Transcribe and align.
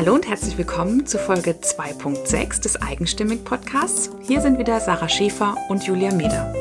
Hallo 0.00 0.14
und 0.14 0.26
herzlich 0.26 0.56
willkommen 0.56 1.04
zu 1.04 1.18
Folge 1.18 1.50
2.6 1.50 2.62
des 2.62 2.80
Eigenstimmig 2.80 3.44
Podcasts. 3.44 4.08
Hier 4.22 4.40
sind 4.40 4.58
wieder 4.58 4.80
Sarah 4.80 5.10
Schäfer 5.10 5.54
und 5.68 5.82
Julia 5.82 6.10
Meder. 6.14 6.54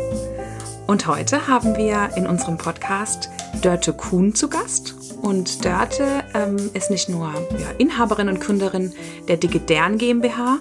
Und 0.88 1.08
heute 1.08 1.48
haben 1.48 1.78
wir 1.78 2.10
in 2.18 2.28
unserem 2.28 2.58
Podcast 2.58 3.30
Dörte 3.62 3.94
Kuhn 3.94 4.36
zu 4.36 4.50
Gast. 4.50 4.94
Und 5.22 5.64
Dörte 5.64 6.06
ähm, 6.34 6.70
ist 6.74 6.92
nicht 6.92 7.08
nur 7.08 7.34
ja, 7.58 7.72
Inhaberin 7.78 8.28
und 8.28 8.42
Gründerin 8.42 8.92
der 9.30 9.38
Digedern 9.38 9.98
GmbH, 9.98 10.58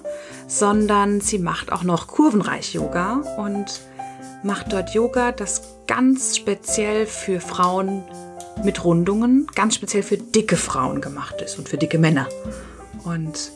sondern 0.46 1.20
sie 1.20 1.40
macht 1.40 1.72
auch 1.72 1.82
noch 1.82 2.06
Kurvenreich-Yoga 2.06 3.38
und 3.38 3.80
macht 4.45 4.72
dort 4.72 4.95
Yoga, 4.95 5.32
das 5.32 5.62
ganz 5.88 6.36
speziell 6.36 7.06
für 7.06 7.40
Frauen 7.40 8.04
mit 8.64 8.84
Rundungen, 8.84 9.46
ganz 9.54 9.75
speziell 9.75 10.02
für 10.02 10.18
dicke 10.18 10.57
Frauen 10.57 11.00
gemacht 11.00 11.40
ist 11.43 11.58
und 11.58 11.68
für 11.68 11.79
dicke 11.79 11.98
Männer. 11.98 12.29
Und 13.04 13.53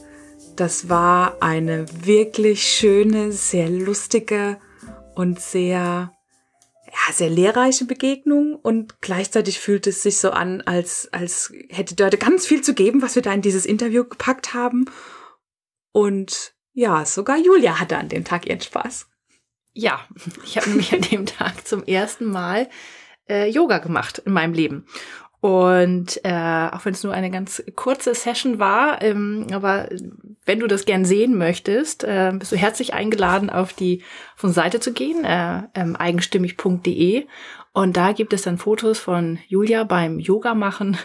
das 0.56 0.88
war 0.88 1.36
eine 1.40 1.86
wirklich 2.06 2.62
schöne, 2.62 3.32
sehr 3.32 3.68
lustige 3.68 4.58
und 5.14 5.40
sehr, 5.40 6.12
ja, 6.86 7.12
sehr 7.12 7.30
lehrreiche 7.30 7.84
Begegnung 7.84 8.54
und 8.56 9.00
gleichzeitig 9.00 9.58
fühlt 9.58 9.86
es 9.86 10.02
sich 10.02 10.18
so 10.18 10.30
an, 10.30 10.60
als, 10.62 11.08
als 11.12 11.52
hätte 11.68 11.94
dort 11.94 12.18
ganz 12.20 12.46
viel 12.46 12.62
zu 12.62 12.74
geben, 12.74 13.02
was 13.02 13.14
wir 13.14 13.22
da 13.22 13.32
in 13.32 13.42
dieses 13.42 13.66
Interview 13.66 14.04
gepackt 14.04 14.54
haben. 14.54 14.86
Und 15.92 16.54
ja, 16.72 17.04
sogar 17.04 17.36
Julia 17.38 17.80
hatte 17.80 17.98
an 17.98 18.08
dem 18.08 18.24
Tag 18.24 18.46
ihren 18.46 18.60
Spaß. 18.60 19.06
Ja, 19.74 20.06
ich 20.44 20.56
habe 20.56 20.68
nämlich 20.70 20.92
an 20.92 21.02
dem 21.02 21.26
Tag 21.26 21.66
zum 21.66 21.84
ersten 21.84 22.26
Mal 22.26 22.68
äh, 23.32 23.48
Yoga 23.48 23.78
gemacht 23.78 24.22
in 24.24 24.32
meinem 24.32 24.52
Leben. 24.52 24.84
Und 25.40 26.20
äh, 26.24 26.68
auch 26.70 26.84
wenn 26.84 26.92
es 26.92 27.02
nur 27.02 27.12
eine 27.12 27.28
ganz 27.28 27.64
kurze 27.74 28.14
Session 28.14 28.60
war, 28.60 29.02
ähm, 29.02 29.48
aber 29.50 29.88
wenn 30.44 30.60
du 30.60 30.68
das 30.68 30.84
gern 30.84 31.04
sehen 31.04 31.36
möchtest, 31.36 32.04
äh, 32.04 32.32
bist 32.32 32.52
du 32.52 32.56
herzlich 32.56 32.94
eingeladen, 32.94 33.50
auf 33.50 33.72
die 33.72 34.02
von 34.36 34.52
Seite 34.52 34.78
zu 34.78 34.92
gehen, 34.92 35.24
äh, 35.24 35.62
ähm, 35.74 35.96
eigenstimmig.de. 35.96 37.26
Und 37.72 37.96
da 37.96 38.12
gibt 38.12 38.32
es 38.32 38.42
dann 38.42 38.58
Fotos 38.58 39.00
von 39.00 39.40
Julia 39.48 39.82
beim 39.82 40.20
Yoga 40.20 40.54
machen, 40.54 40.96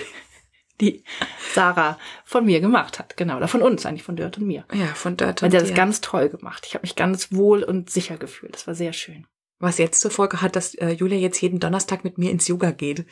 die 0.80 1.04
Sarah 1.52 1.98
von 2.24 2.46
mir 2.46 2.60
gemacht 2.60 2.98
hat. 2.98 3.18
Genau, 3.18 3.36
oder 3.36 3.48
von 3.48 3.60
uns 3.60 3.84
eigentlich, 3.84 4.02
von 4.04 4.16
Dirt 4.16 4.38
und 4.38 4.46
mir. 4.46 4.64
Ja, 4.72 4.86
von 4.86 5.18
Dirt 5.18 5.42
und 5.42 5.48
Und 5.48 5.52
der 5.52 5.60
hat 5.60 5.68
das 5.68 5.76
ganz 5.76 6.00
toll 6.00 6.30
gemacht. 6.30 6.64
Ich 6.66 6.74
habe 6.74 6.84
mich 6.84 6.96
ganz 6.96 7.32
wohl 7.32 7.62
und 7.64 7.90
sicher 7.90 8.16
gefühlt. 8.16 8.54
Das 8.54 8.66
war 8.66 8.74
sehr 8.74 8.94
schön. 8.94 9.26
Was 9.60 9.78
jetzt 9.78 10.00
zur 10.00 10.10
Folge 10.10 10.40
hat, 10.40 10.54
dass 10.56 10.74
äh, 10.76 10.90
Julia 10.90 11.18
jetzt 11.18 11.40
jeden 11.40 11.58
Donnerstag 11.58 12.04
mit 12.04 12.16
mir 12.16 12.30
ins 12.30 12.46
Yoga 12.46 12.70
geht. 12.70 13.06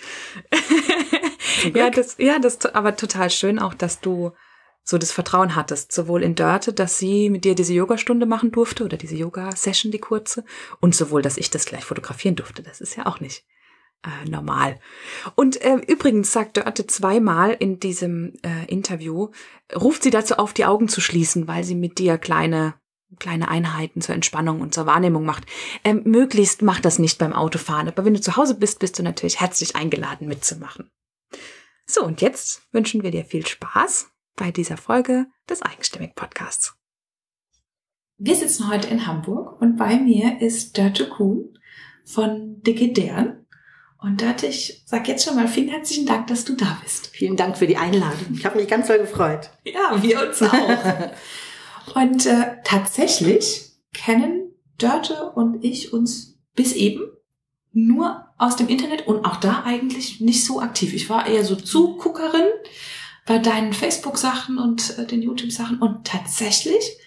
ja, 1.75 1.91
das, 1.91 2.17
ja, 2.19 2.39
das 2.39 2.65
aber 2.67 2.97
total 2.97 3.31
schön 3.31 3.59
auch, 3.59 3.75
dass 3.75 4.01
du 4.01 4.33
so 4.85 4.99
das 4.99 5.11
Vertrauen 5.11 5.57
hattest, 5.57 5.91
sowohl 5.91 6.23
in 6.23 6.37
Dörte, 6.37 6.73
dass 6.73 6.99
sie 6.99 7.29
mit 7.29 7.45
dir 7.45 7.57
diese 7.57 7.75
Yogastunde 7.75 8.25
machen 8.25 8.53
durfte 8.53 8.85
oder 8.85 8.97
diese 8.97 9.17
Yoga-Session, 9.17 9.91
die 9.91 9.99
kurze, 9.99 10.45
und 10.79 10.95
sowohl, 10.95 11.23
dass 11.23 11.37
ich 11.37 11.51
das 11.51 11.67
gleich 11.67 11.85
fotografieren 11.85 12.37
durfte. 12.37 12.63
Das 12.63 12.81
ist 12.81 12.97
ja 12.97 13.07
auch 13.07 13.19
nicht 13.19 13.45
äh, 14.05 14.29
normal. 14.31 14.79
Und 15.35 15.61
äh, 15.61 15.75
übrigens 15.89 16.33
sagt 16.33 16.57
Dörte 16.57 16.87
zweimal 16.87 17.57
in 17.59 17.81
diesem 17.81 18.35
äh, 18.43 18.67
Interview, 18.69 19.31
ruft 19.75 20.05
sie 20.05 20.11
dazu 20.11 20.37
auf, 20.37 20.53
die 20.53 20.65
Augen 20.65 20.89
zu 20.89 21.01
schließen, 21.01 21.49
weil 21.49 21.65
sie 21.65 21.75
mit 21.75 21.99
dir 21.99 22.17
kleine 22.17 22.75
kleine 23.19 23.49
Einheiten 23.49 24.01
zur 24.01 24.15
Entspannung 24.15 24.61
und 24.61 24.75
zur 24.75 24.87
Wahrnehmung 24.87 25.25
macht. 25.25 25.45
Ähm, 25.85 26.03
möglichst 26.05 26.63
mach 26.63 26.81
das 26.81 26.99
nicht 26.99 27.19
beim 27.19 27.33
Autofahren, 27.33 27.89
aber 27.89 28.05
wenn 28.05 28.15
du 28.15 28.21
zu 28.21 28.37
Hause 28.37 28.55
bist, 28.55 28.79
bist 28.79 28.99
du 28.99 29.03
natürlich 29.03 29.41
herzlich 29.41 29.77
eingeladen 29.77 30.29
mitzumachen. 30.29 30.91
So, 31.87 32.05
und 32.05 32.21
jetzt 32.21 32.63
wünschen 32.73 33.03
wir 33.03 33.13
dir 33.13 33.25
viel 33.25 33.47
Spaß 33.47 34.09
bei 34.35 34.51
dieser 34.51 34.77
Folge 34.77 35.27
des 35.49 35.63
Eigenstimmig 35.63 36.15
Podcasts. 36.15 36.75
Wir 38.19 38.35
sitzen 38.35 38.69
heute 38.69 38.89
in 38.89 39.07
Hamburg 39.07 39.61
und 39.61 39.77
bei 39.77 39.97
mir 39.97 40.41
ist 40.41 40.77
Dörte 40.77 41.09
Kuhn 41.09 41.59
von 42.05 42.63
Dicke 42.63 42.93
Dern. 42.93 43.47
Und 43.99 44.21
Dörte, 44.21 44.47
ich 44.47 44.83
sag 44.87 45.09
jetzt 45.09 45.25
schon 45.25 45.37
mal 45.37 45.49
vielen 45.49 45.69
herzlichen 45.69 46.07
Dank, 46.07 46.27
dass 46.27 46.45
du 46.45 46.55
da 46.55 46.79
bist. 46.83 47.09
Vielen 47.09 47.37
Dank 47.37 47.57
für 47.57 47.67
die 47.67 47.77
Einladung. 47.77 48.35
Ich 48.35 48.45
habe 48.45 48.59
mich 48.59 48.69
ganz 48.69 48.89
doll 48.89 48.99
gefreut. 48.99 49.51
Ja, 49.65 50.03
wir 50.03 50.29
uns 50.29 50.43
auch. 50.43 50.51
Und 51.95 52.27
äh, 52.27 52.57
tatsächlich 52.65 53.73
kennen 53.93 54.53
Dörte 54.79 55.31
und 55.31 55.65
ich 55.65 55.93
uns 55.93 56.39
bis 56.55 56.73
eben 56.73 57.03
nur 57.73 58.27
aus 58.39 58.57
dem 58.57 58.69
Internet 58.69 59.07
und 59.07 59.25
auch 59.25 59.37
da 59.37 59.63
eigentlich 59.65 60.21
nicht 60.21 60.45
so 60.45 60.61
aktiv. 60.61 60.95
Ich 60.95 61.09
war 61.09 61.27
eher 61.27 61.45
so 61.45 61.57
Zuguckerin 61.57 62.47
bei 63.27 63.39
deinen 63.39 63.73
Facebook-Sachen 63.73 64.59
und 64.59 64.99
äh, 64.99 65.07
den 65.07 65.23
YouTube-Sachen 65.23 65.81
und 65.81 66.07
tatsächlich 66.07 66.99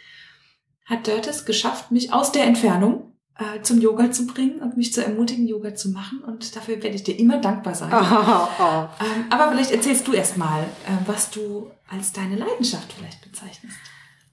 hat 0.86 1.08
Dörte 1.08 1.30
es 1.30 1.46
geschafft, 1.46 1.92
mich 1.92 2.14
aus 2.14 2.32
der 2.32 2.46
Entfernung 2.46 3.14
äh, 3.38 3.62
zum 3.62 3.80
Yoga 3.80 4.12
zu 4.12 4.26
bringen 4.26 4.60
und 4.60 4.76
mich 4.76 4.92
zu 4.92 5.04
ermutigen, 5.04 5.48
Yoga 5.48 5.76
zu 5.76 5.90
machen. 5.90 6.20
Und 6.20 6.56
dafür 6.56 6.82
werde 6.82 6.96
ich 6.96 7.04
dir 7.04 7.18
immer 7.18 7.38
dankbar 7.38 7.76
sein. 7.76 7.92
Oh, 7.94 8.48
oh. 8.60 8.88
Ähm, 9.00 9.26
aber 9.30 9.52
vielleicht 9.52 9.72
erzählst 9.72 10.08
du 10.08 10.14
erst 10.14 10.38
mal, 10.38 10.64
äh, 10.64 11.08
was 11.08 11.30
du 11.30 11.72
als 11.90 12.12
deine 12.12 12.36
Leidenschaft 12.36 12.92
vielleicht 12.92 13.22
bezeichnest. 13.22 13.78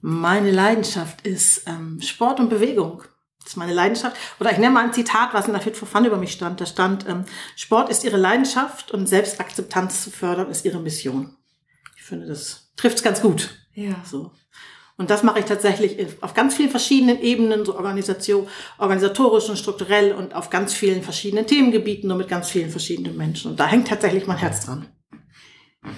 Meine 0.01 0.51
Leidenschaft 0.51 1.25
ist 1.25 1.67
ähm, 1.67 1.99
Sport 2.01 2.39
und 2.39 2.49
Bewegung. 2.49 3.03
Das 3.39 3.53
ist 3.53 3.57
meine 3.57 3.73
Leidenschaft. 3.73 4.17
Oder 4.39 4.51
ich 4.51 4.57
nenne 4.57 4.73
mal 4.73 4.83
ein 4.83 4.93
Zitat, 4.93 5.33
was 5.33 5.47
in 5.47 5.53
der 5.53 5.61
Fit 5.61 5.77
for 5.77 5.87
Fun 5.87 6.05
über 6.05 6.17
mich 6.17 6.33
stand. 6.33 6.59
Da 6.59 6.65
stand, 6.65 7.07
ähm, 7.07 7.25
Sport 7.55 7.89
ist 7.89 8.03
ihre 8.03 8.17
Leidenschaft 8.17 8.91
und 8.91 9.07
Selbstakzeptanz 9.07 10.03
zu 10.03 10.11
fördern 10.11 10.49
ist 10.49 10.65
ihre 10.65 10.79
Mission. 10.79 11.35
Ich 11.95 12.03
finde, 12.03 12.27
das 12.27 12.71
trifft 12.75 12.97
es 12.97 13.03
ganz 13.03 13.21
gut. 13.21 13.49
Ja. 13.73 13.95
So. 14.03 14.31
Und 14.97 15.11
das 15.11 15.21
mache 15.23 15.39
ich 15.39 15.45
tatsächlich 15.45 16.07
auf 16.21 16.33
ganz 16.33 16.55
vielen 16.55 16.71
verschiedenen 16.71 17.21
Ebenen, 17.21 17.63
so 17.65 17.75
Organisation, 17.75 18.47
organisatorisch 18.79 19.47
und 19.47 19.57
strukturell 19.57 20.11
und 20.13 20.33
auf 20.33 20.49
ganz 20.49 20.73
vielen 20.73 21.03
verschiedenen 21.03 21.45
Themengebieten 21.45 22.11
und 22.11 22.17
mit 22.17 22.27
ganz 22.27 22.49
vielen 22.49 22.71
verschiedenen 22.71 23.15
Menschen. 23.15 23.51
Und 23.51 23.59
da 23.59 23.67
hängt 23.67 23.87
tatsächlich 23.87 24.25
mein 24.25 24.37
Herz 24.37 24.65
dran. 24.65 24.87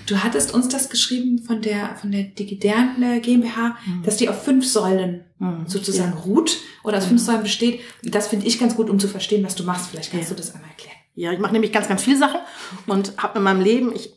Du 0.05 0.23
hattest 0.23 0.53
uns 0.53 0.69
das 0.69 0.89
geschrieben 0.89 1.39
von 1.39 1.61
der, 1.61 1.95
von 1.95 2.11
der 2.11 2.23
Digidern 2.23 3.21
GmbH, 3.21 3.77
mhm. 3.85 4.03
dass 4.03 4.17
die 4.17 4.29
auf 4.29 4.43
fünf 4.43 4.67
Säulen 4.67 5.25
mhm. 5.39 5.65
sozusagen 5.67 6.13
ja. 6.13 6.19
ruht 6.19 6.57
oder 6.83 6.97
aus 6.97 7.05
mhm. 7.05 7.09
fünf 7.09 7.21
Säulen 7.21 7.43
besteht. 7.43 7.81
Das 8.03 8.27
finde 8.27 8.45
ich 8.45 8.59
ganz 8.59 8.75
gut, 8.75 8.89
um 8.89 8.99
zu 8.99 9.07
verstehen, 9.07 9.43
was 9.43 9.55
du 9.55 9.63
machst. 9.63 9.89
Vielleicht 9.89 10.11
kannst 10.11 10.29
ja. 10.29 10.35
du 10.35 10.41
das 10.41 10.53
einmal 10.53 10.69
erklären. 10.69 10.97
Ja, 11.15 11.31
ich 11.31 11.39
mache 11.39 11.53
nämlich 11.53 11.71
ganz, 11.71 11.87
ganz 11.87 12.03
viele 12.03 12.17
Sachen 12.17 12.39
und 12.87 13.13
habe 13.17 13.39
in 13.39 13.43
meinem 13.43 13.61
Leben, 13.61 13.93
ich, 13.93 14.13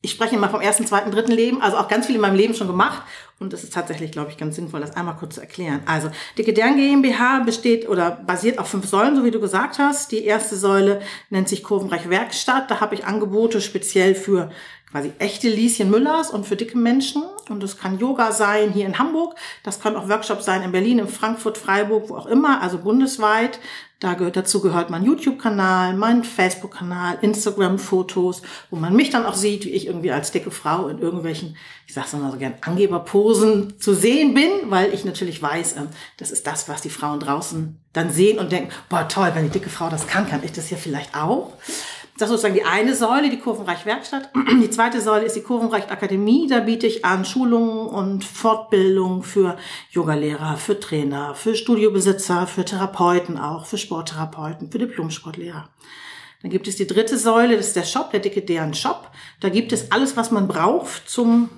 ich 0.00 0.12
spreche 0.12 0.36
immer 0.36 0.48
vom 0.48 0.60
ersten, 0.60 0.86
zweiten, 0.86 1.10
dritten 1.10 1.32
Leben, 1.32 1.60
also 1.60 1.76
auch 1.76 1.88
ganz 1.88 2.06
viel 2.06 2.14
in 2.14 2.20
meinem 2.20 2.36
Leben 2.36 2.54
schon 2.54 2.68
gemacht. 2.68 3.02
Und 3.40 3.52
es 3.52 3.62
ist 3.62 3.72
tatsächlich, 3.72 4.10
glaube 4.10 4.30
ich, 4.30 4.36
ganz 4.36 4.56
sinnvoll, 4.56 4.80
das 4.80 4.96
einmal 4.96 5.14
kurz 5.16 5.36
zu 5.36 5.40
erklären. 5.40 5.82
Also, 5.86 6.10
Dickedern 6.36 6.76
GmbH 6.76 7.40
besteht 7.40 7.88
oder 7.88 8.10
basiert 8.10 8.58
auf 8.58 8.68
fünf 8.68 8.86
Säulen, 8.86 9.14
so 9.14 9.24
wie 9.24 9.30
du 9.30 9.40
gesagt 9.40 9.78
hast. 9.78 10.10
Die 10.10 10.24
erste 10.24 10.56
Säule 10.56 11.02
nennt 11.30 11.48
sich 11.48 11.62
Kurvenreich 11.62 12.08
Werkstatt. 12.08 12.68
Da 12.68 12.80
habe 12.80 12.96
ich 12.96 13.04
Angebote 13.04 13.60
speziell 13.60 14.16
für 14.16 14.50
quasi 14.90 15.12
echte 15.18 15.48
Lieschen 15.48 15.90
Müllers 15.90 16.30
und 16.30 16.46
für 16.46 16.56
dicke 16.56 16.78
Menschen. 16.78 17.22
Und 17.48 17.62
das 17.62 17.78
kann 17.78 17.98
Yoga 17.98 18.32
sein 18.32 18.70
hier 18.72 18.86
in 18.86 18.98
Hamburg. 18.98 19.34
Das 19.62 19.80
kann 19.80 19.96
auch 19.96 20.08
Workshops 20.08 20.44
sein 20.44 20.62
in 20.62 20.72
Berlin, 20.72 20.98
in 20.98 21.08
Frankfurt, 21.08 21.58
Freiburg, 21.58 22.08
wo 22.08 22.16
auch 22.16 22.26
immer, 22.26 22.62
also 22.62 22.78
bundesweit. 22.78 23.58
Da 24.00 24.14
gehört, 24.14 24.36
dazu 24.36 24.60
gehört 24.60 24.90
mein 24.90 25.04
YouTube-Kanal, 25.04 25.94
mein 25.94 26.22
Facebook-Kanal, 26.22 27.18
Instagram-Fotos, 27.20 28.42
wo 28.70 28.76
man 28.76 28.94
mich 28.94 29.10
dann 29.10 29.26
auch 29.26 29.34
sieht, 29.34 29.64
wie 29.64 29.70
ich 29.70 29.88
irgendwie 29.88 30.12
als 30.12 30.30
dicke 30.30 30.52
Frau 30.52 30.86
in 30.86 31.00
irgendwelchen, 31.00 31.56
ich 31.84 31.94
sag's 31.94 32.12
mal 32.12 32.30
so 32.30 32.38
gern, 32.38 32.54
Angeberposen 32.60 33.80
zu 33.80 33.94
sehen 33.94 34.34
bin, 34.34 34.50
weil 34.66 34.94
ich 34.94 35.04
natürlich 35.04 35.42
weiß, 35.42 35.78
ähm, 35.78 35.88
das 36.16 36.30
ist 36.30 36.46
das, 36.46 36.68
was 36.68 36.80
die 36.80 36.90
Frauen 36.90 37.18
draußen 37.18 37.76
dann 37.92 38.12
sehen 38.12 38.38
und 38.38 38.52
denken, 38.52 38.70
boah, 38.88 39.08
toll, 39.08 39.32
wenn 39.34 39.44
die 39.44 39.50
dicke 39.50 39.70
Frau 39.70 39.88
das 39.88 40.06
kann, 40.06 40.28
kann 40.28 40.44
ich 40.44 40.52
das 40.52 40.70
ja 40.70 40.76
vielleicht 40.76 41.16
auch. 41.16 41.54
Das 42.18 42.28
ist 42.28 42.42
sozusagen 42.42 42.54
die 42.54 42.64
eine 42.64 42.96
Säule, 42.96 43.30
die 43.30 43.38
Kurvenreich 43.38 43.86
Werkstatt. 43.86 44.30
Die 44.60 44.70
zweite 44.70 45.00
Säule 45.00 45.24
ist 45.24 45.36
die 45.36 45.42
Kurvenreich 45.42 45.88
Akademie. 45.88 46.48
Da 46.48 46.58
biete 46.58 46.86
ich 46.88 47.04
an 47.04 47.24
Schulungen 47.24 47.86
und 47.86 48.24
Fortbildung 48.24 49.22
für 49.22 49.56
Yogalehrer, 49.90 50.56
für 50.56 50.80
Trainer, 50.80 51.36
für 51.36 51.54
Studiobesitzer, 51.54 52.48
für 52.48 52.64
Therapeuten 52.64 53.38
auch, 53.38 53.66
für 53.66 53.78
Sporttherapeuten, 53.78 54.72
für 54.72 54.78
Diplomsportlehrer. 54.78 55.68
Dann 56.42 56.50
gibt 56.50 56.66
es 56.66 56.74
die 56.74 56.88
dritte 56.88 57.18
Säule, 57.18 57.56
das 57.56 57.68
ist 57.68 57.76
der 57.76 57.84
Shop, 57.84 58.10
der 58.10 58.20
dicke 58.20 58.42
deren 58.42 58.74
Shop. 58.74 59.10
Da 59.40 59.48
gibt 59.48 59.72
es 59.72 59.92
alles, 59.92 60.16
was 60.16 60.32
man 60.32 60.48
braucht 60.48 61.08
zum 61.08 61.48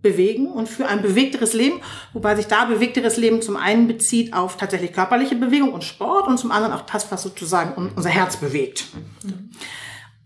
bewegen 0.00 0.46
und 0.46 0.68
für 0.68 0.86
ein 0.86 1.02
bewegteres 1.02 1.54
Leben, 1.54 1.80
wobei 2.12 2.36
sich 2.36 2.46
da 2.46 2.64
bewegteres 2.64 3.16
Leben 3.16 3.42
zum 3.42 3.56
einen 3.56 3.88
bezieht 3.88 4.32
auf 4.32 4.56
tatsächlich 4.56 4.92
körperliche 4.92 5.34
Bewegung 5.34 5.72
und 5.72 5.82
Sport 5.82 6.28
und 6.28 6.38
zum 6.38 6.52
anderen 6.52 6.72
auch 6.72 6.82
das, 6.82 7.10
was 7.10 7.22
sozusagen 7.22 7.90
unser 7.94 8.08
Herz 8.08 8.36
bewegt. 8.36 8.86
Mhm. 9.24 9.50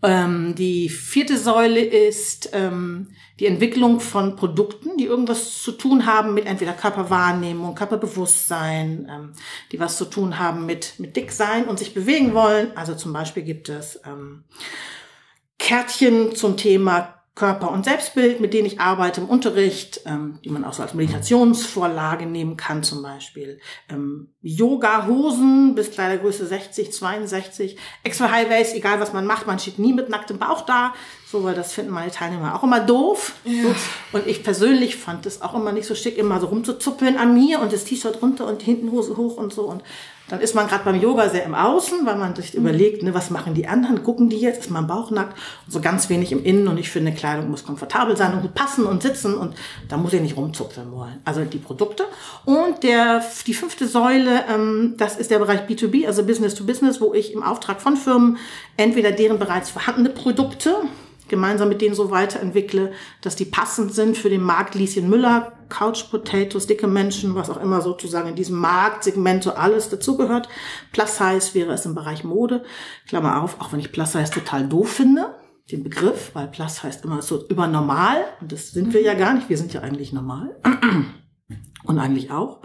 Ähm, 0.03 0.53
die 0.55 0.89
vierte 0.89 1.37
Säule 1.37 1.81
ist 1.81 2.49
ähm, 2.51 3.07
die 3.39 3.45
Entwicklung 3.45 4.01
von 4.01 4.35
Produkten, 4.35 4.97
die 4.97 5.05
irgendwas 5.05 5.61
zu 5.61 5.71
tun 5.71 6.05
haben 6.05 6.33
mit 6.33 6.45
entweder 6.45 6.73
Körperwahrnehmung, 6.73 7.73
Körperbewusstsein, 7.73 9.07
ähm, 9.09 9.33
die 9.71 9.79
was 9.79 9.97
zu 9.97 10.05
tun 10.05 10.37
haben 10.37 10.65
mit, 10.65 10.99
mit 10.99 11.15
Dicksein 11.15 11.65
und 11.65 11.79
sich 11.79 11.93
bewegen 11.93 12.33
wollen. 12.33 12.75
Also 12.75 12.95
zum 12.95 13.13
Beispiel 13.13 13.43
gibt 13.43 13.69
es 13.69 14.01
ähm, 14.05 14.43
Kärtchen 15.57 16.35
zum 16.35 16.57
Thema 16.57 17.12
Körper- 17.35 17.71
und 17.71 17.83
Selbstbild, 17.83 18.39
mit 18.39 18.53
denen 18.53 18.67
ich 18.67 18.79
arbeite 18.79 19.21
im 19.21 19.27
Unterricht, 19.27 20.01
ähm, 20.05 20.39
die 20.43 20.49
man 20.49 20.63
auch 20.63 20.73
so 20.73 20.83
als 20.83 20.93
Meditationsvorlage 20.93 22.27
nehmen 22.27 22.57
kann 22.57 22.83
zum 22.83 23.01
Beispiel. 23.01 23.59
Ähm, 23.89 24.29
Yoga-Hosen 24.41 25.73
bis 25.73 25.89
Kleidergröße 25.89 26.45
60, 26.45 26.93
62, 26.93 27.77
extra 28.03 28.29
High 28.29 28.51
Waist, 28.51 28.75
egal 28.75 28.99
was 28.99 29.13
man 29.13 29.25
macht, 29.25 29.47
man 29.47 29.57
steht 29.57 29.79
nie 29.79 29.93
mit 29.93 30.09
nacktem 30.09 30.37
Bauch 30.37 30.61
da, 30.61 30.93
so, 31.33 31.43
weil 31.43 31.55
das 31.55 31.73
finden 31.73 31.91
meine 31.91 32.11
Teilnehmer 32.11 32.53
auch 32.53 32.61
immer 32.61 32.79
doof. 32.79 33.33
Ja. 33.43 33.63
So. 33.63 34.17
Und 34.17 34.27
ich 34.27 34.43
persönlich 34.43 34.97
fand 34.97 35.25
es 35.25 35.41
auch 35.41 35.55
immer 35.55 35.71
nicht 35.71 35.87
so 35.87 35.95
schick, 35.95 36.15
immer 36.15 36.39
so 36.39 36.45
rumzuzuppeln 36.45 37.17
an 37.17 37.33
mir 37.33 37.59
und 37.59 37.73
das 37.73 37.85
T-Shirt 37.85 38.21
runter 38.21 38.45
und 38.45 38.61
hinten 38.61 38.91
Hose 38.91 39.17
hoch 39.17 39.37
und 39.37 39.51
so. 39.51 39.63
Und 39.63 39.81
dann 40.29 40.39
ist 40.39 40.55
man 40.55 40.67
gerade 40.67 40.83
beim 40.85 41.01
Yoga 41.01 41.29
sehr 41.29 41.43
im 41.43 41.53
Außen, 41.53 42.05
weil 42.05 42.15
man 42.15 42.35
sich 42.35 42.53
mhm. 42.53 42.61
überlegt, 42.61 43.03
ne, 43.03 43.13
was 43.13 43.29
machen 43.29 43.55
die 43.55 43.67
anderen? 43.67 44.03
Gucken 44.03 44.29
die 44.29 44.37
jetzt? 44.37 44.61
Ist 44.61 44.69
mein 44.69 44.87
Bauch 44.87 45.11
nackt? 45.11 45.37
Und 45.65 45.73
so 45.73 45.81
ganz 45.81 46.07
wenig 46.09 46.31
im 46.31 46.43
Innen. 46.43 46.67
Und 46.67 46.77
ich 46.77 46.89
finde, 46.89 47.11
Kleidung 47.11 47.49
muss 47.49 47.65
komfortabel 47.65 48.15
sein 48.15 48.33
und 48.33 48.41
gut 48.41 48.53
passen 48.53 48.85
und 48.85 49.03
sitzen. 49.03 49.35
Und 49.35 49.55
da 49.89 49.97
muss 49.97 50.13
ich 50.13 50.21
nicht 50.21 50.37
rumzupfen 50.37 50.91
wollen. 50.91 51.19
Also 51.25 51.43
die 51.43 51.57
Produkte. 51.57 52.05
Und 52.45 52.83
der, 52.83 53.23
die 53.47 53.53
fünfte 53.53 53.87
Säule, 53.87 54.45
ähm, 54.53 54.93
das 54.97 55.17
ist 55.17 55.29
der 55.29 55.39
Bereich 55.39 55.61
B2B, 55.61 56.05
also 56.05 56.23
Business 56.23 56.55
to 56.55 56.63
Business, 56.63 57.01
wo 57.01 57.13
ich 57.13 57.33
im 57.33 57.43
Auftrag 57.43 57.81
von 57.81 57.97
Firmen 57.97 58.37
entweder 58.77 59.11
deren 59.11 59.39
bereits 59.39 59.71
vorhandene 59.71 60.09
Produkte 60.09 60.75
gemeinsam 61.33 61.67
mit 61.67 61.81
denen 61.81 61.95
so 61.95 62.11
weiterentwickle, 62.11 62.91
dass 63.21 63.35
die 63.35 63.45
passend 63.45 63.91
sind 63.91 64.17
für 64.17 64.29
den 64.29 64.43
Markt 64.43 64.75
Lieschen 64.75 65.09
Müller, 65.09 65.53
Couch 65.67 66.11
Potatoes, 66.11 66.67
dicke 66.67 66.87
Menschen, 66.87 67.33
was 67.33 67.49
auch 67.49 67.59
immer 67.59 67.81
sozusagen 67.81 68.29
in 68.29 68.35
diesem 68.35 68.59
Marktsegment 68.59 69.43
so 69.43 69.53
alles 69.53 69.89
dazugehört. 69.89 70.47
Plus 70.91 71.17
Size 71.17 71.55
wäre 71.55 71.73
es 71.73 71.87
im 71.87 71.95
Bereich 71.95 72.23
Mode. 72.23 72.63
Klammer 73.07 73.41
auf, 73.41 73.59
auch 73.59 73.73
wenn 73.73 73.79
ich 73.79 73.91
Plus 73.91 74.11
Size 74.11 74.29
total 74.29 74.67
doof 74.67 74.91
finde, 74.91 75.33
den 75.71 75.83
Begriff, 75.83 76.31
weil 76.33 76.47
Plus 76.47 76.83
heißt 76.83 77.03
immer 77.03 77.23
so 77.23 77.47
über 77.47 77.65
normal 77.65 78.23
und 78.39 78.51
das 78.51 78.71
sind 78.71 78.93
wir 78.93 79.01
ja 79.01 79.15
gar 79.15 79.33
nicht, 79.33 79.49
wir 79.49 79.57
sind 79.57 79.73
ja 79.73 79.81
eigentlich 79.81 80.13
normal 80.13 80.55
und 81.83 81.97
eigentlich 81.97 82.29
auch. 82.29 82.61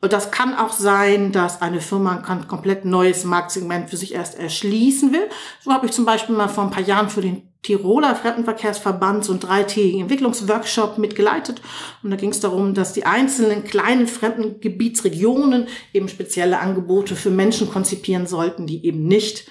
Und 0.00 0.12
das 0.12 0.30
kann 0.30 0.54
auch 0.54 0.72
sein, 0.72 1.32
dass 1.32 1.60
eine 1.60 1.80
Firma 1.80 2.22
ein 2.24 2.46
komplett 2.46 2.84
neues 2.84 3.24
Marktsegment 3.24 3.90
für 3.90 3.96
sich 3.96 4.14
erst 4.14 4.38
erschließen 4.38 5.12
will. 5.12 5.28
So 5.60 5.72
habe 5.72 5.86
ich 5.86 5.92
zum 5.92 6.04
Beispiel 6.04 6.36
mal 6.36 6.48
vor 6.48 6.64
ein 6.64 6.70
paar 6.70 6.84
Jahren 6.84 7.10
für 7.10 7.20
den 7.20 7.48
Tiroler 7.62 8.14
Fremdenverkehrsverband 8.14 9.24
so 9.24 9.32
einen 9.32 9.40
dreitägigen 9.40 10.02
Entwicklungsworkshop 10.02 10.98
mitgeleitet. 10.98 11.60
Und 12.04 12.10
da 12.10 12.16
ging 12.16 12.30
es 12.30 12.38
darum, 12.38 12.74
dass 12.74 12.92
die 12.92 13.04
einzelnen 13.04 13.64
kleinen 13.64 14.06
Fremdengebietsregionen 14.06 15.66
eben 15.92 16.08
spezielle 16.08 16.60
Angebote 16.60 17.16
für 17.16 17.30
Menschen 17.30 17.68
konzipieren 17.68 18.28
sollten, 18.28 18.68
die 18.68 18.86
eben 18.86 19.02
nicht 19.08 19.48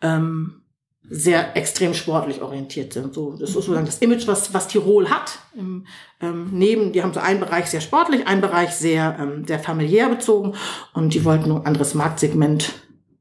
ähm, 0.00 0.59
sehr 1.08 1.56
extrem 1.56 1.94
sportlich 1.94 2.40
orientiert 2.40 2.92
sind. 2.92 3.14
So, 3.14 3.32
das 3.32 3.50
ist 3.50 3.54
sozusagen 3.54 3.86
das 3.86 3.98
Image, 3.98 4.26
was, 4.26 4.54
was 4.54 4.68
Tirol 4.68 5.10
hat. 5.10 5.38
Im, 5.56 5.86
ähm, 6.20 6.50
neben, 6.52 6.92
die 6.92 7.02
haben 7.02 7.12
so 7.12 7.20
einen 7.20 7.40
Bereich 7.40 7.66
sehr 7.66 7.80
sportlich, 7.80 8.26
einen 8.26 8.40
Bereich 8.40 8.70
sehr, 8.70 9.16
ähm, 9.18 9.44
sehr 9.46 9.58
familiär 9.58 10.08
bezogen 10.08 10.54
und 10.92 11.14
die 11.14 11.24
wollten 11.24 11.50
ein 11.50 11.66
anderes 11.66 11.94
Marktsegment 11.94 12.72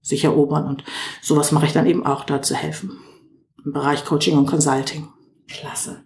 sich 0.01 0.23
erobern 0.23 0.65
und 0.65 0.83
sowas 1.21 1.51
mache 1.51 1.65
ich 1.65 1.73
dann 1.73 1.85
eben 1.85 2.05
auch 2.05 2.25
da 2.25 2.41
zu 2.41 2.55
helfen. 2.55 2.99
Im 3.65 3.73
Bereich 3.73 4.05
Coaching 4.05 4.37
und 4.37 4.45
Consulting. 4.45 5.07
Klasse. 5.47 6.05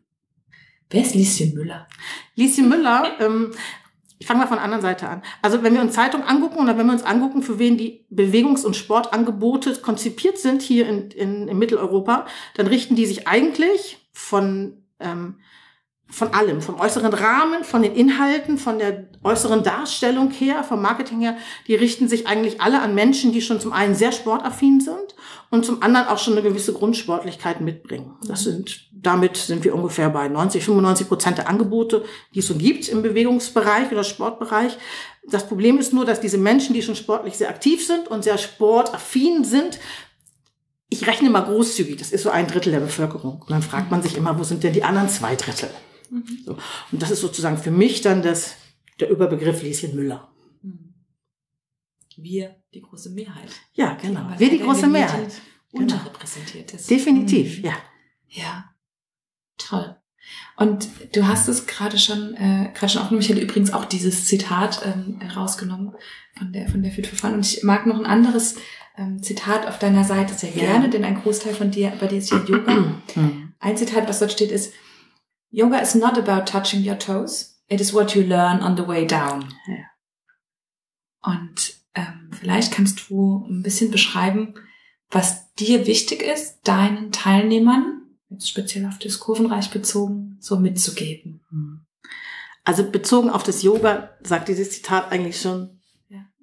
Wer 0.89 1.01
ist 1.01 1.15
Lieschen 1.15 1.53
Müller? 1.53 1.87
Lieschen 2.35 2.69
Müller 2.69 3.19
ähm, 3.19 3.51
ich 4.23 4.27
fange 4.27 4.39
mal 4.39 4.47
von 4.47 4.55
der 4.55 4.63
anderen 4.63 4.81
Seite 4.81 5.09
an. 5.09 5.21
Also 5.41 5.63
wenn 5.63 5.73
wir 5.73 5.81
uns 5.81 5.95
Zeitungen 5.95 6.25
angucken 6.25 6.59
oder 6.59 6.77
wenn 6.77 6.85
wir 6.85 6.93
uns 6.93 7.03
angucken, 7.03 7.43
für 7.43 7.59
wen 7.59 7.75
die 7.75 8.05
Bewegungs- 8.09 8.63
und 8.63 8.73
Sportangebote 8.73 9.75
konzipiert 9.81 10.37
sind 10.37 10.61
hier 10.61 10.87
in, 10.87 11.11
in, 11.11 11.49
in 11.49 11.59
Mitteleuropa, 11.59 12.25
dann 12.55 12.67
richten 12.67 12.95
die 12.95 13.05
sich 13.05 13.27
eigentlich 13.27 13.97
von, 14.13 14.81
ähm, 15.01 15.39
von 16.07 16.33
allem, 16.33 16.61
vom 16.61 16.79
äußeren 16.79 17.13
Rahmen, 17.13 17.65
von 17.65 17.81
den 17.81 17.95
Inhalten, 17.95 18.57
von 18.57 18.79
der 18.79 19.09
äußeren 19.25 19.61
Darstellung 19.61 20.31
her, 20.31 20.63
vom 20.63 20.81
Marketing 20.81 21.19
her, 21.19 21.35
die 21.67 21.75
richten 21.75 22.07
sich 22.07 22.25
eigentlich 22.25 22.61
alle 22.61 22.81
an 22.81 22.95
Menschen, 22.95 23.33
die 23.33 23.41
schon 23.41 23.59
zum 23.59 23.73
einen 23.73 23.93
sehr 23.93 24.13
sportaffin 24.13 24.79
sind 24.79 25.15
und 25.53 25.63
zum 25.63 25.83
anderen 25.83 26.07
auch 26.07 26.17
schon 26.17 26.33
eine 26.33 26.41
gewisse 26.41 26.73
Grundsportlichkeit 26.73 27.61
mitbringen. 27.61 28.15
Das 28.27 28.43
sind 28.43 28.89
damit 28.91 29.37
sind 29.37 29.63
wir 29.63 29.75
ungefähr 29.75 30.09
bei 30.09 30.27
90, 30.27 30.63
95 30.63 31.07
Prozent 31.07 31.37
der 31.37 31.47
Angebote, 31.47 32.05
die 32.33 32.39
es 32.39 32.47
so 32.47 32.55
gibt 32.55 32.89
im 32.89 33.03
Bewegungsbereich 33.03 33.91
oder 33.91 34.03
Sportbereich. 34.03 34.75
Das 35.29 35.47
Problem 35.47 35.77
ist 35.77 35.93
nur, 35.93 36.05
dass 36.05 36.19
diese 36.19 36.39
Menschen, 36.39 36.73
die 36.73 36.81
schon 36.81 36.95
sportlich 36.95 37.37
sehr 37.37 37.49
aktiv 37.49 37.85
sind 37.85 38.07
und 38.07 38.23
sehr 38.23 38.39
sportaffin 38.39 39.43
sind, 39.43 39.79
ich 40.89 41.05
rechne 41.05 41.29
mal 41.29 41.41
großzügig, 41.41 41.97
das 41.97 42.11
ist 42.11 42.23
so 42.23 42.31
ein 42.31 42.47
Drittel 42.47 42.71
der 42.71 42.79
Bevölkerung. 42.79 43.41
Und 43.41 43.51
dann 43.51 43.61
fragt 43.61 43.91
man 43.91 44.01
sich 44.01 44.17
immer, 44.17 44.39
wo 44.39 44.43
sind 44.43 44.63
denn 44.63 44.73
die 44.73 44.83
anderen 44.83 45.09
zwei 45.09 45.35
Drittel? 45.35 45.69
Mhm. 46.09 46.39
So. 46.47 46.57
Und 46.91 46.99
das 46.99 47.11
ist 47.11 47.21
sozusagen 47.21 47.57
für 47.57 47.71
mich 47.71 48.01
dann 48.01 48.23
das, 48.23 48.55
der 48.99 49.11
Überbegriff 49.11 49.61
Lieschen 49.61 49.95
Müller. 49.95 50.32
Wir, 52.17 52.55
die 52.73 52.81
große 52.81 53.09
Mehrheit. 53.09 53.49
Ja, 53.73 53.95
genau. 53.95 54.29
Wir, 54.37 54.49
die 54.49 54.59
große 54.59 54.87
Mehrheit. 54.87 55.31
Unterrepräsentiert 55.71 56.73
ist. 56.73 56.89
Definitiv, 56.89 57.59
mhm. 57.59 57.65
ja. 57.65 57.73
Ja. 58.27 58.69
Toll. 59.57 59.95
Und 60.55 60.87
du 61.13 61.27
hast 61.27 61.47
es 61.47 61.65
gerade 61.65 61.97
schon, 61.97 62.35
äh, 62.35 62.71
gerade 62.73 62.89
schon 62.89 63.01
aufgenommen. 63.01 63.21
Ich 63.21 63.29
hätte 63.29 63.41
übrigens 63.41 63.73
auch 63.73 63.85
dieses 63.85 64.25
Zitat 64.25 64.81
ähm, 64.85 65.19
rausgenommen 65.35 65.95
von 66.37 66.53
der 66.53 66.69
von 66.69 66.81
der 66.83 66.91
Fit 66.91 67.07
for 67.07 67.17
Fun. 67.17 67.33
Und 67.33 67.45
ich 67.45 67.63
mag 67.63 67.85
noch 67.85 67.99
ein 67.99 68.05
anderes 68.05 68.55
ähm, 68.97 69.21
Zitat 69.21 69.67
auf 69.67 69.79
deiner 69.79 70.03
Seite 70.03 70.33
sehr 70.33 70.51
gerne, 70.51 70.85
ja. 70.85 70.91
denn 70.91 71.03
ein 71.03 71.21
Großteil 71.21 71.53
von 71.53 71.71
dir, 71.71 71.91
bei 71.99 72.07
dir 72.07 72.19
ist 72.19 72.31
ja 72.31 72.37
Yoga. 72.43 72.73
Mhm. 73.15 73.53
ein 73.59 73.77
Zitat, 73.77 74.07
was 74.07 74.19
dort 74.19 74.31
steht, 74.31 74.51
ist: 74.51 74.73
Yoga 75.51 75.77
is 75.77 75.93
not 75.93 76.17
about 76.17 76.49
touching 76.49 76.87
your 76.87 76.97
toes. 76.97 77.61
It 77.67 77.81
is 77.81 77.93
what 77.93 78.15
you 78.15 78.23
learn 78.23 78.61
on 78.61 78.75
the 78.77 78.87
way 78.87 79.05
down. 79.05 79.53
Ja. 79.67 79.85
Und 81.21 81.82
ähm, 81.95 82.29
vielleicht 82.31 82.73
kannst 82.73 83.09
du 83.09 83.45
ein 83.49 83.63
bisschen 83.63 83.91
beschreiben, 83.91 84.55
was 85.09 85.53
dir 85.53 85.85
wichtig 85.85 86.23
ist, 86.23 86.59
deinen 86.63 87.11
Teilnehmern 87.11 88.01
jetzt 88.29 88.49
speziell 88.49 88.85
auf 88.85 88.97
das 88.99 89.19
Kurvenreich 89.19 89.69
bezogen, 89.69 90.37
so 90.39 90.59
mitzugeben? 90.59 91.41
Also 92.63 92.89
bezogen 92.89 93.29
auf 93.29 93.43
das 93.43 93.61
Yoga 93.61 94.09
sagt 94.23 94.47
dieses 94.47 94.71
Zitat 94.71 95.11
eigentlich 95.11 95.39
schon 95.39 95.79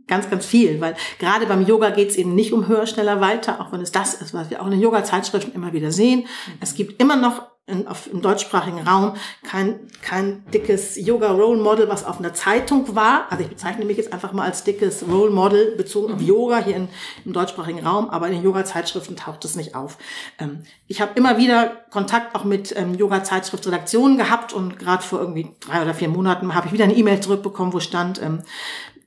ganz, 0.07 0.29
ganz 0.31 0.45
viel, 0.47 0.81
weil 0.81 0.97
gerade 1.19 1.47
beim 1.47 1.67
Yoga 1.67 1.91
geht 1.91 2.11
es 2.11 2.17
eben 2.17 2.35
nicht 2.35 2.53
um 2.53 2.69
höher, 2.69 2.87
schneller, 2.87 3.21
weiter, 3.21 3.61
auch 3.61 3.73
wenn 3.73 3.81
es 3.81 3.93
das 3.93 4.15
ist, 4.15 4.35
was 4.35 4.51
wir 4.51 4.61
auch 4.61 4.67
in 4.67 4.73
den 4.73 4.81
Yoga-Zeitschriften 4.81 5.53
immer 5.53 5.73
wieder 5.73 5.93
sehen. 5.93 6.27
Es 6.61 6.75
gibt 6.75 7.01
immer 7.01 7.17
noch 7.17 7.51
in, 7.71 7.87
auf, 7.87 8.13
im 8.13 8.21
deutschsprachigen 8.21 8.81
Raum 8.81 9.15
kein, 9.43 9.81
kein 10.03 10.45
dickes 10.53 10.97
Yoga-Role 10.97 11.61
Model, 11.61 11.89
was 11.89 12.05
auf 12.05 12.19
einer 12.19 12.35
Zeitung 12.35 12.95
war. 12.95 13.27
Also 13.31 13.45
ich 13.45 13.51
bezeichne 13.51 13.85
mich 13.85 13.97
jetzt 13.97 14.13
einfach 14.13 14.33
mal 14.33 14.45
als 14.45 14.65
dickes 14.65 15.05
Role 15.09 15.31
Model 15.31 15.77
bezogen 15.77 16.13
auf 16.13 16.21
mhm. 16.21 16.27
Yoga 16.27 16.59
hier 16.59 16.77
in, 16.77 16.89
im 17.25 17.33
deutschsprachigen 17.33 17.87
Raum, 17.87 18.11
aber 18.11 18.27
in 18.27 18.35
den 18.35 18.43
Yoga-Zeitschriften 18.43 19.17
taucht 19.17 19.45
es 19.45 19.57
nicht 19.57 19.75
auf. 19.75 19.99
Ähm, 20.39 20.65
ich 20.87 21.01
habe 21.01 21.13
immer 21.15 21.39
wieder 21.39 21.85
Kontakt 21.91 22.35
auch 22.35 22.45
mit 22.45 22.75
ähm, 22.77 22.95
Yoga-Zeitschriftredaktionen 22.95 24.19
gehabt 24.19 24.53
und 24.53 24.79
gerade 24.79 25.03
vor 25.03 25.21
irgendwie 25.21 25.55
drei 25.61 25.83
oder 25.83 25.95
vier 25.95 26.09
Monaten 26.09 26.55
habe 26.55 26.67
ich 26.67 26.73
wieder 26.73 26.85
eine 26.85 26.97
E-Mail 26.97 27.21
zurückbekommen, 27.21 27.73
wo 27.73 27.81
stand, 27.81 28.21
ähm, 28.21 28.41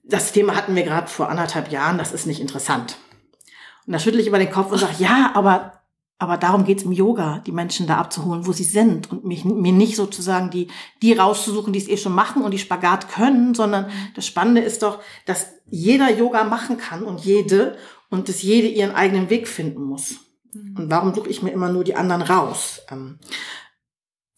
das 0.04 0.32
Thema 0.32 0.56
hatten 0.56 0.76
wir 0.76 0.84
gerade 0.84 1.08
vor 1.08 1.30
anderthalb 1.30 1.72
Jahren, 1.72 1.98
das 1.98 2.12
ist 2.12 2.28
nicht 2.28 2.42
interessant. 2.42 2.98
Und 3.86 3.94
da 3.94 4.00
schüttle 4.00 4.22
ich 4.22 4.28
über 4.28 4.40
den 4.40 4.52
Kopf 4.52 4.72
und 4.72 4.78
sage, 4.78 4.96
ja, 5.00 5.32
aber 5.34 5.84
aber 6.20 6.38
darum 6.38 6.64
geht's 6.64 6.84
im 6.84 6.94
Yoga, 6.94 7.42
die 7.46 7.52
Menschen 7.52 7.86
da 7.86 7.98
abzuholen, 7.98 8.48
wo 8.48 8.54
sie 8.54 8.64
sind 8.64 9.12
und 9.12 9.26
mich, 9.26 9.44
mir 9.44 9.74
nicht 9.74 9.98
sozusagen 9.98 10.52
die, 10.52 10.70
die 11.02 11.12
rauszusuchen, 11.12 11.74
die 11.74 11.80
es 11.80 11.90
eh 11.90 11.98
schon 11.98 12.16
machen 12.16 12.44
und 12.44 12.52
die 12.52 12.60
Spagat 12.60 13.10
können, 13.10 13.54
sondern 13.54 13.88
das 14.16 14.26
Spannende 14.26 14.62
ist 14.62 14.84
doch, 14.84 15.02
dass 15.26 15.48
jeder 15.66 16.10
Yoga 16.10 16.46
machen 16.46 16.78
kann 16.78 17.04
und 17.04 17.20
jede 17.26 17.78
und 18.10 18.30
dass 18.30 18.42
jede 18.42 18.70
ihren 18.70 18.96
eigenen 18.96 19.30
Weg 19.30 19.50
finden 19.50 19.84
muss. 19.84 20.16
Mhm. 20.54 20.78
Und 20.78 20.92
warum 20.92 21.14
suche 21.14 21.30
ich 21.30 21.44
mir 21.44 21.52
immer 21.52 21.70
nur 21.70 21.84
die 21.84 21.96
anderen 21.96 22.22
raus? 22.22 22.84
Ähm, 22.90 23.20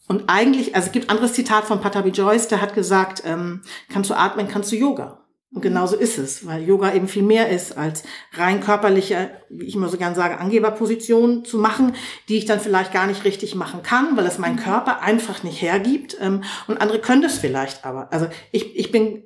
und 0.07 0.23
eigentlich, 0.27 0.75
also 0.75 0.87
es 0.87 0.91
gibt 0.91 1.11
anderes 1.11 1.33
Zitat 1.33 1.65
von 1.65 1.81
Patabi 1.81 2.09
Joyce, 2.09 2.47
der 2.47 2.61
hat 2.61 2.73
gesagt, 2.73 3.21
ähm, 3.25 3.61
kannst 3.89 4.09
du 4.09 4.15
atmen, 4.15 4.47
kannst 4.47 4.71
du 4.71 4.75
Yoga. 4.75 5.24
Und 5.55 5.61
genauso 5.61 5.95
ist 5.95 6.17
es, 6.17 6.45
weil 6.45 6.63
Yoga 6.63 6.93
eben 6.93 7.07
viel 7.07 7.23
mehr 7.23 7.47
ist 7.47 7.77
als 7.77 8.03
rein 8.33 8.59
körperliche, 8.59 9.31
wie 9.49 9.63
ich 9.63 9.75
immer 9.75 9.87
so 9.87 9.95
gern 9.95 10.13
sage, 10.13 10.37
Angeberpositionen 10.37 11.45
zu 11.45 11.57
machen, 11.57 11.95
die 12.27 12.35
ich 12.35 12.43
dann 12.43 12.59
vielleicht 12.59 12.91
gar 12.91 13.07
nicht 13.07 13.23
richtig 13.23 13.55
machen 13.55 13.81
kann, 13.81 14.17
weil 14.17 14.25
es 14.25 14.37
mein 14.37 14.57
Körper 14.57 15.01
einfach 15.01 15.43
nicht 15.43 15.61
hergibt. 15.61 16.17
Ähm, 16.19 16.43
und 16.67 16.81
andere 16.81 16.99
können 16.99 17.21
das 17.21 17.37
vielleicht 17.37 17.85
aber. 17.85 18.11
Also 18.11 18.27
ich, 18.51 18.75
ich 18.75 18.91
bin 18.91 19.23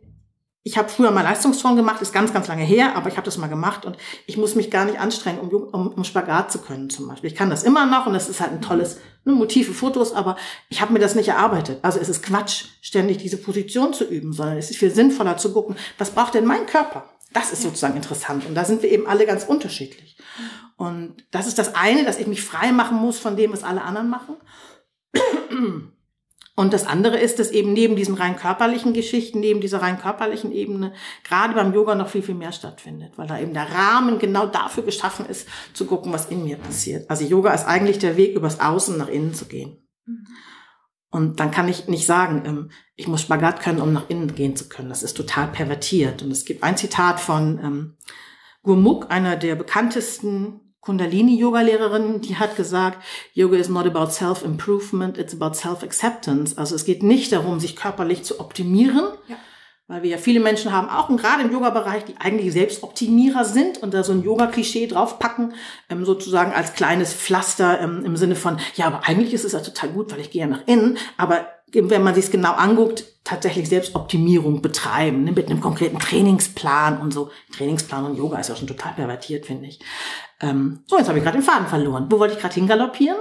ich 0.63 0.77
habe 0.77 0.89
früher 0.89 1.11
mal 1.11 1.21
Leistungsturnen 1.21 1.77
gemacht, 1.77 2.01
ist 2.01 2.13
ganz, 2.13 2.33
ganz 2.33 2.47
lange 2.47 2.63
her, 2.63 2.95
aber 2.95 3.09
ich 3.09 3.15
habe 3.15 3.25
das 3.25 3.37
mal 3.37 3.47
gemacht 3.47 3.85
und 3.85 3.97
ich 4.27 4.37
muss 4.37 4.55
mich 4.55 4.69
gar 4.69 4.85
nicht 4.85 4.99
anstrengen, 4.99 5.39
um, 5.39 5.49
um, 5.49 5.87
um 5.87 6.03
Spagat 6.03 6.51
zu 6.51 6.59
können 6.59 6.89
zum 6.89 7.07
Beispiel. 7.07 7.29
Ich 7.29 7.35
kann 7.35 7.49
das 7.49 7.63
immer 7.63 7.85
noch 7.85 8.05
und 8.07 8.13
das 8.13 8.27
ist 8.27 8.41
halt 8.41 8.51
ein 8.51 8.61
tolles 8.61 8.99
ne, 9.23 9.33
Motiv 9.33 9.67
für 9.67 9.73
Fotos, 9.73 10.13
aber 10.13 10.35
ich 10.67 10.81
habe 10.81 10.91
mir 10.91 10.99
das 10.99 11.15
nicht 11.15 11.29
erarbeitet. 11.29 11.79
Also 11.81 11.99
es 11.99 12.09
ist 12.09 12.23
Quatsch, 12.23 12.65
ständig 12.81 13.17
diese 13.17 13.37
Position 13.37 13.93
zu 13.93 14.03
üben, 14.03 14.33
sondern 14.33 14.57
es 14.57 14.69
ist 14.69 14.77
viel 14.77 14.91
sinnvoller 14.91 15.37
zu 15.37 15.53
gucken, 15.53 15.77
was 15.97 16.11
braucht 16.11 16.33
denn 16.33 16.45
mein 16.45 16.65
Körper? 16.65 17.05
Das 17.31 17.53
ist 17.53 17.61
sozusagen 17.61 17.95
interessant 17.95 18.45
und 18.45 18.55
da 18.55 18.65
sind 18.65 18.83
wir 18.83 18.91
eben 18.91 19.07
alle 19.07 19.25
ganz 19.25 19.45
unterschiedlich. 19.45 20.17
Und 20.75 21.23
das 21.31 21.47
ist 21.47 21.57
das 21.57 21.75
eine, 21.75 22.03
dass 22.03 22.19
ich 22.19 22.27
mich 22.27 22.41
frei 22.41 22.71
machen 22.71 22.97
muss 22.97 23.17
von 23.17 23.37
dem, 23.37 23.53
was 23.53 23.63
alle 23.63 23.83
anderen 23.83 24.09
machen. 24.09 24.35
Und 26.59 26.73
das 26.73 26.85
andere 26.85 27.17
ist, 27.17 27.39
dass 27.39 27.51
eben 27.51 27.71
neben 27.71 27.95
diesen 27.95 28.15
rein 28.15 28.35
körperlichen 28.35 28.91
Geschichten, 28.91 29.39
neben 29.39 29.61
dieser 29.61 29.81
rein 29.81 29.97
körperlichen 29.97 30.51
Ebene, 30.51 30.91
gerade 31.23 31.53
beim 31.53 31.73
Yoga 31.73 31.95
noch 31.95 32.09
viel, 32.09 32.21
viel 32.21 32.35
mehr 32.35 32.51
stattfindet, 32.51 33.17
weil 33.17 33.27
da 33.27 33.39
eben 33.39 33.53
der 33.53 33.71
Rahmen 33.71 34.19
genau 34.19 34.45
dafür 34.45 34.83
geschaffen 34.83 35.25
ist, 35.25 35.47
zu 35.73 35.85
gucken, 35.85 36.11
was 36.11 36.25
in 36.25 36.43
mir 36.43 36.57
passiert. 36.57 37.09
Also 37.09 37.23
Yoga 37.23 37.53
ist 37.53 37.65
eigentlich 37.65 37.97
der 37.97 38.17
Weg, 38.17 38.35
übers 38.35 38.59
Außen 38.59 38.97
nach 38.97 39.07
innen 39.07 39.33
zu 39.33 39.45
gehen. 39.45 39.87
Und 41.09 41.39
dann 41.39 41.49
kann 41.49 41.69
ich 41.69 41.87
nicht 41.87 42.05
sagen, 42.05 42.43
ähm, 42.45 42.71
ich 42.97 43.07
muss 43.07 43.21
Spagat 43.21 43.61
können, 43.61 43.79
um 43.79 43.93
nach 43.93 44.09
innen 44.09 44.35
gehen 44.35 44.57
zu 44.57 44.67
können. 44.67 44.89
Das 44.89 45.01
ist 45.01 45.15
total 45.15 45.47
pervertiert. 45.47 46.23
Und 46.23 46.31
es 46.31 46.43
gibt 46.43 46.63
ein 46.63 46.75
Zitat 46.75 47.21
von 47.21 47.57
ähm, 47.63 47.97
Gurmukh, 48.63 49.07
einer 49.07 49.37
der 49.37 49.55
bekanntesten 49.55 50.68
Kundalini-Yoga-Lehrerin, 50.81 52.21
die 52.21 52.37
hat 52.37 52.55
gesagt, 52.55 53.03
Yoga 53.33 53.57
is 53.57 53.69
not 53.69 53.85
about 53.85 54.11
self-improvement, 54.11 55.17
it's 55.17 55.39
about 55.39 55.55
self-acceptance. 55.55 56.57
Also 56.57 56.75
es 56.75 56.85
geht 56.85 57.03
nicht 57.03 57.31
darum, 57.31 57.59
sich 57.59 57.75
körperlich 57.75 58.23
zu 58.23 58.39
optimieren, 58.39 59.05
ja. 59.27 59.35
weil 59.87 60.03
wir 60.03 60.11
ja 60.11 60.17
viele 60.17 60.39
Menschen 60.39 60.71
haben, 60.71 60.89
auch 60.89 61.09
gerade 61.17 61.43
im 61.43 61.51
Yoga-Bereich, 61.51 62.05
die 62.05 62.15
eigentlich 62.17 62.53
Selbstoptimierer 62.53 63.43
sind 63.43 63.79
und 63.79 63.93
da 63.93 64.03
so 64.03 64.13
ein 64.13 64.23
Yoga-Klischee 64.23 64.87
draufpacken, 64.87 65.53
ähm, 65.89 66.05
sozusagen 66.05 66.53
als 66.53 66.73
kleines 66.73 67.13
Pflaster 67.13 67.81
ähm, 67.81 68.05
im 68.05 68.15
Sinne 68.15 68.35
von, 68.35 68.57
ja, 68.75 68.87
aber 68.87 69.05
eigentlich 69.05 69.33
ist 69.33 69.43
es 69.43 69.51
ja 69.51 69.59
total 69.59 69.89
gut, 69.89 70.11
weil 70.11 70.21
ich 70.21 70.31
gehe 70.31 70.41
ja 70.41 70.47
nach 70.47 70.65
innen, 70.65 70.97
aber 71.17 71.45
wenn 71.71 72.03
man 72.03 72.15
sich 72.15 72.25
es 72.25 72.31
genau 72.31 72.53
anguckt, 72.53 73.05
tatsächlich 73.23 73.69
Selbstoptimierung 73.69 74.61
betreiben, 74.61 75.23
ne, 75.23 75.31
mit 75.31 75.49
einem 75.49 75.61
konkreten 75.61 75.99
Trainingsplan 75.99 76.99
und 76.99 77.13
so. 77.13 77.29
Trainingsplan 77.55 78.05
und 78.05 78.17
Yoga 78.17 78.39
ist 78.39 78.49
ja 78.49 78.55
schon 78.55 78.67
total 78.67 78.93
pervertiert, 78.93 79.45
finde 79.45 79.67
ich. 79.67 79.79
Ähm, 80.41 80.83
so, 80.85 80.97
jetzt 80.97 81.07
habe 81.07 81.17
ich 81.17 81.23
gerade 81.23 81.37
den 81.37 81.43
Faden 81.43 81.67
verloren. 81.67 82.07
Wo 82.09 82.19
wollte 82.19 82.33
ich 82.33 82.39
gerade 82.39 82.55
hingaloppieren? 82.55 83.19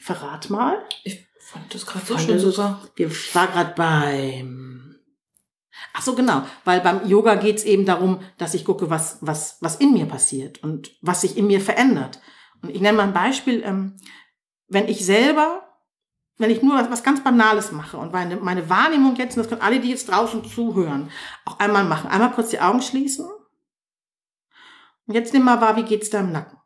Verrat 0.00 0.50
mal. 0.50 0.78
Ich 1.04 1.26
fand 1.40 1.72
das 1.74 1.86
gerade 1.86 2.04
so 2.06 2.18
schön 2.18 2.38
sogar. 2.38 2.80
Ich 2.96 3.34
war 3.34 3.48
gerade 3.48 3.74
beim... 3.74 4.96
Ach 5.92 6.02
so, 6.02 6.14
genau. 6.14 6.42
Weil 6.64 6.80
beim 6.80 7.06
Yoga 7.06 7.34
geht's 7.34 7.64
eben 7.64 7.84
darum, 7.84 8.20
dass 8.38 8.54
ich 8.54 8.64
gucke, 8.64 8.90
was, 8.90 9.18
was, 9.20 9.58
was 9.60 9.76
in 9.76 9.92
mir 9.92 10.06
passiert 10.06 10.62
und 10.62 10.90
was 11.00 11.22
sich 11.22 11.36
in 11.36 11.46
mir 11.46 11.60
verändert. 11.60 12.20
Und 12.62 12.70
ich 12.70 12.80
nenne 12.80 12.96
mal 12.96 13.04
ein 13.04 13.12
Beispiel. 13.12 13.62
Ähm, 13.64 13.96
wenn 14.68 14.88
ich 14.88 15.04
selber 15.04 15.62
wenn 16.40 16.50
ich 16.50 16.62
nur 16.62 16.74
was, 16.74 16.90
was 16.90 17.02
ganz 17.02 17.22
Banales 17.22 17.70
mache 17.70 17.98
und 17.98 18.14
meine, 18.14 18.36
meine 18.36 18.70
Wahrnehmung 18.70 19.14
jetzt, 19.16 19.36
und 19.36 19.42
das 19.42 19.50
können 19.50 19.60
alle, 19.60 19.78
die 19.78 19.90
jetzt 19.90 20.08
draußen 20.08 20.42
zuhören, 20.42 21.10
auch 21.44 21.58
einmal 21.58 21.84
machen. 21.84 22.08
Einmal 22.08 22.32
kurz 22.32 22.48
die 22.48 22.60
Augen 22.60 22.80
schließen. 22.80 23.28
Und 25.06 25.14
jetzt 25.14 25.32
nimm 25.32 25.44
mal 25.44 25.60
wahr, 25.60 25.76
wie 25.76 25.82
geht's 25.82 26.10
da 26.10 26.20
im 26.20 26.32
Nacken? 26.32 26.58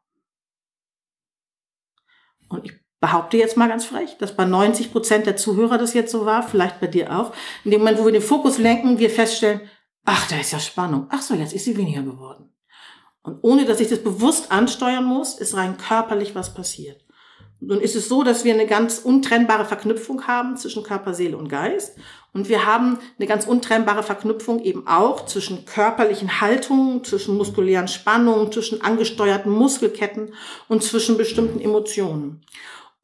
Und 2.48 2.64
ich 2.64 2.72
behaupte 3.00 3.36
jetzt 3.36 3.56
mal 3.56 3.68
ganz 3.68 3.84
frech, 3.84 4.16
dass 4.18 4.36
bei 4.36 4.44
90 4.44 4.92
Prozent 4.92 5.26
der 5.26 5.36
Zuhörer 5.36 5.78
das 5.78 5.94
jetzt 5.94 6.12
so 6.12 6.24
war, 6.24 6.42
vielleicht 6.42 6.80
bei 6.80 6.86
dir 6.86 7.18
auch. 7.18 7.32
In 7.64 7.70
dem 7.70 7.80
Moment, 7.80 7.98
wo 7.98 8.04
wir 8.06 8.12
den 8.12 8.22
Fokus 8.22 8.58
lenken, 8.58 8.98
wir 8.98 9.10
feststellen, 9.10 9.60
ach, 10.04 10.26
da 10.28 10.38
ist 10.38 10.52
ja 10.52 10.58
Spannung. 10.58 11.06
Ach 11.10 11.20
so, 11.20 11.34
jetzt 11.34 11.52
ist 11.52 11.64
sie 11.64 11.76
weniger 11.76 12.02
geworden. 12.02 12.54
Und 13.22 13.38
ohne, 13.42 13.64
dass 13.64 13.80
ich 13.80 13.88
das 13.88 14.02
bewusst 14.02 14.52
ansteuern 14.52 15.04
muss, 15.04 15.38
ist 15.38 15.54
rein 15.54 15.76
körperlich 15.76 16.34
was 16.34 16.54
passiert. 16.54 17.04
Nun 17.60 17.80
ist 17.80 17.96
es 17.96 18.08
so, 18.08 18.22
dass 18.22 18.44
wir 18.44 18.52
eine 18.52 18.66
ganz 18.66 18.98
untrennbare 18.98 19.64
Verknüpfung 19.64 20.26
haben 20.26 20.56
zwischen 20.56 20.82
Körper, 20.82 21.14
Seele 21.14 21.36
und 21.36 21.48
Geist. 21.48 21.98
Und 22.34 22.48
wir 22.48 22.66
haben 22.66 22.98
eine 23.18 23.28
ganz 23.28 23.46
untrennbare 23.46 24.02
Verknüpfung 24.02 24.62
eben 24.62 24.86
auch 24.88 25.24
zwischen 25.24 25.64
körperlichen 25.64 26.40
Haltungen, 26.40 27.04
zwischen 27.04 27.36
muskulären 27.36 27.88
Spannungen, 27.88 28.50
zwischen 28.50 28.82
angesteuerten 28.82 29.52
Muskelketten 29.52 30.34
und 30.68 30.82
zwischen 30.82 31.16
bestimmten 31.16 31.60
Emotionen. 31.60 32.44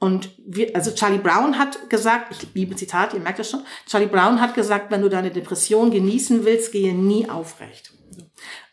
Und 0.01 0.31
wir, 0.45 0.75
also 0.75 0.91
Charlie 0.91 1.19
Brown 1.19 1.59
hat 1.59 1.89
gesagt, 1.89 2.33
ich 2.33 2.49
liebe 2.55 2.75
Zitat, 2.75 3.15
ihr 3.15 3.21
merkt 3.21 3.39
das 3.39 3.51
schon, 3.51 3.63
Charlie 3.87 4.07
Brown 4.07 4.41
hat 4.41 4.55
gesagt, 4.55 4.91
wenn 4.91 5.03
du 5.03 5.09
deine 5.09 5.31
Depression 5.31 5.91
genießen 5.91 6.45
willst, 6.45 6.73
gehe 6.73 6.95
nie 6.95 7.29
aufrecht. 7.29 7.93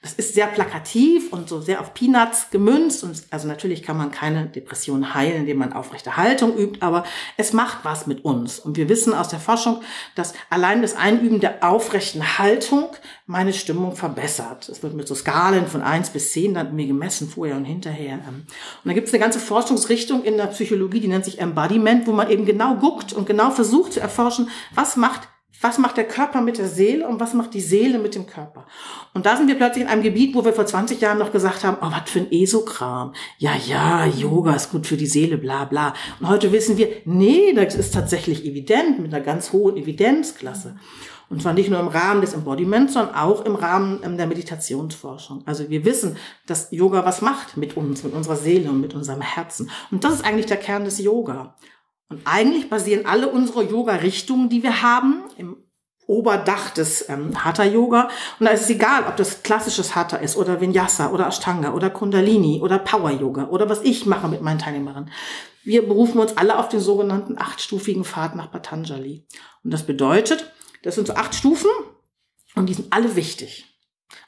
Das 0.01 0.13
ist 0.13 0.35
sehr 0.35 0.45
plakativ 0.45 1.33
und 1.33 1.49
so 1.49 1.59
sehr 1.59 1.81
auf 1.81 1.93
Peanuts 1.93 2.51
gemünzt. 2.51 3.03
Und 3.03 3.23
also 3.31 3.47
natürlich 3.47 3.81
kann 3.81 3.97
man 3.97 4.11
keine 4.11 4.45
Depression 4.45 5.15
heilen, 5.15 5.37
indem 5.37 5.57
man 5.57 5.73
aufrechte 5.73 6.17
Haltung 6.17 6.55
übt, 6.55 6.81
aber 6.81 7.03
es 7.35 7.51
macht 7.51 7.79
was 7.83 8.05
mit 8.05 8.23
uns. 8.23 8.59
Und 8.59 8.77
wir 8.77 8.89
wissen 8.89 9.13
aus 9.13 9.27
der 9.27 9.39
Forschung, 9.39 9.81
dass 10.15 10.33
allein 10.49 10.83
das 10.83 10.95
Einüben 10.95 11.39
der 11.39 11.63
aufrechten 11.63 12.37
Haltung 12.37 12.89
meine 13.25 13.53
Stimmung 13.53 13.95
verbessert. 13.95 14.69
Es 14.69 14.83
wird 14.83 14.93
mit 14.93 15.07
so 15.07 15.15
Skalen 15.15 15.67
von 15.67 15.81
eins 15.81 16.11
bis 16.11 16.31
zehn 16.31 16.53
dann 16.53 16.75
mir 16.75 16.87
gemessen, 16.87 17.27
vorher 17.27 17.57
und 17.57 17.65
hinterher. 17.65 18.19
Und 18.27 18.47
da 18.85 18.93
gibt 18.93 19.07
es 19.07 19.13
eine 19.13 19.21
ganze 19.21 19.39
Forschungsrichtung 19.39 20.23
in 20.23 20.37
der 20.37 20.47
Psychologie, 20.47 20.99
die 20.99 21.07
nennt 21.07 21.25
sich 21.25 21.39
Embodiment, 21.39 22.05
wo 22.05 22.11
man 22.11 22.29
eben 22.29 22.45
genau 22.45 22.75
guckt 22.75 23.13
und 23.13 23.25
genau 23.25 23.49
versucht 23.49 23.93
zu 23.93 23.99
erforschen, 23.99 24.49
was 24.73 24.95
macht 24.95 25.27
was 25.61 25.77
macht 25.77 25.97
der 25.97 26.07
Körper 26.07 26.41
mit 26.41 26.57
der 26.57 26.67
Seele 26.67 27.07
und 27.07 27.19
was 27.19 27.33
macht 27.33 27.53
die 27.53 27.61
Seele 27.61 27.97
mit 27.97 28.15
dem 28.15 28.27
Körper? 28.27 28.65
Und 29.13 29.25
da 29.25 29.35
sind 29.35 29.47
wir 29.47 29.55
plötzlich 29.55 29.83
in 29.83 29.89
einem 29.89 30.03
Gebiet, 30.03 30.35
wo 30.35 30.45
wir 30.45 30.53
vor 30.53 30.65
20 30.65 31.01
Jahren 31.01 31.17
noch 31.17 31.31
gesagt 31.31 31.63
haben, 31.63 31.77
oh, 31.81 31.91
was 31.91 32.09
für 32.09 32.19
ein 32.19 32.31
Esokram. 32.31 33.13
Ja, 33.37 33.53
ja, 33.55 34.05
Yoga 34.05 34.55
ist 34.55 34.71
gut 34.71 34.85
für 34.85 34.97
die 34.97 35.07
Seele, 35.07 35.37
bla, 35.37 35.65
bla. 35.65 35.93
Und 36.19 36.29
heute 36.29 36.51
wissen 36.51 36.77
wir, 36.77 36.89
nee, 37.05 37.53
das 37.53 37.75
ist 37.75 37.93
tatsächlich 37.93 38.45
evident, 38.45 38.99
mit 38.99 39.13
einer 39.13 39.23
ganz 39.23 39.51
hohen 39.51 39.77
Evidenzklasse. 39.77 40.75
Und 41.29 41.41
zwar 41.41 41.53
nicht 41.53 41.69
nur 41.69 41.79
im 41.79 41.89
Rahmen 41.89 42.21
des 42.21 42.33
Embodiments, 42.33 42.93
sondern 42.93 43.15
auch 43.15 43.43
im 43.43 43.55
Rahmen 43.55 43.99
ähm, 44.03 44.15
der 44.15 44.27
Meditationsforschung. 44.27 45.43
Also 45.45 45.69
wir 45.69 45.83
wissen, 45.83 46.15
dass 46.45 46.71
Yoga 46.71 47.03
was 47.03 47.21
macht 47.21 47.57
mit 47.57 47.75
uns, 47.75 48.03
mit 48.03 48.13
unserer 48.13 48.37
Seele 48.37 48.69
und 48.69 48.79
mit 48.79 48.93
unserem 48.93 49.21
Herzen. 49.21 49.69
Und 49.91 50.03
das 50.03 50.13
ist 50.13 50.25
eigentlich 50.25 50.45
der 50.45 50.57
Kern 50.57 50.85
des 50.85 50.99
Yoga. 50.99 51.55
Und 52.09 52.21
eigentlich 52.25 52.69
basieren 52.69 53.05
alle 53.05 53.27
unsere 53.27 53.63
Yoga-Richtungen, 53.63 54.49
die 54.49 54.63
wir 54.63 54.81
haben, 54.81 55.23
im 55.37 55.57
Oberdach 56.07 56.69
des 56.69 57.09
ähm, 57.09 57.43
Hatha-Yoga. 57.43 58.09
Und 58.39 58.45
da 58.45 58.51
ist 58.51 58.61
es 58.61 58.69
egal, 58.69 59.05
ob 59.07 59.17
das 59.17 59.43
klassisches 59.43 59.93
Hatha 59.95 60.17
ist 60.17 60.37
oder 60.37 60.61
Vinyasa 60.61 61.11
oder 61.11 61.27
Ashtanga 61.27 61.73
oder 61.73 61.89
Kundalini 61.89 62.61
oder 62.61 62.79
Power-Yoga 62.79 63.47
oder 63.47 63.69
was 63.69 63.81
ich 63.81 64.05
mache 64.05 64.29
mit 64.29 64.41
meinen 64.41 64.59
Teilnehmerinnen. 64.59 65.11
Wir 65.63 65.85
berufen 65.85 66.19
uns 66.19 66.37
alle 66.37 66.57
auf 66.57 66.69
den 66.69 66.79
sogenannten 66.79 67.37
achtstufigen 67.37 68.05
Pfad 68.05 68.35
nach 68.35 68.49
Patanjali. 68.49 69.25
Und 69.65 69.73
das 69.73 69.85
bedeutet, 69.85 70.53
das 70.83 70.95
sind 70.95 71.07
so 71.07 71.15
acht 71.15 71.35
Stufen 71.35 71.69
und 72.55 72.67
die 72.67 72.73
sind 72.73 72.93
alle 72.93 73.17
wichtig. 73.17 73.65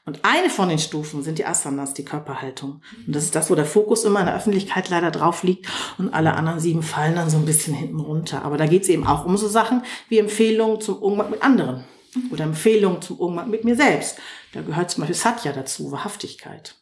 Und 0.04 0.20
eine 0.24 0.50
von 0.50 0.68
den 0.68 0.78
Stufen 0.78 1.22
sind 1.22 1.38
die 1.38 1.46
Asanas, 1.46 1.94
die 1.94 2.04
Körperhaltung. 2.04 2.82
Und 3.06 3.14
das 3.14 3.24
ist 3.24 3.34
das, 3.34 3.50
wo 3.50 3.54
der 3.54 3.64
Fokus 3.64 4.04
immer 4.04 4.20
in 4.20 4.26
der 4.26 4.36
Öffentlichkeit 4.36 4.90
leider 4.90 5.10
drauf 5.10 5.42
liegt 5.42 5.68
und 5.98 6.12
alle 6.12 6.34
anderen 6.34 6.60
sieben 6.60 6.82
fallen 6.82 7.14
dann 7.14 7.30
so 7.30 7.38
ein 7.38 7.46
bisschen 7.46 7.74
hinten 7.74 8.00
runter. 8.00 8.42
Aber 8.42 8.56
da 8.56 8.66
geht 8.66 8.82
es 8.82 8.88
eben 8.88 9.06
auch 9.06 9.24
um 9.24 9.36
so 9.36 9.48
Sachen 9.48 9.82
wie 10.08 10.18
Empfehlungen 10.18 10.80
zum 10.80 10.98
Umgang 10.98 11.30
mit 11.30 11.42
anderen 11.42 11.84
oder 12.30 12.44
Empfehlungen 12.44 13.00
zum 13.02 13.18
Umgang 13.18 13.50
mit 13.50 13.64
mir 13.64 13.76
selbst. 13.76 14.18
Da 14.52 14.62
gehört 14.62 14.90
zum 14.90 15.02
Beispiel 15.02 15.16
Satya 15.16 15.52
dazu, 15.52 15.92
Wahrhaftigkeit. 15.92 16.76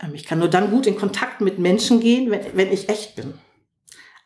Ähm, 0.00 0.14
ich 0.14 0.24
kann 0.24 0.38
nur 0.38 0.48
dann 0.48 0.70
gut 0.70 0.86
in 0.86 0.96
Kontakt 0.96 1.40
mit 1.40 1.58
Menschen 1.58 2.00
gehen, 2.00 2.30
wenn, 2.30 2.56
wenn 2.56 2.72
ich 2.72 2.88
echt 2.88 3.16
bin. 3.16 3.34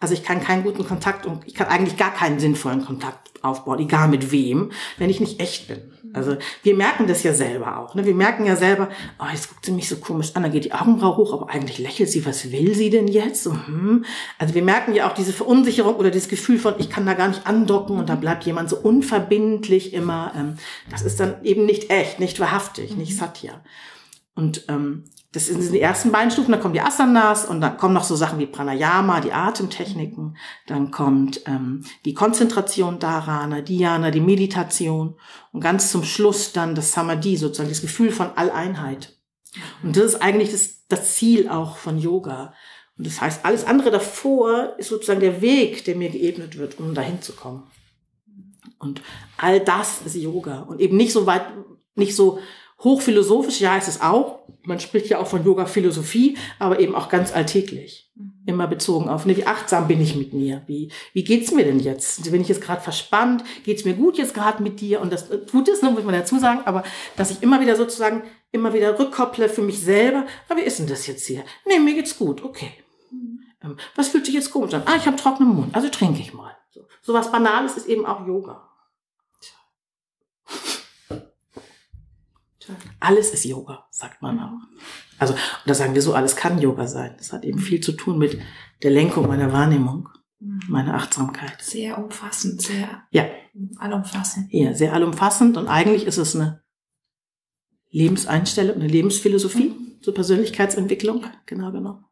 Also 0.01 0.15
ich 0.15 0.23
kann 0.23 0.41
keinen 0.41 0.63
guten 0.63 0.87
Kontakt 0.87 1.27
und 1.27 1.47
ich 1.47 1.55
kann 1.55 1.67
eigentlich 1.67 1.97
gar 1.97 2.15
keinen 2.15 2.39
sinnvollen 2.39 2.85
Kontakt 2.85 3.43
aufbauen, 3.43 3.81
egal 3.81 4.09
mit 4.09 4.31
wem, 4.31 4.71
wenn 4.97 5.11
ich 5.11 5.19
nicht 5.19 5.41
echt 5.41 5.67
bin. 5.67 5.98
Also 6.15 6.37
wir 6.63 6.75
merken 6.75 7.07
das 7.07 7.23
ja 7.23 7.33
selber 7.35 7.79
auch. 7.79 7.95
Ne? 7.95 8.05
Wir 8.05 8.15
merken 8.15 8.45
ja 8.47 8.57
selber, 8.57 8.89
oh, 9.19 9.27
jetzt 9.31 9.49
guckt 9.49 9.65
sie 9.65 9.73
mich 9.73 9.89
so 9.89 9.97
komisch 9.97 10.31
an, 10.35 10.43
dann 10.43 10.53
geht 10.53 10.65
die 10.65 10.73
Augenbraue 10.73 11.17
hoch, 11.17 11.33
aber 11.33 11.51
eigentlich 11.51 11.79
lächelt 11.79 12.11
sie, 12.11 12.25
was 12.25 12.51
will 12.51 12.75
sie 12.75 12.91
denn 12.91 13.09
jetzt? 13.09 13.43
So, 13.43 13.53
hm. 13.53 14.05
Also 14.39 14.55
wir 14.55 14.63
merken 14.63 14.95
ja 14.95 15.09
auch 15.09 15.15
diese 15.15 15.33
Verunsicherung 15.33 15.97
oder 15.97 16.11
dieses 16.11 16.29
Gefühl 16.29 16.59
von, 16.59 16.75
ich 16.79 16.91
kann 16.91 17.07
da 17.07 17.15
gar 17.15 17.29
nicht 17.29 17.47
andocken 17.47 17.99
und 17.99 18.09
da 18.09 18.15
bleibt 18.15 18.45
jemand 18.45 18.71
so 18.71 18.77
unverbindlich 18.77 19.93
immer. 19.93 20.33
Ähm, 20.37 20.57
das 20.91 21.03
ist 21.03 21.21
dann 21.21 21.43
eben 21.45 21.67
nicht 21.67 21.91
echt, 21.91 22.21
nicht 22.21 22.41
wahrhaftig, 22.41 22.97
nicht 22.97 23.13
mhm. 23.13 23.19
Satya. 23.19 23.61
Und 24.35 24.65
ähm, 24.69 25.05
das 25.33 25.47
sind 25.47 25.73
die 25.73 25.81
ersten 25.81 26.11
beiden 26.11 26.31
Stufen, 26.31 26.53
dann 26.53 26.61
kommen 26.61 26.73
die 26.73 26.81
Asanas 26.81 27.45
und 27.45 27.61
dann 27.61 27.77
kommen 27.77 27.93
noch 27.93 28.05
so 28.05 28.17
Sachen 28.17 28.39
wie 28.39 28.47
Pranayama, 28.47 29.21
die 29.21 29.33
Atemtechniken, 29.33 30.39
dann 30.67 30.91
kommt 30.91 31.43
ähm, 31.47 31.85
die 32.07 32.15
Konzentration 32.15 32.99
Dharana, 32.99 33.61
Dhyana, 33.61 34.11
die 34.11 34.23
Meditation 34.23 35.17
und 35.53 35.61
ganz 35.61 35.91
zum 35.93 36.03
Schluss 36.03 36.53
dann 36.53 36.75
das 36.75 36.93
Samadhi, 36.93 37.37
sozusagen 37.37 37.69
das 37.69 37.83
Gefühl 37.83 38.11
von 38.11 38.31
Alleinheit. 38.37 39.19
Und 39.83 39.97
das 39.97 40.05
ist 40.05 40.23
eigentlich 40.23 40.51
das, 40.51 40.87
das 40.89 41.15
Ziel 41.15 41.49
auch 41.49 41.77
von 41.77 41.99
Yoga. 41.99 42.55
Und 42.97 43.07
das 43.07 43.21
heißt, 43.21 43.45
alles 43.45 43.65
andere 43.65 43.91
davor 43.91 44.75
ist 44.79 44.89
sozusagen 44.89 45.21
der 45.21 45.43
Weg, 45.43 45.85
der 45.85 45.95
mir 45.95 46.09
geebnet 46.09 46.57
wird, 46.57 46.79
um 46.79 46.95
dahin 46.95 47.21
zu 47.21 47.35
kommen. 47.35 47.71
Und 48.79 49.03
all 49.37 49.61
das 49.61 50.01
ist 50.07 50.17
Yoga 50.17 50.61
und 50.61 50.81
eben 50.81 50.97
nicht 50.97 51.13
so 51.13 51.27
weit, 51.27 51.43
nicht 51.97 52.15
so 52.17 52.39
Hochphilosophisch, 52.83 53.61
ja, 53.61 53.77
ist 53.77 53.89
es 53.89 54.01
auch. 54.01 54.41
Man 54.63 54.79
spricht 54.79 55.09
ja 55.09 55.19
auch 55.19 55.27
von 55.27 55.45
Yoga-Philosophie, 55.45 56.37
aber 56.59 56.79
eben 56.79 56.95
auch 56.95 57.09
ganz 57.09 57.35
alltäglich. 57.35 58.13
Mhm. 58.15 58.33
Immer 58.47 58.67
bezogen 58.69 59.09
auf, 59.09 59.27
ne, 59.27 59.37
wie 59.37 59.47
achtsam 59.47 59.89
bin 59.89 60.01
ich 60.01 60.15
mit 60.15 60.33
mir? 60.33 60.63
Wie, 60.67 60.93
wie 61.13 61.25
geht's 61.25 61.51
mir 61.51 61.65
denn 61.65 61.81
jetzt? 61.81 62.31
Bin 62.31 62.41
ich 62.41 62.49
jetzt 62.49 62.61
gerade 62.61 62.81
verspannt? 62.81 63.43
Geht's 63.65 63.85
mir 63.85 63.95
gut 63.95 64.17
jetzt 64.17 64.35
gerade 64.35 64.63
mit 64.63 64.81
dir? 64.81 65.01
Und 65.01 65.13
das 65.13 65.29
äh, 65.31 65.45
tut 65.45 65.69
es, 65.69 65.83
ne, 65.83 65.91
muss 65.91 66.05
man 66.05 66.15
dazu 66.15 66.39
sagen, 66.39 66.61
aber 66.67 66.85
dass 67.17 67.33
ich 67.33 67.43
immer 67.43 67.61
wieder 67.61 67.75
sozusagen, 67.75 68.23
immer 68.53 68.73
wieder 68.73 68.99
rückkopple 68.99 69.49
für 69.49 69.63
mich 69.63 69.81
selber. 69.81 70.25
Aber 70.49 70.61
wie 70.61 70.65
ist 70.65 70.79
denn 70.79 70.87
das 70.87 71.07
jetzt 71.07 71.27
hier? 71.27 71.43
Nee, 71.67 71.81
mir 71.81 71.95
geht's 71.95 72.17
gut, 72.17 72.45
okay. 72.45 72.71
Ähm, 73.63 73.77
was 73.97 74.09
fühlt 74.09 74.25
sich 74.25 74.35
jetzt 74.35 74.53
komisch 74.53 74.75
an? 74.75 74.83
Ah, 74.87 74.97
ich 74.97 75.07
habe 75.07 75.17
trockenen 75.17 75.53
Mund, 75.55 75.75
also 75.75 75.89
trinke 75.89 76.21
ich 76.21 76.33
mal. 76.33 76.57
So, 76.71 76.83
so 77.03 77.13
was 77.13 77.33
Banales 77.33 77.77
ist 77.77 77.89
eben 77.89 78.07
auch 78.07 78.25
Yoga. 78.27 78.68
Alles 83.01 83.31
ist 83.31 83.45
Yoga, 83.45 83.87
sagt 83.91 84.23
man 84.23 84.39
auch. 84.41 84.59
Also, 85.19 85.35
und 85.35 85.41
das 85.67 85.79
sagen 85.79 85.95
wir 85.95 86.03
so, 86.03 86.15
alles 86.15 86.37
kann 86.37 86.59
Yoga 86.61 86.87
sein. 86.87 87.15
Das 87.19 87.33
hat 87.33 87.45
eben 87.45 87.59
viel 87.59 87.81
zu 87.81 87.93
tun 87.93 88.19
mit 88.19 88.39
der 88.83 88.91
Lenkung 88.91 89.27
meiner 89.27 89.53
Wahrnehmung, 89.53 90.09
Mhm. 90.41 90.61
meiner 90.69 90.95
Achtsamkeit. 90.95 91.61
Sehr 91.61 91.99
umfassend, 91.99 92.63
sehr 92.63 93.03
Ja, 93.11 93.25
allumfassend. 93.79 94.53
ja, 94.53 94.73
sehr 94.73 94.93
allumfassend 94.93 95.57
und 95.57 95.67
eigentlich 95.67 96.05
ist 96.07 96.17
es 96.17 96.37
eine 96.37 96.63
Lebenseinstellung, 97.91 98.77
eine 98.77 98.87
Lebensphilosophie 98.87 99.75
zur 100.01 100.15
Persönlichkeitsentwicklung, 100.15 101.25
genau 101.47 101.73
genommen. 101.73 102.05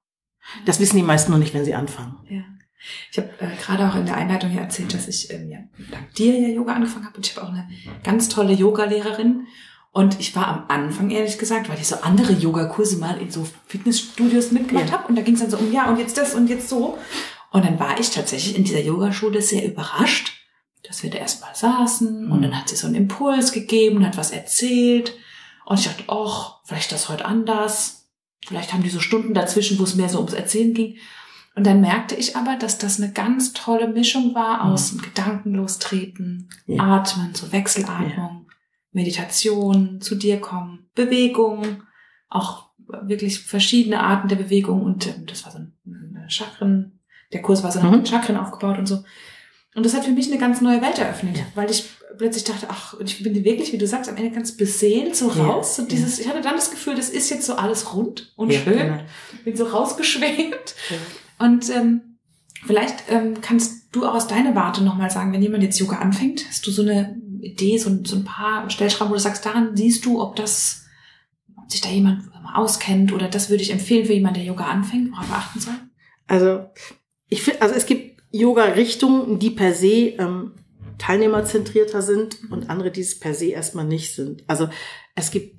Das 0.64 0.80
wissen 0.80 0.96
die 0.96 1.02
meisten 1.02 1.30
noch 1.32 1.38
nicht, 1.38 1.54
wenn 1.54 1.64
sie 1.64 1.74
anfangen. 1.74 2.16
Ja. 2.28 2.42
Ich 3.10 3.18
habe 3.18 3.30
äh, 3.40 3.56
gerade 3.60 3.88
auch 3.88 3.96
in 3.96 4.06
der 4.06 4.16
Einleitung 4.16 4.52
ja 4.54 4.60
erzählt, 4.62 4.94
dass 4.94 5.08
ich 5.08 5.30
ähm, 5.32 5.50
ja, 5.50 5.58
dank 5.90 6.14
dir 6.14 6.38
ja 6.38 6.48
Yoga 6.48 6.74
angefangen 6.74 7.04
habe 7.06 7.16
und 7.16 7.26
ich 7.26 7.36
habe 7.36 7.46
auch 7.46 7.52
eine 7.52 7.68
ganz 8.04 8.28
tolle 8.28 8.52
Yoga-Lehrerin. 8.52 9.46
Und 9.96 10.20
ich 10.20 10.36
war 10.36 10.46
am 10.48 10.64
Anfang, 10.68 11.08
ehrlich 11.08 11.38
gesagt, 11.38 11.70
weil 11.70 11.78
ich 11.80 11.86
so 11.86 11.96
andere 12.02 12.34
Yogakurse 12.34 12.98
mal 12.98 13.18
in 13.18 13.30
so 13.30 13.46
Fitnessstudios 13.66 14.50
mitgemacht 14.52 14.88
Ja. 14.90 14.92
habe. 14.92 15.08
Und 15.08 15.16
da 15.16 15.22
ging 15.22 15.32
es 15.32 15.40
dann 15.40 15.48
so 15.50 15.56
um, 15.56 15.72
ja, 15.72 15.88
und 15.88 15.98
jetzt 15.98 16.18
das 16.18 16.34
und 16.34 16.48
jetzt 16.50 16.68
so. 16.68 16.98
Und 17.50 17.64
dann 17.64 17.80
war 17.80 17.98
ich 17.98 18.10
tatsächlich 18.10 18.56
in 18.56 18.64
dieser 18.64 18.80
Yogaschule 18.82 19.40
sehr 19.40 19.64
überrascht, 19.66 20.34
dass 20.86 21.02
wir 21.02 21.08
da 21.08 21.16
erstmal 21.16 21.54
saßen 21.54 22.30
und 22.30 22.42
dann 22.42 22.54
hat 22.58 22.68
sie 22.68 22.76
so 22.76 22.86
einen 22.86 22.94
Impuls 22.96 23.52
gegeben, 23.52 24.04
hat 24.04 24.18
was 24.18 24.32
erzählt. 24.32 25.14
Und 25.64 25.80
ich 25.80 25.86
dachte, 25.86 26.04
ach, 26.08 26.56
vielleicht 26.64 26.92
das 26.92 27.08
heute 27.08 27.24
anders. 27.24 28.10
Vielleicht 28.46 28.74
haben 28.74 28.82
die 28.82 28.90
so 28.90 29.00
Stunden 29.00 29.32
dazwischen, 29.32 29.78
wo 29.78 29.84
es 29.84 29.94
mehr 29.94 30.10
so 30.10 30.18
ums 30.18 30.34
Erzählen 30.34 30.74
ging. 30.74 30.96
Und 31.54 31.66
dann 31.66 31.80
merkte 31.80 32.14
ich 32.16 32.36
aber, 32.36 32.56
dass 32.56 32.76
das 32.76 33.00
eine 33.00 33.12
ganz 33.12 33.54
tolle 33.54 33.88
Mischung 33.88 34.34
war 34.34 34.62
aus 34.66 34.90
dem 34.90 35.00
Gedankenlostreten, 35.00 36.50
Ja. 36.66 36.82
Atmen, 36.96 37.34
so 37.34 37.50
Wechselatmung, 37.50 38.45
Meditation, 38.96 40.00
zu 40.00 40.14
dir 40.16 40.40
kommen, 40.40 40.88
Bewegung, 40.94 41.82
auch 42.28 42.70
wirklich 43.02 43.38
verschiedene 43.40 44.00
Arten 44.00 44.28
der 44.28 44.36
Bewegung 44.36 44.82
und 44.82 45.06
ähm, 45.06 45.26
das 45.26 45.44
war 45.44 45.52
so 45.52 45.58
ein, 45.58 45.72
Chakren, 46.28 46.98
der 47.32 47.42
Kurs 47.42 47.62
war 47.62 47.70
so 47.70 47.80
Mhm. 47.80 47.92
den 47.92 48.06
Chakren 48.06 48.36
aufgebaut 48.36 48.78
und 48.78 48.86
so. 48.86 49.04
Und 49.76 49.84
das 49.86 49.94
hat 49.94 50.04
für 50.04 50.10
mich 50.12 50.28
eine 50.30 50.38
ganz 50.40 50.60
neue 50.60 50.80
Welt 50.82 50.98
eröffnet, 50.98 51.36
Ja. 51.36 51.44
weil 51.54 51.70
ich 51.70 51.84
plötzlich 52.18 52.44
dachte, 52.44 52.66
ach, 52.70 52.94
und 52.94 53.08
ich 53.10 53.22
bin 53.22 53.34
wirklich, 53.44 53.72
wie 53.72 53.78
du 53.78 53.86
sagst, 53.86 54.08
am 54.10 54.16
Ende 54.16 54.30
ganz 54.30 54.56
beseelt 54.56 55.14
so 55.14 55.30
Ja, 55.30 55.44
raus. 55.44 55.78
Und 55.78 55.92
dieses, 55.92 56.18
ich 56.18 56.26
hatte 56.28 56.40
dann 56.40 56.56
das 56.56 56.70
Gefühl, 56.70 56.94
das 56.96 57.10
ist 57.10 57.28
jetzt 57.30 57.44
so 57.46 57.54
alles 57.56 57.94
rund 57.94 58.32
und 58.36 58.50
Ja, 58.50 58.60
schön. 58.60 58.78
genau. 58.78 58.98
Bin 59.44 59.56
so 59.56 59.64
rausgeschwebt. 59.66 60.74
Und 61.38 61.68
ähm, 61.70 62.00
vielleicht 62.64 63.04
ähm, 63.10 63.40
kannst 63.42 63.85
du 63.96 64.06
auch 64.06 64.14
aus 64.14 64.28
deiner 64.28 64.54
Warte 64.54 64.84
nochmal 64.84 65.10
sagen, 65.10 65.32
wenn 65.32 65.42
jemand 65.42 65.62
jetzt 65.62 65.78
Yoga 65.78 65.98
anfängt, 65.98 66.46
hast 66.48 66.66
du 66.66 66.70
so 66.70 66.82
eine 66.82 67.20
Idee, 67.40 67.78
so, 67.78 67.90
so 68.04 68.16
ein 68.16 68.24
paar 68.24 68.68
Stellschrauben, 68.70 69.10
wo 69.10 69.14
du 69.14 69.20
sagst, 69.20 69.44
daran 69.44 69.76
siehst 69.76 70.04
du, 70.04 70.20
ob 70.20 70.36
das, 70.36 70.84
ob 71.56 71.70
sich 71.70 71.80
da 71.80 71.88
jemand 71.88 72.24
auskennt 72.54 73.12
oder 73.12 73.28
das 73.28 73.50
würde 73.50 73.62
ich 73.62 73.72
empfehlen 73.72 74.06
für 74.06 74.12
jemanden, 74.12 74.40
der 74.40 74.46
Yoga 74.46 74.64
anfängt, 74.64 75.10
worauf 75.12 75.32
achten 75.32 75.60
soll? 75.60 75.74
Also, 76.26 76.66
ich 77.28 77.42
finde, 77.42 77.62
also 77.62 77.74
es 77.74 77.86
gibt 77.86 78.22
Yoga-Richtungen, 78.30 79.38
die 79.38 79.50
per 79.50 79.74
se 79.74 80.14
ähm, 80.18 80.52
teilnehmerzentrierter 80.98 82.02
sind 82.02 82.38
und 82.50 82.70
andere, 82.70 82.90
die 82.90 83.00
es 83.00 83.18
per 83.18 83.34
se 83.34 83.46
erstmal 83.46 83.84
nicht 83.84 84.14
sind. 84.14 84.44
Also 84.46 84.68
es 85.14 85.30
gibt 85.30 85.55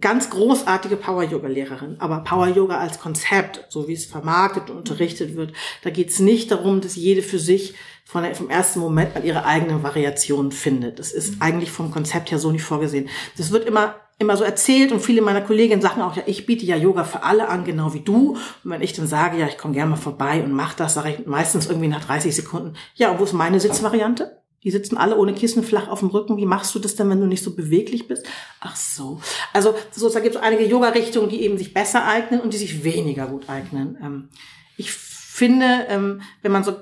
ganz 0.00 0.30
großartige 0.30 0.96
Power-Yoga-Lehrerinnen, 0.96 2.00
aber 2.00 2.20
Power-Yoga 2.20 2.78
als 2.78 3.00
Konzept, 3.00 3.66
so 3.68 3.88
wie 3.88 3.94
es 3.94 4.06
vermarktet 4.06 4.70
und 4.70 4.76
unterrichtet 4.76 5.36
wird, 5.36 5.52
da 5.82 5.90
geht 5.90 6.10
es 6.10 6.18
nicht 6.18 6.50
darum, 6.50 6.80
dass 6.80 6.96
jede 6.96 7.22
für 7.22 7.38
sich 7.38 7.74
von 8.04 8.22
der, 8.22 8.34
vom 8.34 8.48
ersten 8.48 8.80
Moment 8.80 9.16
an 9.16 9.24
ihre 9.24 9.44
eigenen 9.44 9.82
Variationen 9.82 10.52
findet. 10.52 10.98
Das 10.98 11.12
ist 11.12 11.40
eigentlich 11.40 11.70
vom 11.70 11.90
Konzept 11.90 12.30
her 12.30 12.38
so 12.38 12.50
nicht 12.50 12.64
vorgesehen. 12.64 13.08
Das 13.36 13.50
wird 13.50 13.66
immer 13.66 13.96
immer 14.18 14.36
so 14.36 14.44
erzählt 14.44 14.90
und 14.90 15.00
viele 15.00 15.22
meiner 15.22 15.42
Kolleginnen 15.42 15.80
sagen 15.80 16.02
auch, 16.02 16.16
ja, 16.16 16.24
ich 16.26 16.44
biete 16.44 16.66
ja 16.66 16.76
Yoga 16.76 17.04
für 17.04 17.22
alle 17.22 17.48
an, 17.48 17.64
genau 17.64 17.94
wie 17.94 18.00
du. 18.00 18.32
Und 18.64 18.70
wenn 18.70 18.82
ich 18.82 18.92
dann 18.92 19.06
sage, 19.06 19.38
ja, 19.38 19.46
ich 19.46 19.58
komme 19.58 19.74
gerne 19.74 19.90
mal 19.90 19.96
vorbei 19.96 20.42
und 20.42 20.52
mach 20.52 20.74
das, 20.74 20.94
sage 20.94 21.10
ich 21.10 21.26
meistens 21.26 21.66
irgendwie 21.66 21.88
nach 21.88 22.04
30 22.04 22.34
Sekunden, 22.34 22.74
ja, 22.94 23.12
und 23.12 23.20
wo 23.20 23.24
ist 23.24 23.32
meine 23.32 23.60
Sitzvariante? 23.60 24.42
Die 24.64 24.70
sitzen 24.70 24.96
alle 24.96 25.16
ohne 25.16 25.34
Kissen 25.34 25.62
flach 25.62 25.88
auf 25.88 26.00
dem 26.00 26.08
Rücken. 26.08 26.36
Wie 26.36 26.46
machst 26.46 26.74
du 26.74 26.78
das 26.78 26.96
denn, 26.96 27.08
wenn 27.10 27.20
du 27.20 27.26
nicht 27.26 27.44
so 27.44 27.54
beweglich 27.54 28.08
bist? 28.08 28.26
Ach 28.60 28.74
so. 28.74 29.20
Also 29.52 29.74
sozusagen 29.92 30.24
gibt 30.24 30.36
es 30.36 30.42
einige 30.42 30.64
Yoga-Richtungen, 30.64 31.28
die 31.28 31.42
eben 31.42 31.58
sich 31.58 31.72
besser 31.72 32.04
eignen 32.04 32.40
und 32.40 32.52
die 32.52 32.58
sich 32.58 32.82
weniger 32.82 33.26
gut 33.26 33.48
eignen. 33.48 33.96
Ähm, 34.02 34.28
ich 34.76 34.90
finde, 34.90 35.86
ähm, 35.88 36.22
wenn 36.42 36.52
man 36.52 36.64
so 36.64 36.74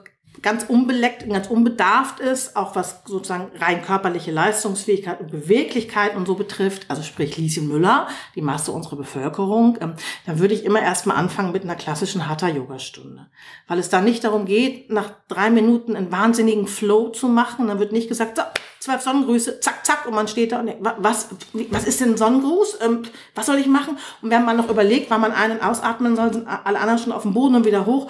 ganz 0.46 0.62
unbeleckt 0.62 1.28
ganz 1.28 1.48
unbedarft 1.48 2.20
ist, 2.20 2.54
auch 2.54 2.76
was 2.76 3.02
sozusagen 3.04 3.50
rein 3.59 3.82
körperliche 3.82 4.30
Leistungsfähigkeit 4.30 5.20
und 5.20 5.32
Beweglichkeit 5.32 6.14
und 6.14 6.24
so 6.24 6.37
betrifft, 6.37 6.87
also 6.88 7.02
sprich 7.02 7.37
Lieschen 7.37 7.66
Müller, 7.66 8.06
die 8.37 8.42
Masse 8.42 8.70
unserer 8.70 8.94
Bevölkerung, 8.94 9.76
ähm, 9.80 9.94
dann 10.24 10.38
würde 10.38 10.54
ich 10.54 10.64
immer 10.64 10.80
erstmal 10.80 11.16
anfangen 11.16 11.50
mit 11.50 11.64
einer 11.64 11.74
klassischen 11.74 12.28
Hatha-Yoga-Stunde. 12.28 13.26
Weil 13.66 13.80
es 13.80 13.88
da 13.88 14.00
nicht 14.00 14.22
darum 14.22 14.44
geht, 14.46 14.88
nach 14.88 15.11
drei 15.26 15.50
Minuten 15.50 15.96
einen 15.96 16.12
wahnsinnigen 16.12 16.68
Flow 16.68 17.09
zu 17.09 17.26
machen. 17.26 17.66
Dann 17.66 17.80
wird 17.80 17.90
nicht 17.90 18.06
gesagt, 18.09 18.37
so, 18.37 18.42
zwölf 18.78 19.02
Sonnengrüße, 19.02 19.59
zack, 19.59 19.85
zack, 19.85 20.06
und 20.06 20.14
man 20.14 20.28
steht 20.28 20.52
da 20.52 20.61
und 20.61 20.66
denkt, 20.66 20.85
wa- 20.85 20.94
was, 20.98 21.28
was 21.70 21.85
ist 21.88 22.00
denn 22.00 22.11
ein 22.12 22.16
Sonnengruß? 22.16 22.78
Ähm, 22.82 23.02
was 23.35 23.46
soll 23.46 23.56
ich 23.59 23.66
machen? 23.66 23.98
Und 24.22 24.30
wenn 24.30 24.44
man 24.44 24.56
noch 24.56 24.70
überlegt, 24.70 25.11
wann 25.11 25.20
man 25.22 25.32
einen 25.32 25.61
ausatmen 25.61 26.14
soll, 26.14 26.32
sind 26.32 26.46
alle 26.46 26.78
anderen 26.78 27.00
schon 27.00 27.12
auf 27.12 27.22
dem 27.22 27.35
Boden 27.35 27.56
und 27.56 27.64
wieder 27.66 27.85
hoch. 27.85 28.09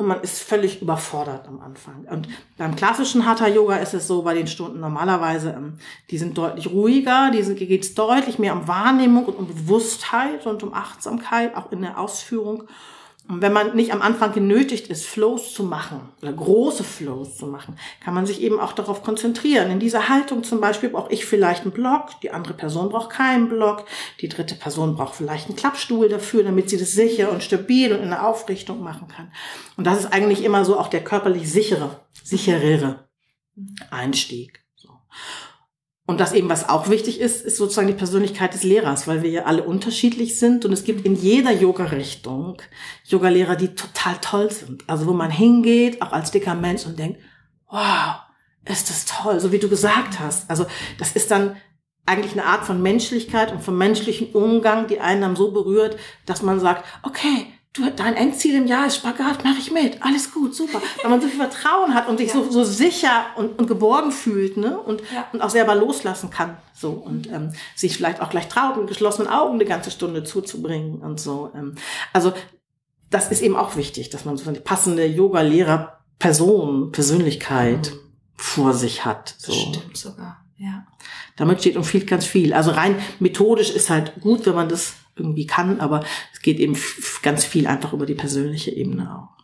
Und 0.00 0.06
man 0.06 0.22
ist 0.22 0.42
völlig 0.42 0.80
überfordert 0.80 1.46
am 1.46 1.60
Anfang. 1.60 2.06
Und 2.10 2.26
beim 2.56 2.74
klassischen 2.74 3.26
Hatha-Yoga 3.26 3.76
ist 3.76 3.92
es 3.92 4.06
so, 4.06 4.22
bei 4.22 4.32
den 4.32 4.46
Stunden 4.46 4.80
normalerweise, 4.80 5.50
ähm, 5.50 5.74
die 6.08 6.16
sind 6.16 6.38
deutlich 6.38 6.70
ruhiger, 6.70 7.30
die 7.30 7.42
sind, 7.42 7.58
geht 7.58 7.84
es 7.84 7.92
deutlich 7.92 8.38
mehr 8.38 8.54
um 8.54 8.66
Wahrnehmung 8.66 9.26
und 9.26 9.34
um 9.36 9.46
Bewusstheit 9.46 10.46
und 10.46 10.62
um 10.62 10.72
Achtsamkeit, 10.72 11.54
auch 11.54 11.70
in 11.70 11.82
der 11.82 11.98
Ausführung. 11.98 12.62
Und 13.30 13.42
wenn 13.42 13.52
man 13.52 13.76
nicht 13.76 13.92
am 13.92 14.02
Anfang 14.02 14.32
genötigt 14.32 14.88
ist, 14.88 15.06
Flows 15.06 15.54
zu 15.54 15.62
machen 15.62 16.00
oder 16.20 16.32
große 16.32 16.82
Flows 16.82 17.36
zu 17.36 17.46
machen, 17.46 17.78
kann 18.02 18.12
man 18.12 18.26
sich 18.26 18.42
eben 18.42 18.58
auch 18.58 18.72
darauf 18.72 19.04
konzentrieren. 19.04 19.70
In 19.70 19.78
dieser 19.78 20.08
Haltung 20.08 20.42
zum 20.42 20.60
Beispiel 20.60 20.88
brauche 20.88 21.12
ich 21.12 21.24
vielleicht 21.24 21.62
einen 21.62 21.70
Block, 21.70 22.20
die 22.24 22.32
andere 22.32 22.54
Person 22.54 22.88
braucht 22.88 23.10
keinen 23.10 23.48
Block, 23.48 23.84
die 24.20 24.28
dritte 24.28 24.56
Person 24.56 24.96
braucht 24.96 25.14
vielleicht 25.14 25.46
einen 25.46 25.54
Klappstuhl 25.54 26.08
dafür, 26.08 26.42
damit 26.42 26.70
sie 26.70 26.76
das 26.76 26.90
sicher 26.90 27.30
und 27.30 27.44
stabil 27.44 27.92
und 27.92 28.02
in 28.02 28.10
der 28.10 28.26
Aufrichtung 28.26 28.82
machen 28.82 29.06
kann. 29.06 29.30
Und 29.76 29.86
das 29.86 30.00
ist 30.00 30.12
eigentlich 30.12 30.42
immer 30.42 30.64
so 30.64 30.76
auch 30.76 30.88
der 30.88 31.04
körperlich 31.04 31.52
sichere, 31.52 32.00
sicherere 32.24 33.08
Einstieg. 33.92 34.64
Und 36.10 36.18
das 36.18 36.32
eben, 36.32 36.48
was 36.48 36.68
auch 36.68 36.88
wichtig 36.88 37.20
ist, 37.20 37.46
ist 37.46 37.56
sozusagen 37.56 37.86
die 37.86 37.94
Persönlichkeit 37.94 38.52
des 38.52 38.64
Lehrers, 38.64 39.06
weil 39.06 39.22
wir 39.22 39.30
ja 39.30 39.44
alle 39.44 39.62
unterschiedlich 39.62 40.40
sind 40.40 40.64
und 40.64 40.72
es 40.72 40.82
gibt 40.82 41.06
in 41.06 41.14
jeder 41.14 41.52
Yoga-Richtung 41.52 42.60
Yogalehrer, 43.04 43.54
die 43.54 43.76
total 43.76 44.16
toll 44.20 44.50
sind. 44.50 44.82
Also 44.88 45.06
wo 45.06 45.12
man 45.12 45.30
hingeht, 45.30 46.02
auch 46.02 46.10
als 46.10 46.32
dicker 46.32 46.56
Mensch 46.56 46.84
und 46.84 46.98
denkt, 46.98 47.20
wow, 47.70 48.16
ist 48.64 48.90
das 48.90 49.04
toll, 49.04 49.38
so 49.38 49.52
wie 49.52 49.60
du 49.60 49.68
gesagt 49.68 50.18
hast. 50.18 50.50
Also 50.50 50.66
das 50.98 51.12
ist 51.12 51.30
dann 51.30 51.54
eigentlich 52.06 52.32
eine 52.32 52.44
Art 52.44 52.64
von 52.64 52.82
Menschlichkeit 52.82 53.52
und 53.52 53.62
vom 53.62 53.78
menschlichen 53.78 54.32
Umgang, 54.32 54.88
die 54.88 54.98
einen 54.98 55.20
dann 55.20 55.36
so 55.36 55.52
berührt, 55.52 55.96
dass 56.26 56.42
man 56.42 56.58
sagt, 56.58 56.84
okay, 57.04 57.46
du, 57.72 57.90
dein 57.90 58.14
Endziel 58.14 58.56
im 58.56 58.66
Jahr 58.66 58.86
ist 58.86 58.96
Spagat, 58.96 59.44
mache 59.44 59.58
ich 59.58 59.70
mit, 59.70 60.02
alles 60.02 60.32
gut, 60.32 60.54
super. 60.54 60.80
Weil 61.02 61.10
man 61.10 61.20
so 61.20 61.28
viel 61.28 61.38
Vertrauen 61.38 61.94
hat 61.94 62.08
und 62.08 62.18
sich 62.18 62.32
so, 62.32 62.50
so 62.50 62.64
sicher 62.64 63.26
und, 63.36 63.58
und 63.58 63.66
geborgen 63.66 64.12
fühlt, 64.12 64.56
ne? 64.56 64.78
Und, 64.78 65.02
Ja. 65.14 65.26
und 65.32 65.40
auch 65.40 65.50
selber 65.50 65.74
loslassen 65.74 66.30
kann. 66.30 66.56
So 66.74 66.90
und 66.90 67.28
ähm, 67.30 67.52
sich 67.76 67.96
vielleicht 67.96 68.20
auch 68.20 68.30
gleich 68.30 68.48
traut, 68.48 68.76
mit 68.76 68.88
geschlossenen 68.88 69.30
Augen 69.30 69.54
eine 69.54 69.66
ganze 69.66 69.90
Stunde 69.90 70.24
zuzubringen 70.24 71.00
und 71.00 71.20
so. 71.20 71.50
Ähm, 71.54 71.74
also 72.12 72.32
das 73.10 73.30
ist 73.30 73.42
eben 73.42 73.56
auch 73.56 73.76
wichtig, 73.76 74.10
dass 74.10 74.24
man 74.24 74.36
so 74.36 74.48
eine 74.48 74.60
passende 74.60 75.04
Yoga-Lehrer-Person, 75.04 76.92
Persönlichkeit 76.92 77.92
vor 78.36 78.72
sich 78.72 79.04
hat. 79.04 79.34
So. 79.38 79.52
Stimmt 79.52 79.96
sogar, 79.96 80.44
ja. 80.56 80.86
Damit 81.36 81.60
steht 81.60 81.76
und 81.76 81.84
fehlt 81.84 82.06
ganz 82.06 82.24
viel. 82.24 82.52
Also 82.54 82.70
rein 82.70 82.96
methodisch 83.18 83.70
ist 83.70 83.90
halt 83.90 84.20
gut, 84.20 84.46
wenn 84.46 84.54
man 84.54 84.68
das 84.68 84.94
irgendwie 85.20 85.46
kann, 85.46 85.80
aber 85.80 86.04
es 86.32 86.40
geht 86.40 86.58
eben 86.58 86.76
ganz 87.22 87.44
viel 87.44 87.66
einfach 87.66 87.92
über 87.92 88.06
die 88.06 88.14
persönliche 88.14 88.70
Ebene 88.70 89.14
auch. 89.14 89.40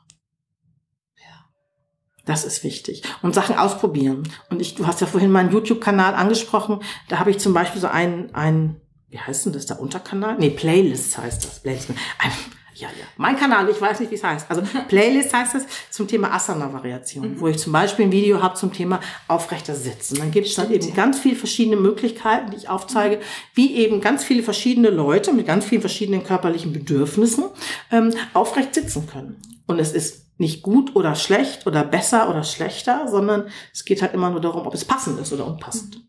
Das 2.27 2.45
ist 2.45 2.65
wichtig. 2.65 3.03
Und 3.23 3.35
Sachen 3.35 3.57
ausprobieren. 3.57 4.29
Und 4.51 4.61
ich, 4.61 4.75
du 4.75 4.87
hast 4.87 5.01
ja 5.01 5.07
vorhin 5.07 5.31
meinen 5.31 5.53
YouTube-Kanal 5.53 6.15
angesprochen. 6.15 6.81
Da 7.09 7.21
habe 7.21 7.31
ich 7.31 7.39
zum 7.39 7.55
Beispiel 7.55 7.81
so 7.81 7.87
einen, 7.87 8.35
einen, 8.35 8.81
wie 9.09 9.21
heißt 9.21 9.47
denn 9.47 9.53
das, 9.53 9.67
der 9.67 9.81
Unterkanal? 9.81 10.37
Nee, 10.37 10.51
Playlist 10.51 11.17
heißt 11.17 11.45
das. 11.45 11.61
Playlist. 11.61 11.91
Ein, 11.91 12.33
ja, 12.79 12.89
ja. 12.89 13.07
Mein 13.17 13.37
Kanal, 13.37 13.69
ich 13.71 13.81
weiß 13.81 14.01
nicht, 14.01 14.11
wie 14.11 14.17
es 14.17 14.25
heißt. 14.25 14.51
Also 14.51 14.63
Playlist 14.89 15.33
heißt 15.33 15.55
es 15.55 15.67
zum 15.91 16.07
Thema 16.07 16.33
Asana-Variation, 16.33 17.41
wo 17.41 17.49
ich 17.49 17.59
zum 17.59 17.73
Beispiel 17.73 18.07
ein 18.07 18.13
Video 18.13 18.43
habe 18.43 18.55
zum 18.55 18.73
Thema 18.73 19.01
aufrechter 19.29 19.75
Sitzen. 19.75 20.19
Dann 20.19 20.31
gibt 20.31 20.47
es 20.47 20.55
dann 20.55 20.71
eben 20.71 20.95
ganz 20.95 21.19
viele 21.19 21.37
verschiedene 21.37 21.77
Möglichkeiten, 21.77 22.51
die 22.51 22.57
ich 22.57 22.69
aufzeige, 22.69 23.21
wie 23.55 23.77
eben 23.77 24.01
ganz 24.01 24.25
viele 24.25 24.43
verschiedene 24.43 24.91
Leute 24.91 25.33
mit 25.33 25.47
ganz 25.47 25.65
vielen 25.65 25.81
verschiedenen 25.81 26.23
körperlichen 26.23 26.73
Bedürfnissen 26.73 27.45
ähm, 27.91 28.13
aufrecht 28.35 28.75
sitzen 28.75 29.07
können. 29.07 29.41
Und 29.67 29.79
es 29.79 29.93
ist 29.93 30.27
nicht 30.39 30.63
gut 30.63 30.95
oder 30.95 31.15
schlecht 31.15 31.67
oder 31.67 31.83
besser 31.83 32.29
oder 32.29 32.45
schlechter, 32.45 33.09
sondern 33.09 33.49
es 33.73 33.85
geht 33.85 34.03
halt 34.03 34.13
immer 34.13 34.31
nur 34.31 34.41
darum, 34.41 34.67
ob 34.67 34.75
es 34.75 34.85
passend 34.85 35.19
ist 35.19 35.33
oder 35.33 35.47
unpassend. 35.47 36.06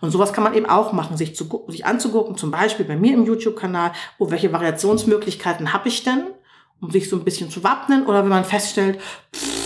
Und 0.00 0.10
sowas 0.10 0.32
kann 0.32 0.44
man 0.44 0.54
eben 0.54 0.66
auch 0.66 0.92
machen, 0.92 1.16
sich, 1.16 1.36
zu, 1.36 1.64
sich 1.68 1.86
anzugucken, 1.86 2.36
zum 2.36 2.50
Beispiel 2.50 2.84
bei 2.84 2.96
mir 2.96 3.14
im 3.14 3.24
YouTube-Kanal, 3.24 3.92
oh, 4.18 4.30
welche 4.30 4.52
Variationsmöglichkeiten 4.52 5.72
habe 5.72 5.88
ich 5.88 6.02
denn, 6.02 6.26
um 6.80 6.90
sich 6.90 7.08
so 7.08 7.16
ein 7.16 7.24
bisschen 7.24 7.50
zu 7.50 7.62
wappnen, 7.62 8.06
oder 8.06 8.22
wenn 8.22 8.30
man 8.30 8.44
feststellt, 8.44 9.00
pff, 9.34 9.60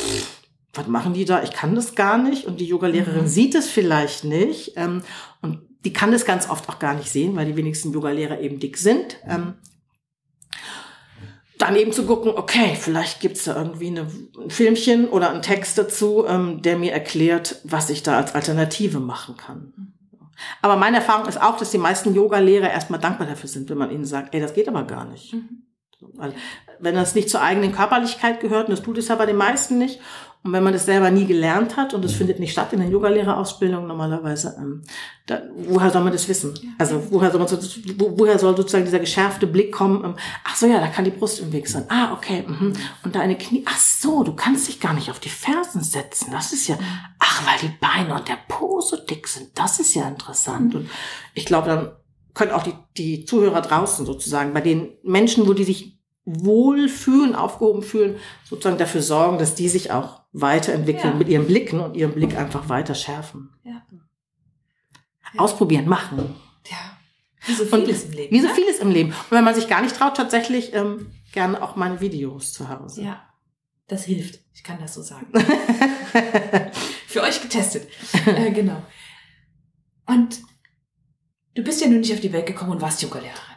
was 0.74 0.86
machen 0.88 1.14
die 1.14 1.24
da? 1.24 1.42
Ich 1.42 1.52
kann 1.52 1.74
das 1.74 1.94
gar 1.94 2.18
nicht. 2.18 2.46
Und 2.46 2.60
die 2.60 2.66
Yoga-Lehrerin 2.66 3.22
mhm. 3.22 3.28
sieht 3.28 3.54
es 3.54 3.68
vielleicht 3.68 4.24
nicht. 4.24 4.72
Ähm, 4.76 5.02
und 5.40 5.60
die 5.84 5.92
kann 5.92 6.12
das 6.12 6.24
ganz 6.24 6.48
oft 6.48 6.68
auch 6.68 6.78
gar 6.78 6.94
nicht 6.94 7.10
sehen, 7.10 7.36
weil 7.36 7.46
die 7.46 7.56
wenigsten 7.56 7.92
Yoga-Lehrer 7.92 8.40
eben 8.40 8.58
dick 8.58 8.76
sind. 8.76 9.18
Ähm, 9.28 9.54
dann 11.58 11.76
eben 11.76 11.92
zu 11.92 12.04
gucken, 12.04 12.32
okay, 12.34 12.76
vielleicht 12.78 13.20
gibt's 13.20 13.44
da 13.44 13.56
irgendwie 13.56 13.86
eine, 13.86 14.08
ein 14.42 14.50
Filmchen 14.50 15.08
oder 15.08 15.30
einen 15.30 15.42
Text 15.42 15.78
dazu, 15.78 16.24
ähm, 16.26 16.62
der 16.62 16.76
mir 16.76 16.92
erklärt, 16.92 17.60
was 17.62 17.90
ich 17.90 18.02
da 18.02 18.16
als 18.16 18.34
Alternative 18.34 18.98
machen 18.98 19.36
kann. 19.36 19.93
Aber 20.62 20.76
meine 20.76 20.98
Erfahrung 20.98 21.26
ist 21.26 21.40
auch, 21.40 21.56
dass 21.56 21.70
die 21.70 21.78
meisten 21.78 22.14
Yoga-Lehrer 22.14 22.70
erstmal 22.70 23.00
dankbar 23.00 23.26
dafür 23.26 23.48
sind, 23.48 23.70
wenn 23.70 23.78
man 23.78 23.90
ihnen 23.90 24.04
sagt, 24.04 24.34
ey, 24.34 24.40
das 24.40 24.54
geht 24.54 24.68
aber 24.68 24.84
gar 24.84 25.04
nicht. 25.04 25.34
Mhm. 25.34 25.62
Weil, 26.14 26.34
wenn 26.80 26.94
das 26.94 27.14
nicht 27.14 27.30
zur 27.30 27.40
eigenen 27.40 27.72
Körperlichkeit 27.72 28.40
gehört, 28.40 28.68
und 28.68 28.72
das 28.72 28.82
tut 28.82 28.98
es 28.98 29.08
ja 29.08 29.14
bei 29.14 29.26
den 29.26 29.36
meisten 29.36 29.78
nicht, 29.78 30.00
und 30.44 30.52
wenn 30.52 30.62
man 30.62 30.74
das 30.74 30.84
selber 30.84 31.10
nie 31.10 31.24
gelernt 31.24 31.78
hat 31.78 31.94
und 31.94 32.04
es 32.04 32.12
findet 32.12 32.38
nicht 32.38 32.52
statt 32.52 32.74
in 32.74 32.80
der 32.80 32.90
Yogalehrerausbildung 32.90 33.86
normalerweise, 33.86 34.54
ähm, 34.58 34.82
da, 35.24 35.40
woher 35.56 35.90
soll 35.90 36.04
man 36.04 36.12
das 36.12 36.28
wissen? 36.28 36.52
Also 36.76 37.02
woher 37.08 37.30
soll 37.30 37.40
man 37.40 37.48
so, 37.48 37.56
wo, 37.96 38.18
woher 38.18 38.38
soll 38.38 38.54
sozusagen 38.54 38.84
dieser 38.84 38.98
geschärfte 38.98 39.46
Blick 39.46 39.72
kommen? 39.72 40.04
Ähm, 40.04 40.16
ach 40.44 40.54
so, 40.54 40.66
ja, 40.66 40.80
da 40.80 40.88
kann 40.88 41.06
die 41.06 41.12
Brust 41.12 41.40
im 41.40 41.50
Weg 41.50 41.66
sein. 41.66 41.86
Ah, 41.88 42.12
okay. 42.12 42.44
Mhm. 42.46 42.74
Und 43.02 43.14
deine 43.14 43.38
Knie. 43.38 43.64
Ach 43.66 43.78
so, 43.78 44.22
du 44.22 44.34
kannst 44.34 44.68
dich 44.68 44.80
gar 44.80 44.92
nicht 44.92 45.10
auf 45.10 45.18
die 45.18 45.30
Fersen 45.30 45.82
setzen. 45.82 46.30
Das 46.30 46.52
ist 46.52 46.68
ja. 46.68 46.76
Ach, 47.18 47.46
weil 47.46 47.66
die 47.66 47.74
Beine 47.80 48.14
und 48.14 48.28
der 48.28 48.38
Po 48.46 48.82
so 48.82 48.98
dick 48.98 49.26
sind. 49.26 49.48
Das 49.54 49.80
ist 49.80 49.94
ja 49.94 50.06
interessant. 50.06 50.74
Und 50.74 50.90
ich 51.32 51.46
glaube, 51.46 51.68
dann 51.68 51.92
können 52.34 52.52
auch 52.52 52.64
die, 52.64 52.74
die 52.98 53.24
Zuhörer 53.24 53.62
draußen 53.62 54.04
sozusagen 54.04 54.52
bei 54.52 54.60
den 54.60 54.92
Menschen, 55.02 55.48
wo 55.48 55.54
die 55.54 55.64
sich 55.64 55.93
wohlfühlen, 56.24 57.34
aufgehoben 57.34 57.82
fühlen, 57.82 58.16
sozusagen 58.44 58.78
dafür 58.78 59.02
sorgen, 59.02 59.38
dass 59.38 59.54
die 59.54 59.68
sich 59.68 59.90
auch 59.90 60.22
weiterentwickeln 60.32 61.12
ja. 61.12 61.18
mit 61.18 61.28
ihren 61.28 61.46
Blicken 61.46 61.80
und 61.80 61.96
ihren 61.96 62.12
Blick 62.12 62.36
einfach 62.36 62.68
weiter 62.68 62.94
schärfen. 62.94 63.50
Ja. 63.62 63.82
Ausprobieren, 65.36 65.88
machen. 65.88 66.34
Ja. 66.70 66.96
Wie 67.46 67.54
so 67.54 67.64
vieles 67.64 68.04
und, 68.04 68.10
im 68.10 68.16
Leben. 68.16 68.32
Wie 68.34 68.40
so 68.40 68.48
ne? 68.48 68.54
vieles 68.54 68.78
im 68.78 68.90
Leben. 68.90 69.10
Und 69.10 69.30
wenn 69.30 69.44
man 69.44 69.54
sich 69.54 69.68
gar 69.68 69.82
nicht 69.82 69.96
traut, 69.96 70.16
tatsächlich 70.16 70.72
ähm, 70.72 71.10
gerne 71.32 71.62
auch 71.62 71.76
meine 71.76 72.00
Videos 72.00 72.52
zu 72.52 72.68
Hause. 72.68 73.02
Ja. 73.02 73.22
Das 73.86 74.04
hilft. 74.04 74.40
Ich 74.54 74.64
kann 74.64 74.78
das 74.80 74.94
so 74.94 75.02
sagen. 75.02 75.26
Für 77.06 77.22
euch 77.22 77.42
getestet. 77.42 77.86
äh, 78.26 78.50
genau. 78.50 78.82
Und 80.06 80.40
du 81.54 81.62
bist 81.62 81.82
ja 81.82 81.88
nun 81.88 82.00
nicht 82.00 82.12
auf 82.12 82.20
die 82.20 82.32
Welt 82.32 82.46
gekommen 82.46 82.72
und 82.72 82.80
warst 82.80 83.02
Yoga-Lehrerin. 83.02 83.53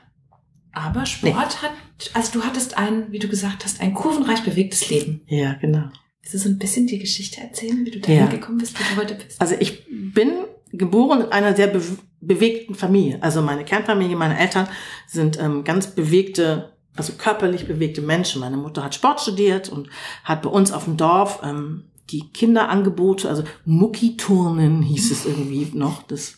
Aber 0.77 1.05
Sport 1.05 1.33
nee. 1.33 1.67
hat, 1.67 1.71
also 2.13 2.39
du 2.39 2.45
hattest 2.45 2.77
ein, 2.77 3.11
wie 3.11 3.19
du 3.19 3.27
gesagt 3.27 3.65
hast, 3.65 3.81
ein 3.81 3.93
kurvenreich 3.93 4.43
bewegtes 4.43 4.89
Leben. 4.89 5.21
Ja, 5.27 5.53
genau. 5.53 5.89
Willst 6.21 6.33
du 6.33 6.37
so 6.37 6.49
ein 6.49 6.59
bisschen 6.59 6.85
die 6.85 6.99
Geschichte 6.99 7.41
erzählen, 7.41 7.83
wie 7.85 7.91
du 7.91 7.99
dahin 7.99 8.17
ja. 8.17 8.25
gekommen 8.27 8.59
bist, 8.59 8.79
wo 8.79 8.83
du 8.83 9.01
heute 9.01 9.15
bist? 9.15 9.41
Also 9.41 9.55
ich 9.59 9.85
bin 9.89 10.29
geboren 10.71 11.21
in 11.21 11.31
einer 11.31 11.55
sehr 11.55 11.67
be 11.67 11.81
bewegten 12.19 12.73
Familie. 12.73 13.21
Also 13.21 13.43
meine 13.43 13.63
Kernfamilie, 13.63 14.15
meine 14.15 14.39
Eltern 14.39 14.67
sind 15.05 15.39
ähm, 15.39 15.63
ganz 15.63 15.87
bewegte, 15.87 16.73
also 16.95 17.13
körperlich 17.13 17.67
bewegte 17.67 18.01
Menschen. 18.01 18.41
Meine 18.41 18.57
Mutter 18.57 18.83
hat 18.83 18.95
Sport 18.95 19.21
studiert 19.21 19.69
und 19.69 19.87
hat 20.23 20.41
bei 20.41 20.49
uns 20.49 20.71
auf 20.71 20.85
dem 20.85 20.97
Dorf 20.97 21.41
ähm, 21.43 21.85
die 22.09 22.27
Kinderangebote, 22.29 23.29
also 23.29 23.43
Muckiturnen 23.65 24.81
hieß 24.81 25.11
es 25.11 25.25
irgendwie 25.25 25.69
noch. 25.73 26.03
Das 26.03 26.37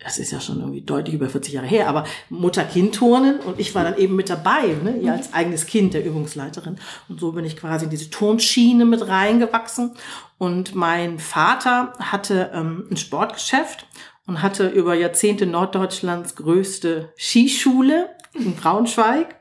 das 0.00 0.18
ist 0.18 0.30
ja 0.30 0.40
schon 0.40 0.60
irgendwie 0.60 0.82
deutlich 0.82 1.14
über 1.14 1.28
40 1.28 1.54
Jahre 1.54 1.66
her, 1.66 1.88
aber 1.88 2.04
Mutter-Kind-Turnen 2.30 3.40
und 3.40 3.58
ich 3.58 3.74
war 3.74 3.82
dann 3.82 3.96
eben 3.96 4.14
mit 4.14 4.30
dabei, 4.30 4.76
ne, 4.82 4.96
ihr 5.02 5.12
als 5.12 5.32
eigenes 5.32 5.66
Kind 5.66 5.94
der 5.94 6.04
Übungsleiterin. 6.04 6.78
Und 7.08 7.18
so 7.18 7.32
bin 7.32 7.44
ich 7.44 7.56
quasi 7.56 7.84
in 7.86 7.90
diese 7.90 8.10
Turnschiene 8.10 8.84
mit 8.84 9.06
reingewachsen. 9.08 9.94
Und 10.38 10.74
mein 10.76 11.18
Vater 11.18 11.94
hatte 11.98 12.52
ähm, 12.54 12.86
ein 12.90 12.96
Sportgeschäft 12.96 13.86
und 14.26 14.40
hatte 14.40 14.68
über 14.68 14.94
Jahrzehnte 14.94 15.46
Norddeutschlands 15.46 16.36
größte 16.36 17.12
Skischule 17.16 18.10
in 18.34 18.54
Braunschweig 18.54 19.34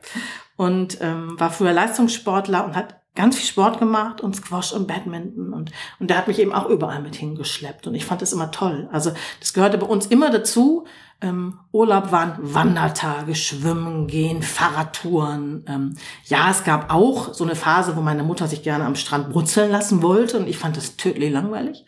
und 0.56 0.98
ähm, 1.02 1.40
war 1.40 1.52
früher 1.52 1.74
Leistungssportler 1.74 2.66
und 2.66 2.76
hat 2.76 3.00
ganz 3.18 3.36
viel 3.36 3.46
Sport 3.46 3.80
gemacht 3.80 4.22
und 4.22 4.36
Squash 4.36 4.72
und 4.72 4.88
Badminton 4.88 5.52
und, 5.52 5.72
und 6.00 6.10
der 6.10 6.18
hat 6.18 6.28
mich 6.28 6.40
eben 6.40 6.54
auch 6.54 6.70
überall 6.70 7.02
mit 7.02 7.16
hingeschleppt 7.16 7.88
und 7.88 7.96
ich 7.96 8.06
fand 8.06 8.22
das 8.22 8.32
immer 8.32 8.52
toll. 8.52 8.88
Also 8.92 9.12
das 9.40 9.54
gehörte 9.54 9.78
bei 9.78 9.88
uns 9.88 10.06
immer 10.06 10.30
dazu. 10.30 10.86
Ähm, 11.20 11.58
Urlaub 11.72 12.12
waren 12.12 12.38
Wandertage, 12.40 13.34
Schwimmen 13.34 14.06
gehen, 14.06 14.44
Fahrradtouren. 14.44 15.66
Ähm, 15.68 15.96
ja, 16.26 16.52
es 16.52 16.64
gab 16.64 16.94
auch 16.94 17.34
so 17.34 17.44
eine 17.44 17.56
Phase, 17.56 17.98
wo 17.98 18.02
meine 18.02 18.22
Mutter 18.22 18.48
sich 18.48 18.62
gerne 18.62 18.86
am 18.86 18.96
Strand 18.96 19.32
brutzeln 19.32 19.72
lassen 19.72 20.04
wollte 20.04 20.38
und 20.38 20.48
ich 20.48 20.60
fand 20.60 20.78
das 20.78 20.96
tödlich 20.96 21.32
langweilig 21.32 21.86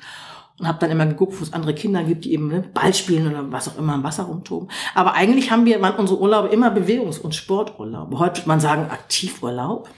und 0.60 0.68
habe 0.68 0.80
dann 0.80 0.90
immer 0.90 1.06
geguckt, 1.06 1.40
wo 1.40 1.44
es 1.44 1.54
andere 1.54 1.76
Kinder 1.76 2.04
gibt, 2.04 2.26
die 2.26 2.34
eben 2.34 2.48
ne, 2.48 2.62
Ball 2.62 2.94
spielen 2.94 3.28
oder 3.28 3.52
was 3.52 3.70
auch 3.70 3.78
immer 3.78 3.94
im 3.94 4.04
Wasser 4.04 4.24
rumtoben. 4.24 4.70
Aber 4.96 5.14
eigentlich 5.14 5.52
haben 5.52 5.66
wir 5.66 5.80
waren 5.80 5.96
unsere 5.96 6.20
Urlaube 6.20 6.50
immer 6.50 6.72
Bewegungs- 6.72 7.20
und 7.20 7.36
Sporturlaube. 7.36 8.18
Heute 8.18 8.40
würde 8.40 8.48
man 8.48 8.60
sagen 8.60 8.90
Aktivurlaub. 8.90 9.90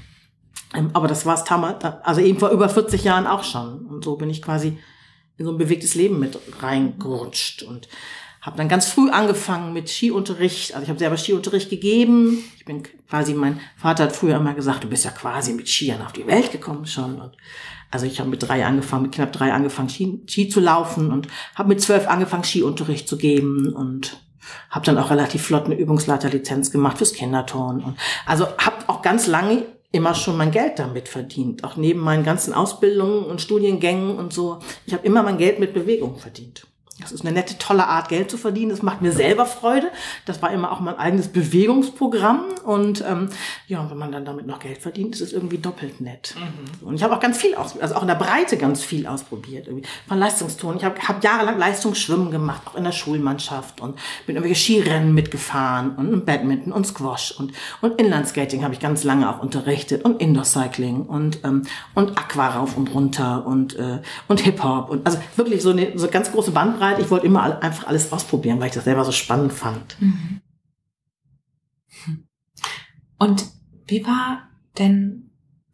Ähm, 0.74 0.92
aber 0.94 1.08
das 1.08 1.26
war 1.26 1.36
es 1.36 1.44
damals, 1.44 1.84
also 1.84 2.22
eben 2.22 2.40
vor 2.40 2.50
über 2.50 2.70
40 2.70 3.04
Jahren 3.04 3.28
auch 3.28 3.44
schon. 3.44 3.86
Und 3.86 4.04
so 4.04 4.16
bin 4.16 4.30
ich 4.30 4.42
quasi 4.42 4.78
in 5.38 5.46
so 5.46 5.52
ein 5.52 5.58
bewegtes 5.58 5.96
Leben 5.96 6.20
mit 6.20 6.38
reingerutscht 6.62 7.64
und 7.64 7.88
habe 8.42 8.58
dann 8.58 8.70
ganz 8.70 8.88
früh 8.88 9.10
angefangen 9.12 9.72
mit 9.72 9.88
Skiunterricht. 9.88 10.74
Also 10.74 10.84
ich 10.84 10.90
habe 10.90 10.98
selber 10.98 11.18
Skiunterricht 11.18 11.70
gegeben. 11.70 12.44
Ich 12.58 12.66
bin 12.66 12.84
quasi, 13.08 13.36
mein 13.36 13.60
Vater 13.78 14.06
hat 14.06 14.16
früher 14.16 14.38
immer 14.38 14.56
gesagt, 14.56 14.84
du 14.84 14.88
bist 14.88 15.06
ja 15.06 15.12
quasi 15.12 15.54
mit 15.54 15.70
Skiern 15.70 16.02
auf 16.02 16.12
die 16.12 16.26
Welt 16.26 16.52
gekommen 16.52 16.88
schon. 16.88 17.22
Und 17.22 17.38
also 17.92 18.08
ich 18.08 18.20
habe 18.20 18.30
mit 18.30 18.42
drei 18.42 18.66
angefangen, 18.66 19.04
mit 19.04 19.12
knapp 19.12 19.32
drei 19.32 19.54
angefangen, 19.54 19.90
Ski, 19.90 20.24
Ski 20.28 20.50
zu 20.50 20.60
laufen 20.60 21.12
und 21.12 21.28
habe 21.54 21.70
mit 21.70 21.82
zwölf 21.82 22.08
angefangen, 22.08 22.44
Skiunterricht 22.44 23.08
zu 23.08 23.18
geben 23.18 23.74
und 23.74 24.20
habe 24.72 24.86
dann 24.86 24.98
auch 24.98 25.12
relativ 25.12 25.44
flott 25.44 25.66
eine 25.66 25.76
Übungsleiterlizenz 25.76 26.72
gemacht 26.72 26.98
fürs 26.98 27.14
Kinderturnen. 27.14 27.84
Und 27.84 27.98
also 28.26 28.48
habe 28.58 28.88
auch 28.88 29.04
ganz 29.04 29.28
lange 29.28 29.66
immer 29.92 30.16
schon 30.16 30.38
mein 30.38 30.52
Geld 30.52 30.80
damit 30.80 31.08
verdient, 31.08 31.64
auch 31.64 31.76
neben 31.76 32.00
meinen 32.00 32.24
ganzen 32.24 32.54
Ausbildungen 32.54 33.26
und 33.26 33.42
Studiengängen 33.42 34.18
und 34.18 34.34
so. 34.34 34.60
Ich 34.86 34.94
habe 34.94 35.06
immer 35.06 35.24
mein 35.24 35.38
Geld 35.38 35.60
mit 35.60 35.74
Bewegung 35.74 36.16
verdient. 36.18 36.66
Das 37.00 37.12
ist 37.12 37.22
eine 37.22 37.32
nette, 37.32 37.58
tolle 37.58 37.88
Art, 37.88 38.10
Geld 38.10 38.30
zu 38.30 38.38
verdienen. 38.38 38.70
Das 38.70 38.82
macht 38.82 39.02
mir 39.02 39.12
selber 39.12 39.46
Freude. 39.46 39.88
Das 40.26 40.42
war 40.42 40.52
immer 40.52 40.72
auch 40.72 40.80
mein 40.82 40.98
eigenes 41.00 41.30
Bewegungsprogramm. 41.30 42.42
Und 42.64 43.04
ähm, 43.08 43.30
ja, 43.68 43.90
wenn 43.90 43.98
man 43.98 44.12
dann 44.12 44.26
damit 44.26 44.46
noch 44.46 44.60
Geld 44.60 44.78
verdient, 44.80 45.16
ist 45.16 45.22
es 45.22 45.34
irgendwie 45.34 45.58
doppelt 45.58 46.00
nett. 46.02 46.36
Mhm. 46.38 46.88
Und 46.88 46.96
ich 46.96 47.04
habe 47.04 47.16
auch 47.16 47.20
ganz 47.20 47.38
viel 47.38 47.56
ausprobiert, 47.56 47.84
also 47.84 47.96
auch 47.96 48.02
in 48.02 48.08
der 48.08 48.16
Breite 48.16 48.58
ganz 48.58 48.84
viel 48.84 49.08
ausprobiert. 49.08 49.68
Irgendwie. 49.68 49.88
Von 50.08 50.20
Leistungsturnen. 50.20 50.78
Ich 50.78 50.86
habe 50.86 51.00
hab 51.02 51.24
jahrelang 51.24 51.58
Leistungsschwimmen 51.58 52.30
gemacht, 52.30 52.62
auch 52.66 52.76
in 52.76 52.84
der 52.84 52.92
Schulmannschaft 52.92 53.82
und 53.82 53.98
bin 54.28 54.36
irgendwelche 54.36 54.62
Skirennen 54.62 55.14
mitgefahren 55.14 55.96
und 55.96 56.26
Badminton 56.26 56.72
und 56.72 56.86
Squash 56.86 57.32
und, 57.32 57.54
und 57.82 58.00
Inlandskating 58.00 58.64
habe 58.64 58.74
ich 58.74 58.80
ganz 58.80 59.04
lange 59.04 59.30
auch 59.30 59.42
unterrichtet 59.42 60.04
und 60.06 60.22
Indoor-Cycling 60.22 61.04
und, 61.04 61.40
ähm, 61.44 61.64
und 61.96 62.18
Aqua 62.18 62.50
rauf 62.50 62.78
und 62.78 62.94
runter 62.94 63.46
und, 63.46 63.76
äh, 63.76 64.02
und 64.28 64.42
Hip-Hop 64.42 64.90
und 64.90 65.06
also 65.06 65.20
wirklich 65.36 65.62
so 65.62 65.72
eine 65.72 65.98
so 65.98 66.08
ganz 66.08 66.32
große 66.32 66.52
Bandbreite 66.52 66.91
Zeit. 66.96 67.06
Ich 67.06 67.12
wollte 67.12 67.26
immer 67.26 67.62
einfach 67.62 67.88
alles 67.88 68.12
ausprobieren, 68.12 68.60
weil 68.60 68.68
ich 68.68 68.74
das 68.74 68.84
selber 68.84 69.04
so 69.06 69.12
spannend 69.12 69.54
fand. 69.54 69.96
Mhm. 70.00 70.42
Und 73.18 73.46
wie 73.88 74.06
war 74.06 74.50
denn 74.78 75.32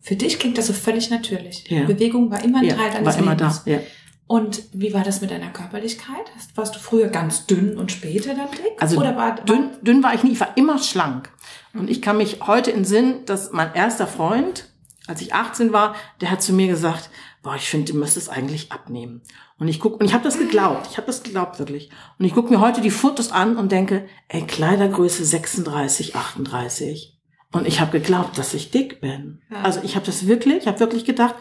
für 0.07 0.15
dich 0.15 0.39
klingt 0.39 0.57
das 0.57 0.67
so 0.67 0.73
völlig 0.73 1.09
natürlich. 1.09 1.69
Ja. 1.69 1.83
Bewegung 1.83 2.31
war 2.31 2.41
immer 2.41 2.59
ein 2.59 2.63
ja, 2.63 2.75
Teil 2.75 2.91
deines 2.91 3.05
war 3.05 3.17
immer 3.21 3.35
Da, 3.35 3.61
ja. 3.65 3.79
Und 4.25 4.63
wie 4.73 4.93
war 4.93 5.03
das 5.03 5.19
mit 5.19 5.31
deiner 5.31 5.49
Körperlichkeit? 5.49 6.31
Warst 6.55 6.75
du 6.75 6.79
früher 6.79 7.07
ganz 7.07 7.45
dünn 7.45 7.77
und 7.77 7.91
später 7.91 8.33
dann 8.33 8.49
dick? 8.51 8.81
Also 8.81 8.97
Oder 8.97 9.17
war, 9.17 9.35
dünn, 9.35 9.71
dünn 9.81 10.03
war 10.03 10.13
ich 10.13 10.23
nie, 10.23 10.31
ich 10.31 10.39
war 10.39 10.55
immer 10.55 10.79
schlank. 10.79 11.29
Und 11.73 11.89
ich 11.89 12.01
kann 12.01 12.17
mich 12.17 12.39
heute 12.47 12.71
in 12.71 12.85
Sinn, 12.85 13.25
dass 13.25 13.51
mein 13.51 13.73
erster 13.73 14.07
Freund, 14.07 14.69
als 15.07 15.21
ich 15.21 15.33
18 15.33 15.73
war, 15.73 15.95
der 16.21 16.31
hat 16.31 16.41
zu 16.41 16.53
mir 16.53 16.67
gesagt, 16.67 17.09
boah, 17.41 17.55
ich 17.55 17.69
finde, 17.69 17.91
du 17.91 17.97
müsstest 17.97 18.29
eigentlich 18.29 18.71
abnehmen. 18.71 19.21
Und 19.59 19.67
ich 19.67 19.79
guck 19.79 19.99
und 19.99 20.05
ich 20.05 20.13
habe 20.13 20.23
das 20.23 20.37
geglaubt, 20.37 20.87
ich 20.91 20.97
habe 20.97 21.07
das 21.07 21.23
geglaubt 21.23 21.57
wirklich. 21.57 21.89
Und 22.19 22.25
ich 22.25 22.33
gucke 22.33 22.51
mir 22.51 22.61
heute 22.61 22.81
die 22.81 22.91
Fotos 22.91 23.31
an 23.31 23.57
und 23.57 23.71
denke, 23.71 24.07
ey, 24.27 24.43
Kleidergröße 24.43 25.25
36, 25.25 26.15
38. 26.15 27.17
Und 27.53 27.65
ich 27.65 27.79
habe 27.79 27.99
geglaubt, 27.99 28.37
dass 28.37 28.53
ich 28.53 28.71
dick 28.71 29.01
bin. 29.01 29.41
Ja. 29.49 29.61
Also 29.61 29.79
ich 29.83 29.95
habe 29.95 30.05
das 30.05 30.27
wirklich, 30.27 30.57
ich 30.57 30.67
habe 30.67 30.79
wirklich 30.79 31.05
gedacht, 31.05 31.35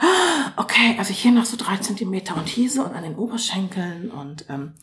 okay, 0.57 0.95
also 0.99 1.13
hier 1.13 1.33
noch 1.33 1.45
so 1.45 1.57
drei 1.57 1.77
Zentimeter 1.77 2.37
und 2.37 2.49
hier 2.49 2.71
so 2.71 2.85
und 2.85 2.95
an 2.95 3.03
den 3.03 3.17
Oberschenkeln 3.17 4.11
und 4.11 4.47
ähm, 4.49 4.75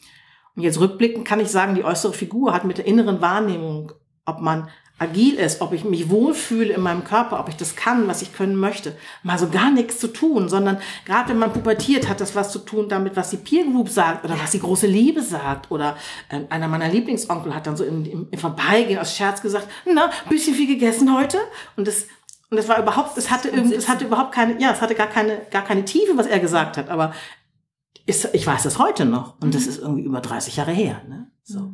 und 0.56 0.64
jetzt 0.64 0.80
rückblickend 0.80 1.26
kann 1.26 1.40
ich 1.40 1.50
sagen, 1.50 1.76
die 1.76 1.84
äußere 1.84 2.14
Figur 2.14 2.54
hat 2.54 2.64
mit 2.64 2.78
der 2.78 2.86
inneren 2.86 3.22
Wahrnehmung, 3.22 3.92
ob 4.26 4.40
man 4.40 4.70
agil 5.00 5.36
ist, 5.36 5.62
ob 5.62 5.74
ich 5.74 5.84
mich 5.84 6.10
wohlfühle 6.10 6.74
in 6.74 6.82
meinem 6.82 7.04
Körper, 7.04 7.40
ob 7.40 7.50
ich 7.50 7.56
das 7.56 7.76
kann, 7.76 8.08
was 8.08 8.22
ich 8.22 8.34
können 8.34 8.56
möchte, 8.56 8.96
mal 9.24 9.40
so 9.40 9.50
gar 9.50 9.72
nichts 9.72 10.00
zu 10.00 10.08
tun, 10.08 10.50
sondern 10.50 10.78
gerade 11.06 11.30
wenn 11.30 11.40
man 11.40 11.52
pubertiert, 11.52 12.08
hat 12.08 12.22
das 12.22 12.36
was 12.36 12.52
zu 12.52 12.60
tun 12.60 12.90
damit, 12.90 13.16
was 13.16 13.32
die 13.32 13.38
Peer 13.38 13.66
Group 13.66 13.90
sagt 13.90 14.24
oder 14.24 14.40
was 14.40 14.52
die 14.52 14.60
große 14.60 14.88
Liebe 14.88 15.22
sagt 15.22 15.72
oder 15.72 15.98
äh, 16.30 16.42
einer 16.50 16.68
meiner 16.68 16.90
Lieblingsonkel 16.90 17.54
hat 17.54 17.68
dann 17.68 17.76
so 17.76 17.84
im, 17.84 18.06
im, 18.06 18.28
im 18.30 18.40
Vorbeigehen 18.40 19.00
aus 19.00 19.16
Scherz 19.16 19.42
gesagt, 19.42 19.68
na, 19.86 20.12
bisschen 20.30 20.56
viel 20.56 20.68
gegessen 20.68 21.14
heute 21.16 21.40
und 21.76 21.88
das 21.88 22.08
und 22.50 22.58
das 22.58 22.70
war 22.70 22.80
überhaupt, 22.80 23.18
es 23.18 23.32
hatte 23.32 23.50
irgendwie, 23.50 23.74
es 23.74 23.88
hatte 23.88 24.06
überhaupt 24.06 24.32
keine, 24.32 24.62
ja, 24.62 24.72
es 24.72 24.80
hatte 24.80 24.94
gar 24.94 25.08
keine, 25.08 25.42
gar 25.50 25.64
keine 25.64 25.86
Tiefe, 25.86 26.16
was 26.18 26.28
er 26.28 26.40
gesagt 26.40 26.78
hat, 26.78 26.88
aber 26.90 27.12
ist, 28.06 28.30
ich 28.34 28.46
weiß 28.46 28.62
das 28.62 28.78
heute 28.78 29.06
noch 29.06 29.42
und 29.42 29.56
das 29.56 29.64
mhm. 29.64 29.70
ist 29.70 29.78
irgendwie 29.80 30.04
über 30.04 30.22
30 30.22 30.58
Jahre 30.58 30.72
her. 30.72 31.02
Ne? 31.08 31.32
So. 31.44 31.72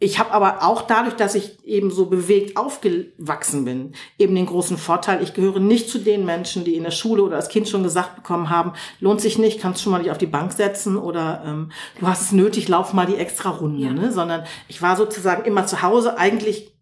Ich 0.00 0.20
habe 0.20 0.30
aber 0.30 0.62
auch 0.62 0.82
dadurch, 0.82 1.16
dass 1.16 1.34
ich 1.34 1.64
eben 1.64 1.90
so 1.90 2.06
bewegt 2.06 2.56
aufgewachsen 2.56 3.64
bin, 3.64 3.94
eben 4.16 4.36
den 4.36 4.46
großen 4.46 4.78
Vorteil, 4.78 5.22
ich 5.22 5.34
gehöre 5.34 5.58
nicht 5.58 5.90
zu 5.90 5.98
den 5.98 6.24
Menschen, 6.24 6.64
die 6.64 6.76
in 6.76 6.84
der 6.84 6.92
Schule 6.92 7.24
oder 7.24 7.34
als 7.34 7.48
Kind 7.48 7.68
schon 7.68 7.82
gesagt 7.82 8.14
bekommen 8.14 8.48
haben, 8.48 8.74
lohnt 9.00 9.20
sich 9.20 9.38
nicht, 9.38 9.60
kannst 9.60 9.82
schon 9.82 9.90
mal 9.90 10.00
dich 10.00 10.12
auf 10.12 10.18
die 10.18 10.26
Bank 10.26 10.52
setzen 10.52 10.96
oder 10.96 11.42
ähm, 11.44 11.72
du 11.98 12.06
hast 12.06 12.22
es 12.22 12.32
nötig, 12.32 12.68
lauf 12.68 12.92
mal 12.92 13.06
die 13.06 13.16
extra 13.16 13.50
Runde, 13.50 13.86
ja. 13.86 13.92
ne? 13.92 14.12
sondern 14.12 14.44
ich 14.68 14.80
war 14.82 14.96
sozusagen 14.96 15.44
immer 15.44 15.66
zu 15.66 15.82
Hause, 15.82 16.16
eigentlich 16.16 16.78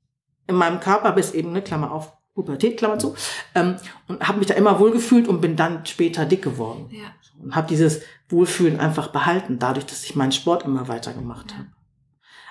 in 0.47 0.57
meinem 0.57 0.81
Körper 0.81 1.13
bis 1.13 1.33
eben, 1.33 1.53
ne, 1.53 1.63
Klammer 1.63 1.93
auf, 1.93 2.13
Pubertät, 2.35 2.77
Klammer 2.77 2.99
zu, 2.99 3.15
ähm, 3.55 3.77
und 4.09 4.21
habe 4.29 4.39
mich 4.39 4.47
da 4.47 4.55
immer 4.55 4.79
wohlgefühlt 4.79 5.27
und 5.27 5.41
bin 5.41 5.57
dann 5.57 5.87
später 5.87 6.27
dick 6.27 6.43
geworden. 6.43 6.91
Ja. 6.91 7.07
Und 7.43 7.57
habe 7.57 7.67
dieses 7.67 8.03
Wohlfühlen 8.29 8.79
einfach 8.79 9.09
behalten, 9.09 9.59
dadurch, 9.59 9.87
dass 9.87 10.05
ich 10.05 10.17
meinen 10.17 10.33
Sport 10.33 10.65
immer 10.65 10.87
weiter 10.89 11.15
gemacht 11.15 11.53
ja. 11.53 11.59
habe. 11.59 11.69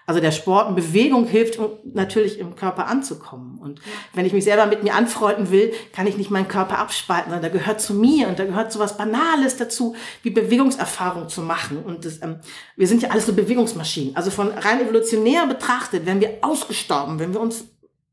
Also 0.07 0.21
der 0.21 0.31
Sport 0.31 0.69
und 0.69 0.75
Bewegung 0.75 1.25
hilft 1.25 1.59
natürlich 1.83 2.37
im 2.37 2.55
Körper 2.55 2.87
anzukommen. 2.87 3.57
Und 3.57 3.81
wenn 4.13 4.25
ich 4.25 4.33
mich 4.33 4.43
selber 4.43 4.67
mit 4.67 4.83
mir 4.83 4.93
anfreunden 4.93 5.49
will, 5.49 5.73
kann 5.93 6.05
ich 6.05 6.17
nicht 6.17 6.29
meinen 6.29 6.47
Körper 6.47 6.77
abspalten, 6.77 7.31
sondern 7.31 7.51
da 7.51 7.57
gehört 7.57 7.81
zu 7.81 7.95
mir 7.95 8.27
und 8.27 8.37
da 8.37 8.45
gehört 8.45 8.71
so 8.71 8.79
was 8.79 8.97
Banales 8.97 9.57
dazu, 9.57 9.95
wie 10.21 10.29
Bewegungserfahrung 10.29 11.27
zu 11.27 11.41
machen. 11.41 11.83
Und 11.83 12.05
das, 12.05 12.21
ähm, 12.21 12.39
wir 12.75 12.87
sind 12.87 13.01
ja 13.01 13.09
alles 13.09 13.25
so 13.25 13.33
Bewegungsmaschinen. 13.33 14.15
Also 14.15 14.29
von 14.29 14.49
rein 14.49 14.79
evolutionär 14.79 15.47
betrachtet, 15.47 16.05
wenn 16.05 16.21
wir 16.21 16.37
ausgestorben, 16.41 17.17
wenn 17.17 17.33
wir 17.33 17.41
uns 17.41 17.65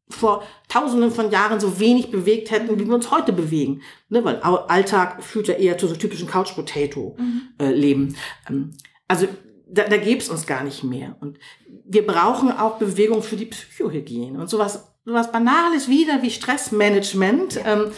vor 0.09 0.45
tausenden 0.69 1.11
von 1.11 1.31
Jahren 1.31 1.61
so 1.61 1.79
wenig 1.79 2.11
bewegt 2.11 2.51
hätten, 2.51 2.79
wie 2.79 2.87
wir 2.87 2.95
uns 2.95 3.11
heute 3.11 3.33
bewegen. 3.33 3.83
Ne, 4.09 4.25
weil 4.25 4.37
Alltag 4.41 5.23
führt 5.23 5.49
ja 5.49 5.55
eher 5.55 5.79
zu 5.79 5.89
so 5.89 5.95
typischen 5.95 6.29
Couch-Potato-Leben. 6.29 8.03
Mhm. 8.03 8.15
Äh, 8.47 8.51
ähm, 8.51 8.71
also 9.09 9.27
da, 9.73 9.85
da 9.85 9.97
gäbe 9.97 10.21
es 10.21 10.29
uns 10.29 10.47
gar 10.47 10.63
nicht 10.63 10.85
mehr. 10.85 11.17
Und 11.21 11.39
wir 11.85 12.07
brauchen 12.07 12.51
auch 12.53 12.79
Bewegung 12.79 13.23
für 13.23 13.37
die 13.37 13.47
Psychohygiene 13.47 14.39
und 14.39 14.51
sowas, 14.51 14.93
sowas 15.05 15.33
Banales 15.33 15.89
wieder 15.89 16.23
wie 16.23 16.31
Stressmanagement. 16.31 17.55
Ja. 17.55 17.73
Ähm, 17.73 17.93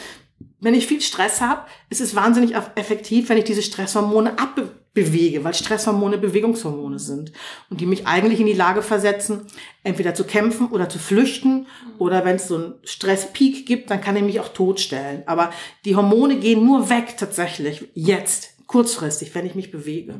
wenn 0.60 0.74
ich 0.74 0.86
viel 0.86 1.02
Stress 1.02 1.40
habe, 1.40 1.66
ist 1.90 2.00
es 2.00 2.14
wahnsinnig 2.14 2.54
effektiv, 2.54 3.28
wenn 3.28 3.36
ich 3.36 3.44
diese 3.44 3.60
Stresshormone 3.60 4.38
abbewege, 4.38 5.44
weil 5.44 5.52
Stresshormone 5.52 6.16
Bewegungshormone 6.16 6.98
sind 6.98 7.32
und 7.68 7.82
die 7.82 7.86
mich 7.86 8.06
eigentlich 8.06 8.40
in 8.40 8.46
die 8.46 8.54
Lage 8.54 8.80
versetzen, 8.80 9.46
entweder 9.82 10.14
zu 10.14 10.24
kämpfen 10.24 10.68
oder 10.68 10.88
zu 10.88 10.98
flüchten 10.98 11.66
oder 11.98 12.24
wenn 12.24 12.36
es 12.36 12.48
so 12.48 12.56
einen 12.56 12.74
Stresspeak 12.82 13.66
gibt, 13.66 13.90
dann 13.90 14.00
kann 14.00 14.16
ich 14.16 14.22
mich 14.22 14.40
auch 14.40 14.48
totstellen. 14.48 15.24
Aber 15.26 15.50
die 15.84 15.96
Hormone 15.96 16.36
gehen 16.36 16.64
nur 16.64 16.88
weg 16.88 17.16
tatsächlich 17.18 17.88
jetzt, 17.92 18.54
kurzfristig, 18.66 19.34
wenn 19.34 19.44
ich 19.44 19.54
mich 19.54 19.70
bewege. 19.70 20.18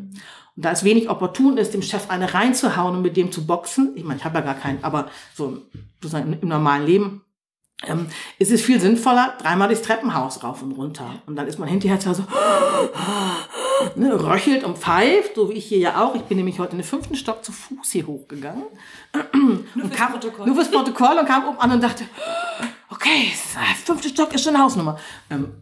Und 0.57 0.65
da 0.65 0.71
es 0.71 0.85
wenig 0.85 1.11
opportun 1.11 1.59
ist, 1.59 1.75
dem 1.75 1.83
Chef 1.83 2.11
eine 2.11 2.33
reinzuhauen 2.33 2.97
und 2.97 3.03
mit 3.03 3.17
dem 3.17 3.33
zu 3.33 3.47
boxen, 3.47 3.93
ich 3.97 4.05
meine, 4.05 4.19
ich 4.19 4.25
habe 4.25 4.39
ja 4.39 4.45
gar 4.45 4.55
keinen, 4.55 4.83
aber 4.85 5.09
so 5.35 5.63
sozusagen 6.01 6.39
im 6.41 6.49
normalen 6.49 6.87
Leben, 6.87 7.25
ähm, 7.87 8.07
ist 8.39 8.51
es 8.51 8.63
viel 8.63 8.81
sinnvoller, 8.81 9.35
dreimal 9.41 9.69
durchs 9.69 9.83
Treppenhaus 9.83 10.43
rauf 10.43 10.63
und 10.63 10.73
runter. 10.73 11.23
Und 11.27 11.37
dann 11.37 11.47
ist 11.47 11.59
man 11.59 11.69
hinterher 11.69 12.01
so, 12.01 12.25
ne, 13.97 14.23
röchelt 14.23 14.65
und 14.65 14.79
pfeift, 14.79 15.35
so 15.35 15.51
wie 15.51 15.55
ich 15.55 15.67
hier 15.67 15.79
ja 15.79 16.03
auch. 16.05 16.15
Ich 16.15 16.23
bin 16.23 16.37
nämlich 16.37 16.59
heute 16.59 16.73
in 16.73 16.79
den 16.79 16.85
fünften 16.85 17.17
Stock 17.17 17.45
zu 17.45 17.53
Fuß 17.53 17.91
hier 17.91 18.07
hochgegangen. 18.07 18.65
Nur 19.33 19.65
fürs, 19.87 19.97
kam, 19.97 20.13
Protokoll. 20.13 20.47
nur 20.47 20.55
fürs 20.55 20.71
Protokoll 20.71 21.19
und 21.19 21.27
kam 21.27 21.49
oben 21.49 21.59
an 21.59 21.73
und 21.73 21.83
dachte, 21.83 22.05
okay, 22.91 23.33
fünfte 23.85 24.09
Stock 24.09 24.33
ist 24.33 24.45
schon 24.45 24.55
eine 24.55 24.65
Hausnummer. 24.65 24.99
Ähm, 25.31 25.53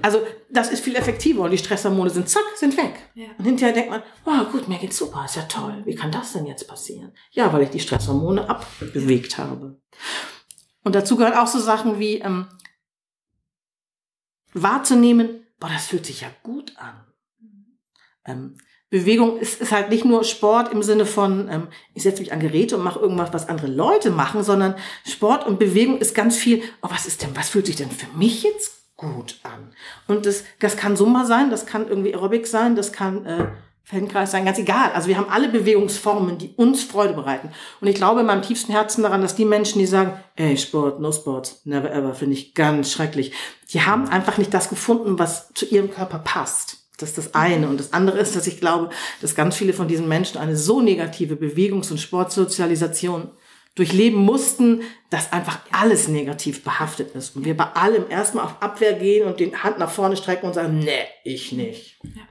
also 0.00 0.26
das 0.50 0.70
ist 0.70 0.84
viel 0.84 0.96
effektiver 0.96 1.42
und 1.42 1.50
die 1.50 1.58
Stresshormone 1.58 2.10
sind 2.10 2.28
zack, 2.28 2.44
sind 2.56 2.76
weg. 2.76 2.94
Ja. 3.14 3.28
Und 3.38 3.44
hinterher 3.44 3.74
denkt 3.74 3.90
man, 3.90 4.02
wow, 4.24 4.50
gut, 4.50 4.68
mir 4.68 4.78
geht's 4.78 4.98
super, 4.98 5.24
ist 5.24 5.36
ja 5.36 5.42
toll. 5.42 5.82
Wie 5.84 5.94
kann 5.94 6.10
das 6.10 6.32
denn 6.32 6.46
jetzt 6.46 6.66
passieren? 6.68 7.12
Ja, 7.30 7.52
weil 7.52 7.62
ich 7.62 7.70
die 7.70 7.80
Stresshormone 7.80 8.48
abbewegt 8.48 9.38
habe. 9.38 9.80
Und 10.84 10.94
dazu 10.94 11.16
gehören 11.16 11.34
auch 11.34 11.46
so 11.46 11.58
Sachen 11.60 11.98
wie 11.98 12.16
ähm, 12.18 12.46
wahrzunehmen, 14.52 15.46
boah, 15.58 15.70
das 15.70 15.86
fühlt 15.86 16.06
sich 16.06 16.22
ja 16.22 16.28
gut 16.42 16.74
an. 16.76 17.06
Ähm, 18.24 18.56
Bewegung 18.92 19.38
ist, 19.38 19.62
ist 19.62 19.72
halt 19.72 19.88
nicht 19.88 20.04
nur 20.04 20.22
Sport 20.22 20.70
im 20.70 20.82
Sinne 20.82 21.06
von, 21.06 21.48
ähm, 21.48 21.68
ich 21.94 22.02
setze 22.02 22.20
mich 22.20 22.30
an 22.30 22.40
Geräte 22.40 22.76
und 22.76 22.84
mache 22.84 23.00
irgendwas, 23.00 23.32
was 23.32 23.48
andere 23.48 23.68
Leute 23.68 24.10
machen, 24.10 24.42
sondern 24.42 24.74
Sport 25.06 25.46
und 25.46 25.58
Bewegung 25.58 25.98
ist 25.98 26.14
ganz 26.14 26.36
viel, 26.36 26.62
oh, 26.82 26.88
was 26.90 27.06
ist 27.06 27.22
denn, 27.22 27.34
was 27.34 27.48
fühlt 27.48 27.64
sich 27.64 27.76
denn 27.76 27.90
für 27.90 28.06
mich 28.18 28.42
jetzt 28.42 28.81
gut 29.02 29.38
an. 29.42 29.72
Und 30.06 30.26
das, 30.26 30.44
das 30.60 30.76
kann 30.76 30.96
Summa 30.96 31.26
sein, 31.26 31.50
das 31.50 31.66
kann 31.66 31.88
irgendwie 31.88 32.14
Aerobic 32.14 32.46
sein, 32.46 32.76
das 32.76 32.92
kann 32.92 33.26
äh, 33.26 33.46
Feldenkreis 33.84 34.30
sein, 34.30 34.44
ganz 34.44 34.58
egal. 34.58 34.92
Also 34.92 35.08
wir 35.08 35.18
haben 35.18 35.28
alle 35.28 35.48
Bewegungsformen, 35.48 36.38
die 36.38 36.54
uns 36.56 36.84
Freude 36.84 37.14
bereiten. 37.14 37.50
Und 37.80 37.88
ich 37.88 37.96
glaube 37.96 38.20
in 38.20 38.26
meinem 38.26 38.42
tiefsten 38.42 38.72
Herzen 38.72 39.02
daran, 39.02 39.20
dass 39.20 39.34
die 39.34 39.44
Menschen, 39.44 39.80
die 39.80 39.86
sagen, 39.86 40.12
ey, 40.36 40.56
Sport, 40.56 41.00
no 41.00 41.12
Sport, 41.12 41.56
never 41.64 41.92
ever, 41.92 42.14
finde 42.14 42.34
ich 42.34 42.54
ganz 42.54 42.92
schrecklich, 42.92 43.32
die 43.72 43.82
haben 43.82 44.08
einfach 44.08 44.38
nicht 44.38 44.54
das 44.54 44.68
gefunden, 44.68 45.18
was 45.18 45.52
zu 45.54 45.66
ihrem 45.66 45.90
Körper 45.90 46.20
passt. 46.20 46.78
Das 46.98 47.10
ist 47.10 47.18
das 47.18 47.34
eine. 47.34 47.68
Und 47.68 47.80
das 47.80 47.92
andere 47.92 48.18
ist, 48.18 48.36
dass 48.36 48.46
ich 48.46 48.60
glaube, 48.60 48.90
dass 49.20 49.34
ganz 49.34 49.56
viele 49.56 49.72
von 49.72 49.88
diesen 49.88 50.08
Menschen 50.08 50.38
eine 50.38 50.56
so 50.56 50.80
negative 50.80 51.34
Bewegungs- 51.34 51.90
und 51.90 51.98
Sportsozialisation 51.98 53.30
durchleben 53.74 54.18
mussten, 54.18 54.82
dass 55.10 55.32
einfach 55.32 55.60
alles 55.70 56.08
negativ 56.08 56.62
behaftet 56.62 57.14
ist. 57.14 57.36
Und 57.36 57.44
wir 57.44 57.56
bei 57.56 57.64
allem 57.64 58.04
erstmal 58.10 58.44
auf 58.44 58.56
Abwehr 58.60 58.92
gehen 58.94 59.26
und 59.26 59.40
die 59.40 59.54
Hand 59.56 59.78
nach 59.78 59.90
vorne 59.90 60.16
strecken 60.16 60.46
und 60.46 60.54
sagen, 60.54 60.78
nee, 60.78 61.04
ich 61.24 61.52
nicht. 61.52 61.98
Ja. 62.02 62.22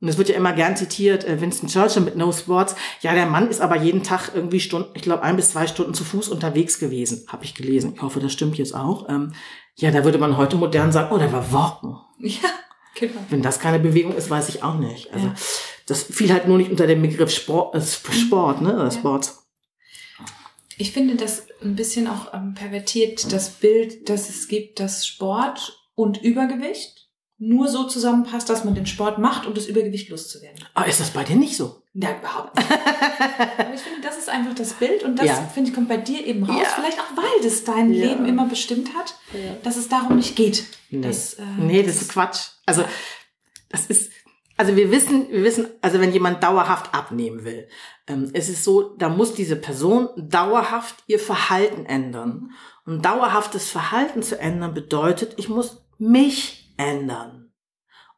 Und 0.00 0.08
es 0.08 0.18
wird 0.18 0.28
ja 0.28 0.34
immer 0.34 0.52
gern 0.52 0.76
zitiert, 0.76 1.24
äh, 1.24 1.40
Winston 1.40 1.68
Churchill 1.68 2.02
mit 2.02 2.14
No 2.14 2.30
Sports. 2.30 2.76
Ja, 3.00 3.14
der 3.14 3.24
Mann 3.24 3.48
ist 3.48 3.62
aber 3.62 3.76
jeden 3.76 4.02
Tag 4.02 4.32
irgendwie 4.34 4.60
Stunden, 4.60 4.90
ich 4.94 5.00
glaube 5.00 5.22
ein 5.22 5.36
bis 5.36 5.50
zwei 5.50 5.66
Stunden 5.66 5.94
zu 5.94 6.04
Fuß 6.04 6.28
unterwegs 6.28 6.78
gewesen, 6.78 7.24
habe 7.28 7.44
ich 7.44 7.54
gelesen. 7.54 7.94
Ich 7.96 8.02
hoffe, 8.02 8.20
das 8.20 8.32
stimmt 8.32 8.58
jetzt 8.58 8.74
auch. 8.74 9.08
Ähm, 9.08 9.32
ja, 9.76 9.90
da 9.90 10.04
würde 10.04 10.18
man 10.18 10.36
heute 10.36 10.56
modern 10.56 10.92
sagen, 10.92 11.08
oh, 11.10 11.18
der 11.18 11.32
war 11.32 11.50
walken. 11.52 11.96
Ja, 12.18 12.50
genau. 12.94 13.20
Wenn 13.30 13.42
das 13.42 13.60
keine 13.60 13.78
Bewegung 13.78 14.14
ist, 14.14 14.30
weiß 14.30 14.50
ich 14.50 14.62
auch 14.62 14.74
nicht. 14.74 15.12
Also 15.12 15.28
ja. 15.28 15.34
das 15.86 16.02
fiel 16.02 16.32
halt 16.32 16.46
nur 16.46 16.58
nicht 16.58 16.70
unter 16.70 16.86
dem 16.86 17.00
Begriff 17.00 17.30
Sport, 17.30 17.74
äh, 17.74 17.80
Sport 17.80 18.60
ne, 18.60 18.72
ja. 18.72 18.90
Sports. 18.90 19.43
Ich 20.78 20.92
finde 20.92 21.16
das 21.16 21.46
ein 21.62 21.76
bisschen 21.76 22.06
auch 22.06 22.34
ähm, 22.34 22.54
pervertiert, 22.54 23.32
das 23.32 23.50
Bild, 23.50 24.08
das 24.08 24.28
es 24.28 24.48
gibt, 24.48 24.80
dass 24.80 25.06
Sport 25.06 25.80
und 25.94 26.22
Übergewicht 26.22 27.04
nur 27.38 27.68
so 27.68 27.84
zusammenpasst, 27.84 28.48
dass 28.48 28.64
man 28.64 28.74
den 28.74 28.86
Sport 28.86 29.18
macht, 29.18 29.46
um 29.46 29.54
das 29.54 29.66
Übergewicht 29.66 30.08
loszuwerden. 30.08 30.64
Aber 30.72 30.86
ist 30.86 31.00
das 31.00 31.10
bei 31.10 31.24
dir 31.24 31.36
nicht 31.36 31.56
so? 31.56 31.82
Ja, 31.92 32.16
überhaupt 32.16 32.56
nicht. 32.56 32.70
Aber 32.70 33.74
ich 33.74 33.80
finde, 33.80 34.00
das 34.02 34.18
ist 34.18 34.28
einfach 34.28 34.54
das 34.54 34.72
Bild 34.74 35.02
und 35.02 35.18
das, 35.18 35.26
ja. 35.26 35.50
finde 35.52 35.70
ich, 35.70 35.74
kommt 35.74 35.88
bei 35.88 35.96
dir 35.96 36.24
eben 36.26 36.44
raus. 36.44 36.60
Ja. 36.60 36.68
Vielleicht 36.74 36.98
auch, 36.98 37.16
weil 37.16 37.42
das 37.42 37.64
dein 37.64 37.92
ja. 37.92 38.06
Leben 38.06 38.26
immer 38.26 38.46
bestimmt 38.46 38.94
hat, 38.94 39.14
dass 39.62 39.76
es 39.76 39.88
darum 39.88 40.16
nicht 40.16 40.36
geht. 40.36 40.64
Nee, 40.90 41.02
dass, 41.02 41.34
äh, 41.34 41.42
nee 41.58 41.82
das, 41.82 41.94
das 41.94 42.02
ist 42.02 42.12
Quatsch. 42.12 42.40
Also, 42.66 42.84
das 43.68 43.86
ist, 43.86 44.12
also 44.56 44.76
wir 44.76 44.90
wissen, 44.90 45.28
wir 45.30 45.42
wissen, 45.42 45.66
also 45.80 46.00
wenn 46.00 46.12
jemand 46.12 46.42
dauerhaft 46.42 46.94
abnehmen 46.94 47.44
will, 47.44 47.68
ähm, 48.06 48.30
es 48.32 48.48
ist 48.48 48.64
so, 48.64 48.94
da 48.96 49.08
muss 49.08 49.34
diese 49.34 49.56
Person 49.56 50.08
dauerhaft 50.16 50.96
ihr 51.06 51.18
Verhalten 51.18 51.86
ändern. 51.86 52.50
Und 52.86 53.04
dauerhaftes 53.04 53.70
Verhalten 53.70 54.22
zu 54.22 54.38
ändern 54.38 54.74
bedeutet, 54.74 55.34
ich 55.38 55.48
muss 55.48 55.84
mich 55.98 56.74
ändern. 56.76 57.43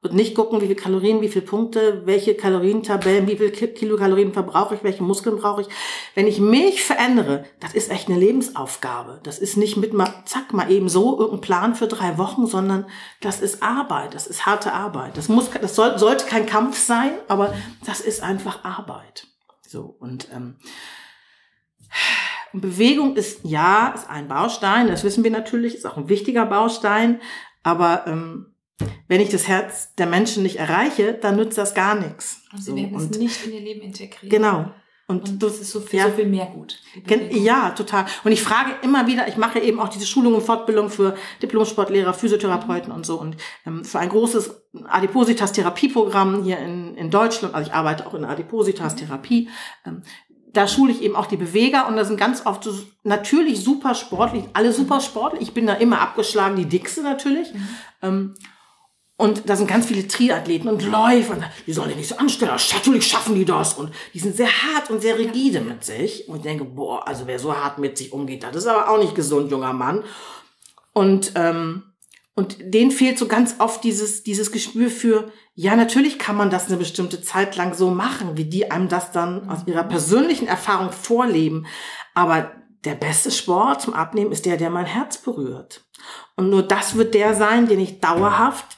Und 0.06 0.14
nicht 0.14 0.36
gucken, 0.36 0.60
wie 0.60 0.66
viel 0.66 0.76
Kalorien, 0.76 1.20
wie 1.20 1.28
viele 1.28 1.44
Punkte, 1.44 2.02
welche 2.04 2.36
Kalorientabellen, 2.36 3.26
wie 3.26 3.36
viel 3.36 3.50
Kilokalorien 3.50 4.32
verbrauche 4.32 4.76
ich, 4.76 4.84
welche 4.84 5.02
Muskeln 5.02 5.36
brauche 5.36 5.62
ich. 5.62 5.68
Wenn 6.14 6.28
ich 6.28 6.38
mich 6.38 6.84
verändere, 6.84 7.44
das 7.58 7.74
ist 7.74 7.90
echt 7.90 8.08
eine 8.08 8.18
Lebensaufgabe. 8.18 9.18
Das 9.24 9.40
ist 9.40 9.56
nicht 9.56 9.76
mit 9.76 9.94
mal, 9.94 10.22
zack, 10.24 10.52
mal 10.52 10.70
eben 10.70 10.88
so 10.88 11.18
irgendein 11.18 11.40
Plan 11.40 11.74
für 11.74 11.88
drei 11.88 12.18
Wochen, 12.18 12.46
sondern 12.46 12.86
das 13.20 13.40
ist 13.40 13.64
Arbeit, 13.64 14.14
das 14.14 14.28
ist 14.28 14.46
harte 14.46 14.72
Arbeit. 14.72 15.16
Das 15.16 15.28
muss, 15.28 15.50
das 15.50 15.74
soll, 15.74 15.98
sollte 15.98 16.26
kein 16.26 16.46
Kampf 16.46 16.78
sein, 16.78 17.10
aber 17.26 17.52
das 17.84 18.00
ist 18.00 18.22
einfach 18.22 18.64
Arbeit. 18.64 19.26
So, 19.66 19.96
und, 19.98 20.28
ähm, 20.32 20.56
Bewegung 22.52 23.16
ist, 23.16 23.40
ja, 23.42 23.88
ist 23.88 24.08
ein 24.08 24.28
Baustein, 24.28 24.88
das 24.88 25.04
wissen 25.04 25.24
wir 25.24 25.30
natürlich, 25.30 25.74
ist 25.74 25.86
auch 25.86 25.96
ein 25.96 26.08
wichtiger 26.08 26.46
Baustein, 26.46 27.20
aber 27.62 28.06
ähm, 28.06 28.55
wenn 29.08 29.20
ich 29.20 29.30
das 29.30 29.48
Herz 29.48 29.94
der 29.94 30.06
Menschen 30.06 30.42
nicht 30.42 30.56
erreiche, 30.56 31.14
dann 31.14 31.36
nützt 31.36 31.58
das 31.58 31.74
gar 31.74 31.94
nichts. 31.94 32.42
Und 32.52 32.62
sie 32.62 32.70
so, 32.70 32.76
werden 32.76 32.96
es 32.96 33.18
nicht 33.18 33.46
in 33.46 33.52
ihr 33.52 33.60
Leben 33.60 33.82
integrieren. 33.82 34.28
Genau. 34.28 34.70
Und, 35.08 35.28
und 35.28 35.42
das 35.42 35.60
ist 35.60 35.70
so 35.70 35.78
viel, 35.78 36.00
ja, 36.00 36.06
so 36.06 36.16
viel 36.16 36.26
mehr 36.26 36.46
gut. 36.46 36.80
Ja, 37.30 37.70
total. 37.70 38.06
Und 38.24 38.32
ich 38.32 38.42
frage 38.42 38.72
immer 38.82 39.06
wieder, 39.06 39.28
ich 39.28 39.36
mache 39.36 39.60
eben 39.60 39.78
auch 39.78 39.88
diese 39.88 40.04
Schulungen 40.04 40.38
und 40.38 40.44
Fortbildung 40.44 40.90
für 40.90 41.14
Diplomsportlehrer, 41.42 42.12
Physiotherapeuten 42.12 42.92
und 42.92 43.06
so 43.06 43.20
und 43.20 43.36
ähm, 43.66 43.84
für 43.84 44.00
ein 44.00 44.08
großes 44.08 44.62
Adipositas-Therapieprogramm 44.84 46.42
hier 46.42 46.58
in, 46.58 46.96
in 46.96 47.10
Deutschland, 47.12 47.54
also 47.54 47.70
ich 47.70 47.74
arbeite 47.74 48.04
auch 48.04 48.14
in 48.14 48.24
Adipositas-Therapie, 48.24 49.48
ähm, 49.84 50.02
da 50.52 50.66
schule 50.66 50.90
ich 50.90 51.02
eben 51.02 51.14
auch 51.14 51.26
die 51.26 51.36
Beweger 51.36 51.86
und 51.86 51.96
da 51.96 52.04
sind 52.04 52.18
ganz 52.18 52.44
oft 52.44 52.64
so 52.64 52.72
natürlich 53.04 53.62
super 53.62 53.94
sportlich, 53.94 54.44
alle 54.54 54.72
super 54.72 55.00
sportlich. 55.00 55.42
Ich 55.42 55.54
bin 55.54 55.66
da 55.66 55.74
immer 55.74 56.00
abgeschlagen, 56.00 56.56
die 56.56 56.64
dickste 56.64 57.02
natürlich. 57.02 57.52
Mhm. 57.52 57.68
Ähm, 58.02 58.34
und 59.18 59.48
da 59.48 59.57
sind 59.57 59.66
ganz 59.66 59.87
viele 59.87 60.07
Triathleten 60.07 60.68
und 60.68 60.83
Läufer. 60.83 61.35
Und 61.35 61.44
die 61.66 61.72
sollen 61.72 61.90
ja 61.90 61.96
nicht 61.96 62.09
so 62.09 62.18
anstellen. 62.18 62.52
Natürlich 62.74 63.07
schaffen 63.07 63.35
die 63.35 63.46
das. 63.46 63.74
Und 63.74 63.92
die 64.12 64.18
sind 64.18 64.37
sehr 64.37 64.48
hart 64.48 64.90
und 64.90 65.00
sehr 65.00 65.18
rigide 65.18 65.62
mit 65.62 65.85
sich. 65.85 66.29
Und 66.29 66.37
ich 66.37 66.42
denke, 66.42 66.64
boah, 66.64 67.09
also 67.09 67.26
wer 67.26 67.38
so 67.38 67.57
hart 67.57 67.79
mit 67.79 67.96
sich 67.96 68.12
umgeht, 68.12 68.42
das 68.42 68.57
ist 68.57 68.66
aber 68.66 68.90
auch 68.90 68.98
nicht 68.98 69.14
gesund, 69.14 69.50
junger 69.50 69.72
Mann. 69.72 70.05
Und, 70.92 71.33
ähm, 71.35 71.94
und 72.35 72.59
denen 72.61 72.90
fehlt 72.90 73.18
so 73.18 73.26
ganz 73.26 73.57
oft 73.59 73.83
dieses, 73.85 74.22
dieses 74.22 74.52
Gespür 74.52 74.90
für, 74.90 75.33
ja, 75.55 75.76
natürlich 75.76 76.18
kann 76.18 76.37
man 76.37 76.50
das 76.50 76.66
eine 76.66 76.76
bestimmte 76.76 77.22
Zeit 77.22 77.57
lang 77.57 77.72
so 77.72 77.90
machen, 77.90 78.37
wie 78.37 78.44
die 78.44 78.70
einem 78.70 78.90
das 78.90 79.12
dann 79.12 79.48
aus 79.48 79.61
ihrer 79.64 79.85
persönlichen 79.85 80.46
Erfahrung 80.46 80.92
vorleben. 80.92 81.66
Aber 82.12 82.52
der 82.85 82.94
beste 82.94 83.31
Sport 83.31 83.81
zum 83.81 83.94
Abnehmen 83.94 84.33
ist 84.33 84.44
der, 84.44 84.59
der 84.59 84.68
mein 84.68 84.85
Herz 84.85 85.16
berührt. 85.16 85.87
Und 86.37 86.50
nur 86.50 86.62
das 86.62 86.96
wird 86.96 87.14
der 87.14 87.35
sein, 87.35 87.66
den 87.66 87.81
ich 87.81 88.00
dauerhaft 88.00 88.75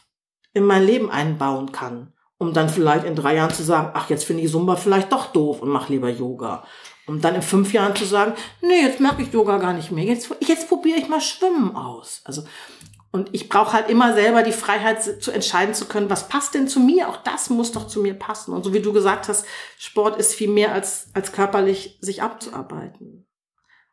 in 0.58 0.64
mein 0.64 0.84
Leben 0.84 1.10
einbauen 1.10 1.72
kann, 1.72 2.12
um 2.36 2.52
dann 2.52 2.68
vielleicht 2.68 3.04
in 3.04 3.14
drei 3.14 3.36
Jahren 3.36 3.54
zu 3.54 3.62
sagen, 3.62 3.90
ach, 3.94 4.10
jetzt 4.10 4.24
finde 4.24 4.42
ich 4.42 4.50
Zumba 4.50 4.76
vielleicht 4.76 5.12
doch 5.12 5.26
doof 5.26 5.62
und 5.62 5.70
mach 5.70 5.88
lieber 5.88 6.10
Yoga. 6.10 6.64
Um 7.06 7.22
dann 7.22 7.34
in 7.34 7.42
fünf 7.42 7.72
Jahren 7.72 7.96
zu 7.96 8.04
sagen, 8.04 8.34
nee, 8.60 8.82
jetzt 8.82 9.00
mag 9.00 9.18
ich 9.18 9.32
Yoga 9.32 9.56
gar 9.56 9.72
nicht 9.72 9.90
mehr. 9.90 10.04
Jetzt, 10.04 10.34
jetzt 10.40 10.68
probiere 10.68 10.98
ich 10.98 11.08
mal 11.08 11.22
Schwimmen 11.22 11.74
aus. 11.74 12.20
Also, 12.24 12.42
und 13.10 13.30
ich 13.32 13.48
brauche 13.48 13.72
halt 13.72 13.88
immer 13.88 14.12
selber 14.12 14.42
die 14.42 14.52
Freiheit 14.52 15.22
zu 15.22 15.30
entscheiden 15.30 15.74
zu 15.74 15.86
können, 15.86 16.10
was 16.10 16.28
passt 16.28 16.54
denn 16.54 16.68
zu 16.68 16.80
mir? 16.80 17.08
Auch 17.08 17.16
das 17.16 17.48
muss 17.48 17.72
doch 17.72 17.86
zu 17.86 18.00
mir 18.00 18.12
passen. 18.12 18.52
Und 18.52 18.64
so 18.64 18.74
wie 18.74 18.80
du 18.80 18.92
gesagt 18.92 19.28
hast, 19.28 19.46
Sport 19.78 20.18
ist 20.18 20.34
viel 20.34 20.50
mehr 20.50 20.72
als, 20.72 21.08
als 21.14 21.32
körperlich 21.32 21.96
sich 22.02 22.22
abzuarbeiten. 22.22 23.27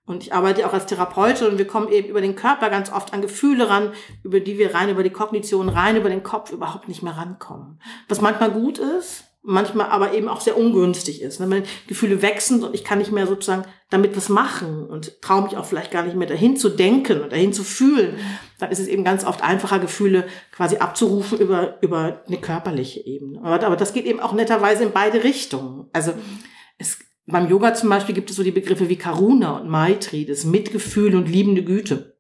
Und 0.06 0.24
ich 0.24 0.34
arbeite 0.34 0.68
auch 0.68 0.74
als 0.74 0.86
Therapeutin 0.86 1.48
und 1.48 1.58
wir 1.58 1.66
kommen 1.66 1.90
eben 1.90 2.10
über 2.10 2.22
den 2.22 2.36
Körper 2.36 2.70
ganz 2.70 2.92
oft 2.92 3.12
an 3.14 3.22
Gefühle 3.22 3.70
ran, 3.70 3.92
über 4.24 4.40
die 4.40 4.60
wir 4.60 4.76
rein 4.76 4.90
über 4.90 5.02
die 5.02 5.10
Kognition, 5.10 5.68
rein 5.68 5.96
über 5.98 6.10
den 6.10 6.22
Kopf 6.22 6.52
überhaupt 6.52 6.88
nicht 6.88 7.02
mehr 7.02 7.18
rankommen. 7.18 7.82
Was 8.08 8.22
manchmal 8.22 8.52
gut 8.52 8.78
ist, 8.78 9.24
manchmal 9.46 9.88
aber 9.88 10.14
eben 10.14 10.28
auch 10.28 10.42
sehr 10.42 10.58
ungünstig 10.58 11.22
ist. 11.22 11.40
Wenn 11.40 11.64
Gefühle 11.88 12.22
wechseln 12.22 12.64
und 12.64 12.76
ich 12.76 12.84
kann 12.84 13.00
nicht 13.00 13.12
mehr 13.12 13.28
sozusagen 13.28 13.66
damit 13.90 14.16
was 14.18 14.30
machen 14.30 14.86
und 14.88 15.22
traue 15.22 15.44
mich 15.44 15.58
auch 15.58 15.66
vielleicht 15.66 15.92
gar 15.92 16.04
nicht 16.04 16.16
mehr 16.16 16.28
dahin 16.28 16.58
zu 16.58 16.70
denken 16.70 17.22
und 17.22 17.32
dahin 17.32 17.54
zu 17.54 17.64
fühlen, 17.64 18.18
dann 18.60 18.72
ist 18.72 18.80
es 18.80 18.88
eben 18.88 19.04
ganz 19.04 19.24
oft 19.26 19.44
einfacher, 19.44 19.80
Gefühle 19.80 20.28
quasi 20.52 20.78
abzurufen 20.78 21.40
über, 21.40 21.78
über 21.82 22.24
eine 22.28 22.38
körperliche 22.38 23.06
Ebene. 23.06 23.40
Aber, 23.44 23.66
aber 23.66 23.76
das 23.76 23.94
geht 23.94 24.06
eben 24.06 24.20
auch 24.20 24.34
netterweise 24.34 24.84
in 24.84 24.92
beide 24.92 25.24
Richtungen. 25.24 25.90
Also 25.94 26.14
es 26.78 27.00
beim 27.28 27.50
Yoga 27.50 27.74
zum 27.74 27.90
Beispiel 27.90 28.16
gibt 28.16 28.30
es 28.30 28.36
so 28.36 28.44
die 28.44 28.52
Begriffe 28.52 28.90
wie 28.90 28.98
Karuna 28.98 29.58
und 29.58 29.70
Maitri, 29.70 30.26
das 30.26 30.46
Mitgefühl 30.46 31.16
und 31.16 31.28
liebende 31.28 31.64
Güte. 31.64 32.18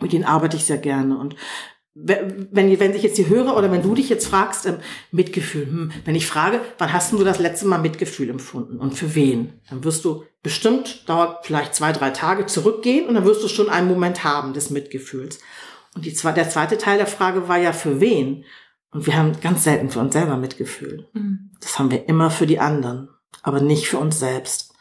Mit 0.00 0.12
denen 0.12 0.24
arbeite 0.24 0.56
ich 0.56 0.64
sehr 0.64 0.78
gerne. 0.78 1.18
Und 1.18 1.36
wenn, 1.94 2.48
wenn 2.50 2.92
sich 2.92 3.02
jetzt 3.02 3.18
die 3.18 3.28
Hörer 3.28 3.56
oder 3.56 3.70
wenn 3.70 3.82
du 3.82 3.94
dich 3.94 4.08
jetzt 4.08 4.26
fragst, 4.26 4.66
ähm, 4.66 4.78
Mitgefühl, 5.10 5.66
hm, 5.66 5.92
wenn 6.04 6.14
ich 6.14 6.26
frage, 6.26 6.60
wann 6.78 6.92
hast 6.92 7.12
du 7.12 7.22
das 7.22 7.38
letzte 7.38 7.66
Mal 7.66 7.78
Mitgefühl 7.78 8.30
empfunden 8.30 8.78
und 8.78 8.94
für 8.94 9.14
wen? 9.14 9.60
Dann 9.68 9.84
wirst 9.84 10.04
du 10.04 10.24
bestimmt, 10.42 11.08
dauert 11.08 11.46
vielleicht 11.46 11.74
zwei, 11.74 11.92
drei 11.92 12.10
Tage 12.10 12.46
zurückgehen 12.46 13.08
und 13.08 13.14
dann 13.14 13.24
wirst 13.24 13.44
du 13.44 13.48
schon 13.48 13.68
einen 13.68 13.88
Moment 13.88 14.24
haben 14.24 14.52
des 14.52 14.70
Mitgefühls. 14.70 15.40
Und 15.94 16.06
die, 16.06 16.14
der 16.14 16.48
zweite 16.48 16.78
Teil 16.78 16.98
der 16.98 17.06
Frage 17.06 17.48
war 17.48 17.58
ja 17.58 17.72
für 17.72 18.00
wen? 18.00 18.44
Und 18.92 19.06
wir 19.06 19.16
haben 19.16 19.40
ganz 19.40 19.64
selten 19.64 19.90
für 19.90 20.00
uns 20.00 20.12
selber 20.12 20.36
Mitgefühl. 20.36 21.08
Mhm. 21.12 21.50
Das 21.60 21.78
haben 21.78 21.90
wir 21.90 22.08
immer 22.08 22.30
für 22.30 22.46
die 22.46 22.58
anderen 22.58 23.08
aber 23.42 23.60
nicht 23.60 23.88
für 23.88 23.98
uns 23.98 24.18
selbst. 24.18 24.74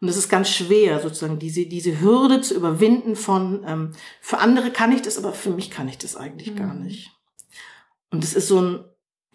Und 0.00 0.08
es 0.08 0.16
ist 0.16 0.28
ganz 0.28 0.50
schwer, 0.50 1.00
sozusagen 1.00 1.38
diese, 1.38 1.66
diese 1.66 2.00
Hürde 2.00 2.40
zu 2.40 2.54
überwinden 2.54 3.16
von, 3.16 3.64
ähm, 3.66 3.92
für 4.20 4.38
andere 4.38 4.70
kann 4.70 4.92
ich 4.92 5.02
das, 5.02 5.18
aber 5.18 5.32
für 5.32 5.50
mich 5.50 5.70
kann 5.70 5.88
ich 5.88 5.98
das 5.98 6.16
eigentlich 6.16 6.52
mhm. 6.52 6.56
gar 6.56 6.74
nicht. 6.74 7.10
Und 8.10 8.22
es 8.22 8.34
ist 8.34 8.48
so 8.48 8.60
ein, 8.60 8.84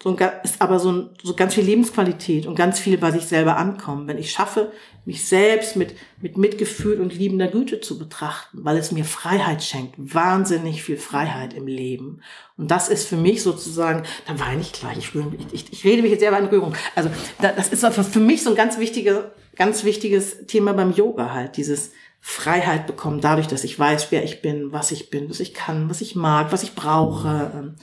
so 0.02 0.16
ein, 0.16 0.30
ist 0.44 0.62
aber 0.62 0.78
so, 0.78 0.92
ein, 0.92 1.10
so 1.22 1.34
ganz 1.34 1.54
viel 1.54 1.64
Lebensqualität 1.64 2.46
und 2.46 2.54
ganz 2.54 2.78
viel 2.78 2.96
bei 2.96 3.10
sich 3.10 3.26
selber 3.26 3.58
ankommen. 3.58 4.08
Wenn 4.08 4.16
ich 4.16 4.30
schaffe, 4.30 4.72
mich 5.04 5.26
selbst 5.26 5.76
mit, 5.76 5.94
mit 6.20 6.38
Mitgefühl 6.38 7.00
und 7.00 7.14
liebender 7.14 7.48
Güte 7.48 7.80
zu 7.80 7.98
betrachten, 7.98 8.60
weil 8.62 8.78
es 8.78 8.92
mir 8.92 9.04
Freiheit 9.04 9.62
schenkt, 9.62 9.94
wahnsinnig 9.98 10.82
viel 10.82 10.96
Freiheit 10.96 11.52
im 11.52 11.66
Leben. 11.66 12.22
Und 12.56 12.70
das 12.70 12.88
ist 12.88 13.08
für 13.08 13.16
mich 13.16 13.42
sozusagen, 13.42 14.04
da 14.26 14.38
weine 14.38 14.62
ich 14.62 14.72
gleich, 14.72 14.98
ich, 14.98 15.12
ich, 15.52 15.72
ich 15.72 15.84
rede 15.84 16.02
mich 16.02 16.12
jetzt 16.12 16.20
selber 16.20 16.38
in 16.38 16.46
Rührung. 16.46 16.74
Also 16.94 17.10
das 17.38 17.68
ist 17.68 17.86
für, 17.86 18.20
mich 18.20 18.42
so 18.42 18.50
ein 18.50 18.56
ganz 18.56 18.78
wichtiger, 18.78 19.32
ganz 19.54 19.84
wichtiges 19.84 20.46
Thema 20.46 20.72
beim 20.72 20.92
Yoga 20.92 21.32
halt, 21.32 21.56
dieses 21.56 21.92
Freiheit 22.22 22.86
bekommen, 22.86 23.20
dadurch, 23.20 23.46
dass 23.46 23.64
ich 23.64 23.78
weiß, 23.78 24.08
wer 24.10 24.24
ich 24.24 24.42
bin, 24.42 24.72
was 24.72 24.90
ich 24.92 25.10
bin, 25.10 25.30
was 25.30 25.40
ich 25.40 25.54
kann, 25.54 25.88
was 25.88 26.02
ich 26.02 26.14
mag, 26.16 26.52
was 26.52 26.62
ich 26.62 26.74
brauche. 26.74 27.74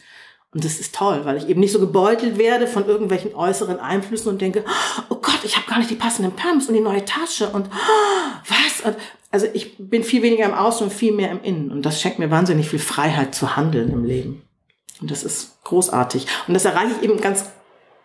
Und 0.54 0.64
das 0.64 0.80
ist 0.80 0.96
toll, 0.96 1.22
weil 1.26 1.38
ich 1.38 1.50
eben 1.50 1.60
nicht 1.60 1.74
so 1.74 1.80
gebeutelt 1.80 2.38
werde 2.38 2.68
von 2.68 2.86
irgendwelchen 2.88 3.36
äußeren 3.36 3.80
Einflüssen 3.80 4.30
und 4.30 4.42
denke, 4.42 4.64
oh 5.10 5.16
Gott, 5.16 5.40
ich 5.44 5.58
habe 5.58 5.68
gar 5.68 5.78
nicht 5.78 5.90
die 5.90 5.96
passenden 5.96 6.32
Pumps 6.34 6.68
und 6.68 6.74
die 6.74 6.80
neue 6.80 7.04
Tasche 7.04 7.50
und 7.50 7.70
was? 8.48 8.96
Also 9.30 9.48
ich 9.54 9.76
bin 9.78 10.04
viel 10.04 10.22
weniger 10.24 10.46
im 10.46 10.54
Außen 10.54 10.88
und 10.88 10.94
viel 10.94 11.12
mehr 11.12 11.32
im 11.32 11.44
Innen. 11.44 11.72
Und 11.72 11.86
das 11.86 12.02
schenkt 12.02 12.18
mir 12.18 12.32
wahnsinnig 12.32 12.70
viel 12.70 12.80
Freiheit 12.80 13.36
zu 13.36 13.58
handeln 13.58 13.92
im 13.92 14.06
Leben. 14.06 14.44
Und 15.02 15.12
das 15.12 15.24
ist 15.24 15.62
großartig. 15.64 16.28
Und 16.48 16.54
das 16.54 16.66
erreiche 16.66 16.94
ich 16.98 17.04
eben 17.04 17.20
ganz, 17.20 17.46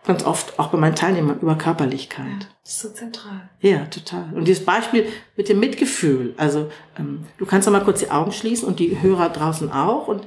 ganz 0.04 0.24
oft 0.24 0.58
auch 0.58 0.68
bei 0.68 0.78
meinen 0.78 0.96
Teilnehmern 0.96 1.38
über 1.40 1.56
Körperlichkeit. 1.56 2.26
Ja, 2.26 2.46
das 2.64 2.72
ist 2.72 2.80
so 2.80 2.88
zentral. 2.90 3.48
Ja, 3.60 3.86
total. 3.86 4.30
Und 4.34 4.46
dieses 4.46 4.64
Beispiel 4.64 5.06
mit 5.36 5.48
dem 5.48 5.60
Mitgefühl. 5.60 6.34
Also 6.36 6.70
ähm, 6.98 7.24
du 7.38 7.46
kannst 7.46 7.68
doch 7.68 7.72
mal 7.72 7.84
kurz 7.84 8.00
die 8.00 8.10
Augen 8.10 8.32
schließen 8.32 8.66
und 8.66 8.80
die 8.80 9.00
Hörer 9.00 9.28
draußen 9.28 9.70
auch. 9.72 10.08
Und 10.08 10.24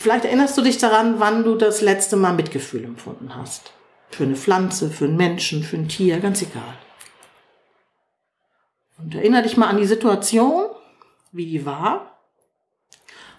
Vielleicht 0.00 0.24
erinnerst 0.24 0.56
du 0.56 0.62
dich 0.62 0.78
daran, 0.78 1.20
wann 1.20 1.44
du 1.44 1.56
das 1.56 1.82
letzte 1.82 2.16
Mal 2.16 2.32
Mitgefühl 2.32 2.84
empfunden 2.84 3.36
hast. 3.36 3.74
Für 4.08 4.24
eine 4.24 4.34
Pflanze, 4.34 4.90
für 4.90 5.04
einen 5.04 5.18
Menschen, 5.18 5.62
für 5.62 5.76
ein 5.76 5.90
Tier, 5.90 6.20
ganz 6.20 6.40
egal. 6.40 6.78
Und 8.96 9.14
erinnere 9.14 9.42
dich 9.42 9.58
mal 9.58 9.68
an 9.68 9.76
die 9.76 9.84
Situation, 9.84 10.70
wie 11.32 11.44
die 11.44 11.66
war. 11.66 12.18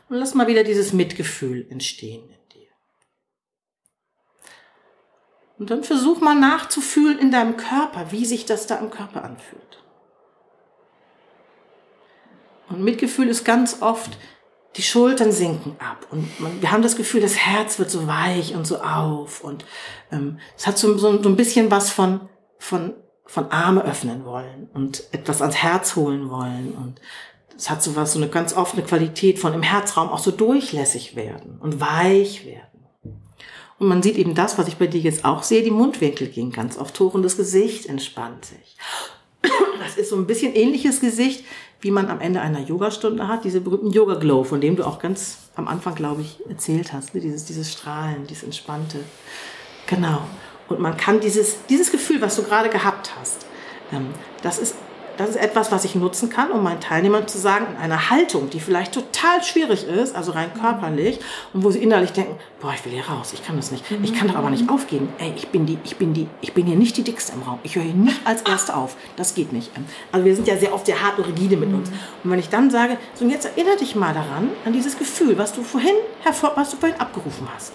Und 0.08 0.18
lass 0.18 0.36
mal 0.36 0.46
wieder 0.46 0.64
dieses 0.64 0.94
Mitgefühl 0.94 1.66
entstehen 1.72 2.30
in 2.30 2.50
dir. 2.54 2.68
Und 5.58 5.72
dann 5.72 5.84
versuch 5.84 6.22
mal 6.22 6.36
nachzufühlen 6.36 7.18
in 7.18 7.32
deinem 7.32 7.58
Körper, 7.58 8.12
wie 8.12 8.28
sich 8.28 8.46
das 8.46 8.68
da 8.68 8.76
im 8.76 8.92
Körper 8.92 9.24
anfühlt. 9.24 9.84
Und 12.70 12.84
Mitgefühl 12.84 13.30
ist 13.30 13.46
ganz 13.46 13.82
oft 13.82 14.16
die 14.78 14.84
Schultern 14.84 15.32
sinken 15.32 15.76
ab 15.80 16.08
und 16.12 16.40
man, 16.40 16.62
wir 16.62 16.72
haben 16.72 16.82
das 16.82 16.96
Gefühl, 16.96 17.22
das 17.22 17.36
Herz 17.36 17.78
wird 17.78 17.90
so 17.90 18.08
weich 18.08 18.56
und 18.56 18.66
so 18.66 18.82
auf 18.82 19.44
und 19.44 19.66
ähm, 20.12 20.40
es 20.58 20.66
hat 20.66 20.78
so, 20.78 20.98
so, 20.98 21.22
so 21.22 21.30
ein 21.30 21.36
bisschen 21.36 21.70
was 21.70 21.90
von, 21.90 22.22
von, 22.58 22.94
von 23.26 23.52
Arme 23.52 23.84
öffnen 23.84 24.24
wollen 24.24 24.70
und 24.74 25.04
etwas 25.12 25.42
ans 25.42 25.58
Herz 25.58 25.96
holen 25.96 26.30
wollen 26.30 26.74
und 26.74 27.02
es 27.58 27.70
hat 27.70 27.84
so 27.84 27.96
was, 27.96 28.14
so 28.14 28.20
eine 28.20 28.30
ganz 28.30 28.56
offene 28.56 28.84
Qualität 28.84 29.40
von 29.40 29.54
im 29.54 29.62
Herzraum 29.62 30.10
auch 30.10 30.20
so 30.20 30.32
durchlässig 30.32 31.16
werden 31.16 31.60
und 31.62 31.80
weich 31.80 32.46
werden. 32.46 32.62
Und 33.78 33.88
man 33.88 34.02
sieht 34.02 34.18
eben 34.18 34.36
das, 34.36 34.58
was 34.58 34.68
ich 34.68 34.78
bei 34.78 34.88
dir 34.88 35.02
jetzt 35.02 35.26
auch 35.26 35.44
sehe, 35.44 35.64
die 35.64 35.72
Mundwinkel 35.72 36.28
gehen 36.28 36.52
ganz 36.52 36.78
oft 36.78 37.00
hoch 37.00 37.14
und 37.14 37.24
das 37.24 37.38
Gesicht 37.38 37.88
entspannt 37.88 38.46
sich. 38.46 38.78
Das 39.80 39.98
ist 39.98 40.10
so 40.10 40.16
ein 40.16 40.28
bisschen 40.28 40.54
ähnliches 40.54 41.02
Gesicht, 41.02 41.44
wie 41.82 41.92
man 41.92 42.10
am 42.10 42.22
Ende 42.22 42.42
einer 42.42 42.60
Yogastunde 42.60 43.28
hat, 43.28 43.44
diese 43.44 43.60
berühmten 43.60 43.92
Yoga 43.92 44.16
Glow, 44.16 44.44
von 44.44 44.62
dem 44.62 44.76
du 44.76 44.86
auch 44.86 45.00
ganz 45.00 45.38
am 45.56 45.68
Anfang, 45.68 45.96
glaube 45.96 46.22
ich, 46.22 46.38
erzählt 46.48 46.94
hast, 46.94 47.14
ne? 47.16 47.22
dieses, 47.22 47.46
dieses 47.46 47.72
Strahlen, 47.72 48.28
dieses 48.28 48.44
Entspannte. 48.44 49.00
Genau. 49.88 50.22
Und 50.70 50.80
man 50.80 50.96
kann 50.96 51.20
dieses, 51.20 51.66
dieses 51.66 51.92
Gefühl, 51.92 52.22
was 52.22 52.36
du 52.36 52.44
gerade 52.44 52.70
gehabt 52.70 53.12
hast, 53.20 53.46
ähm, 53.92 54.08
das 54.42 54.60
ist 54.60 54.76
das 55.22 55.32
ist 55.32 55.36
etwas, 55.38 55.72
was 55.72 55.86
ich 55.86 55.96
nutzen 55.96 56.30
kann, 56.30 56.52
um 56.52 56.64
meinen 56.64 56.80
Teilnehmern 56.80 57.28
zu 57.28 57.38
sagen, 57.38 57.68
in 57.72 57.78
einer 57.78 58.10
Haltung, 58.10 58.50
die 58.50 58.60
vielleicht 58.60 58.94
total 58.94 59.44
schwierig 59.44 59.88
ist, 59.88 60.16
also 60.16 60.32
rein 60.32 60.52
körperlich, 60.54 61.20
und 61.54 61.64
wo 61.64 61.70
sie 61.70 61.80
innerlich 61.80 62.12
denken, 62.12 62.36
boah, 62.60 62.74
ich 62.74 62.84
will 62.86 62.92
hier 62.92 63.08
raus, 63.08 63.32
ich 63.34 63.46
kann 63.46 63.56
das 63.56 63.72
nicht, 63.72 63.86
ich 64.04 64.14
kann 64.14 64.28
doch 64.28 64.36
aber 64.36 64.50
nicht 64.50 64.70
aufgeben. 64.70 65.10
Ey, 65.20 65.34
ich 65.36 65.50
bin 65.50 65.66
die, 65.66 65.78
ich 65.84 65.98
bin 65.98 66.14
die, 66.14 66.28
ich 66.42 66.54
bin 66.54 66.66
hier 66.66 66.76
nicht 66.76 66.98
die 66.98 67.04
dickste 67.04 67.34
im 67.34 67.44
Raum. 67.44 67.60
Ich 67.64 67.76
höre 67.76 67.84
hier 67.84 67.94
nicht 67.94 68.20
als 68.26 68.42
Erste 68.42 68.76
auf. 68.76 68.96
Das 69.16 69.36
geht 69.36 69.54
nicht. 69.54 69.70
Also 70.12 70.26
wir 70.26 70.36
sind 70.36 70.48
ja 70.48 70.58
sehr 70.58 70.74
oft 70.74 70.86
sehr 70.86 71.02
hart 71.02 71.18
und 71.20 71.26
rigide 71.26 71.56
mit 71.56 71.72
uns. 71.74 71.90
Und 72.24 72.32
wenn 72.32 72.40
ich 72.40 72.50
dann 72.50 72.70
sage, 72.70 72.98
so 73.14 73.26
jetzt 73.26 73.46
erinnere 73.46 73.78
dich 73.78 73.96
mal 73.96 74.14
daran, 74.14 74.50
an 74.66 74.74
dieses 74.74 74.98
Gefühl, 74.98 75.38
was 75.38 75.54
du 75.54 75.64
vorhin 75.64 75.96
hervor, 76.22 76.54
was 76.56 76.72
du 76.72 76.78
vorhin 76.78 77.00
abgerufen 77.00 77.48
hast. 77.54 77.74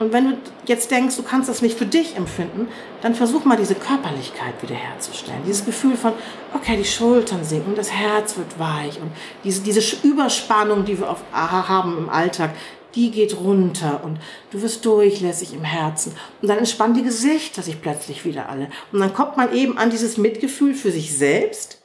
Und 0.00 0.14
wenn 0.14 0.30
du 0.30 0.38
jetzt 0.64 0.90
denkst, 0.90 1.16
du 1.16 1.22
kannst 1.22 1.50
das 1.50 1.60
nicht 1.60 1.76
für 1.76 1.84
dich 1.84 2.16
empfinden, 2.16 2.68
dann 3.02 3.14
versuch 3.14 3.44
mal 3.44 3.58
diese 3.58 3.74
Körperlichkeit 3.74 4.54
wiederherzustellen. 4.62 5.42
Dieses 5.46 5.66
Gefühl 5.66 5.94
von, 5.94 6.14
okay, 6.54 6.78
die 6.78 6.86
Schultern 6.86 7.44
sinken, 7.44 7.74
das 7.74 7.92
Herz 7.92 8.38
wird 8.38 8.58
weich 8.58 8.98
und 8.98 9.12
diese, 9.44 9.60
diese 9.60 9.96
Überspannung, 10.02 10.86
die 10.86 10.98
wir 10.98 11.06
oft 11.06 11.22
haben 11.32 11.98
im 11.98 12.08
Alltag, 12.08 12.54
die 12.94 13.10
geht 13.10 13.36
runter 13.38 14.02
und 14.02 14.18
du 14.50 14.62
wirst 14.62 14.86
durchlässig 14.86 15.52
im 15.52 15.64
Herzen. 15.64 16.16
Und 16.40 16.48
dann 16.48 16.58
entspannen 16.58 16.94
die 16.94 17.04
Gesichter 17.04 17.60
sich 17.60 17.82
plötzlich 17.82 18.24
wieder 18.24 18.48
alle. 18.48 18.70
Und 18.92 19.00
dann 19.00 19.12
kommt 19.12 19.36
man 19.36 19.52
eben 19.52 19.76
an 19.76 19.90
dieses 19.90 20.16
Mitgefühl 20.16 20.72
für 20.72 20.90
sich 20.90 21.14
selbst 21.14 21.82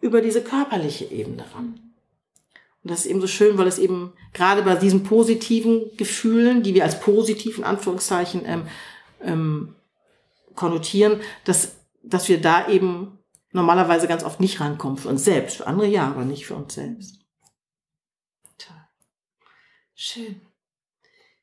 über 0.00 0.20
diese 0.20 0.42
körperliche 0.42 1.06
Ebene 1.06 1.44
ran. 1.52 1.89
Und 2.82 2.90
das 2.90 3.00
ist 3.00 3.06
eben 3.06 3.20
so 3.20 3.26
schön, 3.26 3.58
weil 3.58 3.66
es 3.66 3.78
eben 3.78 4.12
gerade 4.32 4.62
bei 4.62 4.74
diesen 4.74 5.02
positiven 5.02 5.96
Gefühlen, 5.96 6.62
die 6.62 6.74
wir 6.74 6.84
als 6.84 7.00
positiv 7.00 7.58
in 7.58 7.64
Anführungszeichen 7.64 8.42
ähm, 8.46 8.66
ähm, 9.22 9.74
konnotieren, 10.54 11.20
dass, 11.44 11.76
dass 12.02 12.28
wir 12.28 12.40
da 12.40 12.68
eben 12.68 13.18
normalerweise 13.52 14.08
ganz 14.08 14.24
oft 14.24 14.40
nicht 14.40 14.60
rankommen 14.60 14.96
für 14.96 15.08
uns 15.08 15.24
selbst. 15.24 15.58
Für 15.58 15.66
andere 15.66 15.88
ja, 15.88 16.08
aber 16.08 16.24
nicht 16.24 16.46
für 16.46 16.54
uns 16.54 16.74
selbst. 16.74 17.20
Toll. 18.56 18.76
Schön. 19.94 20.40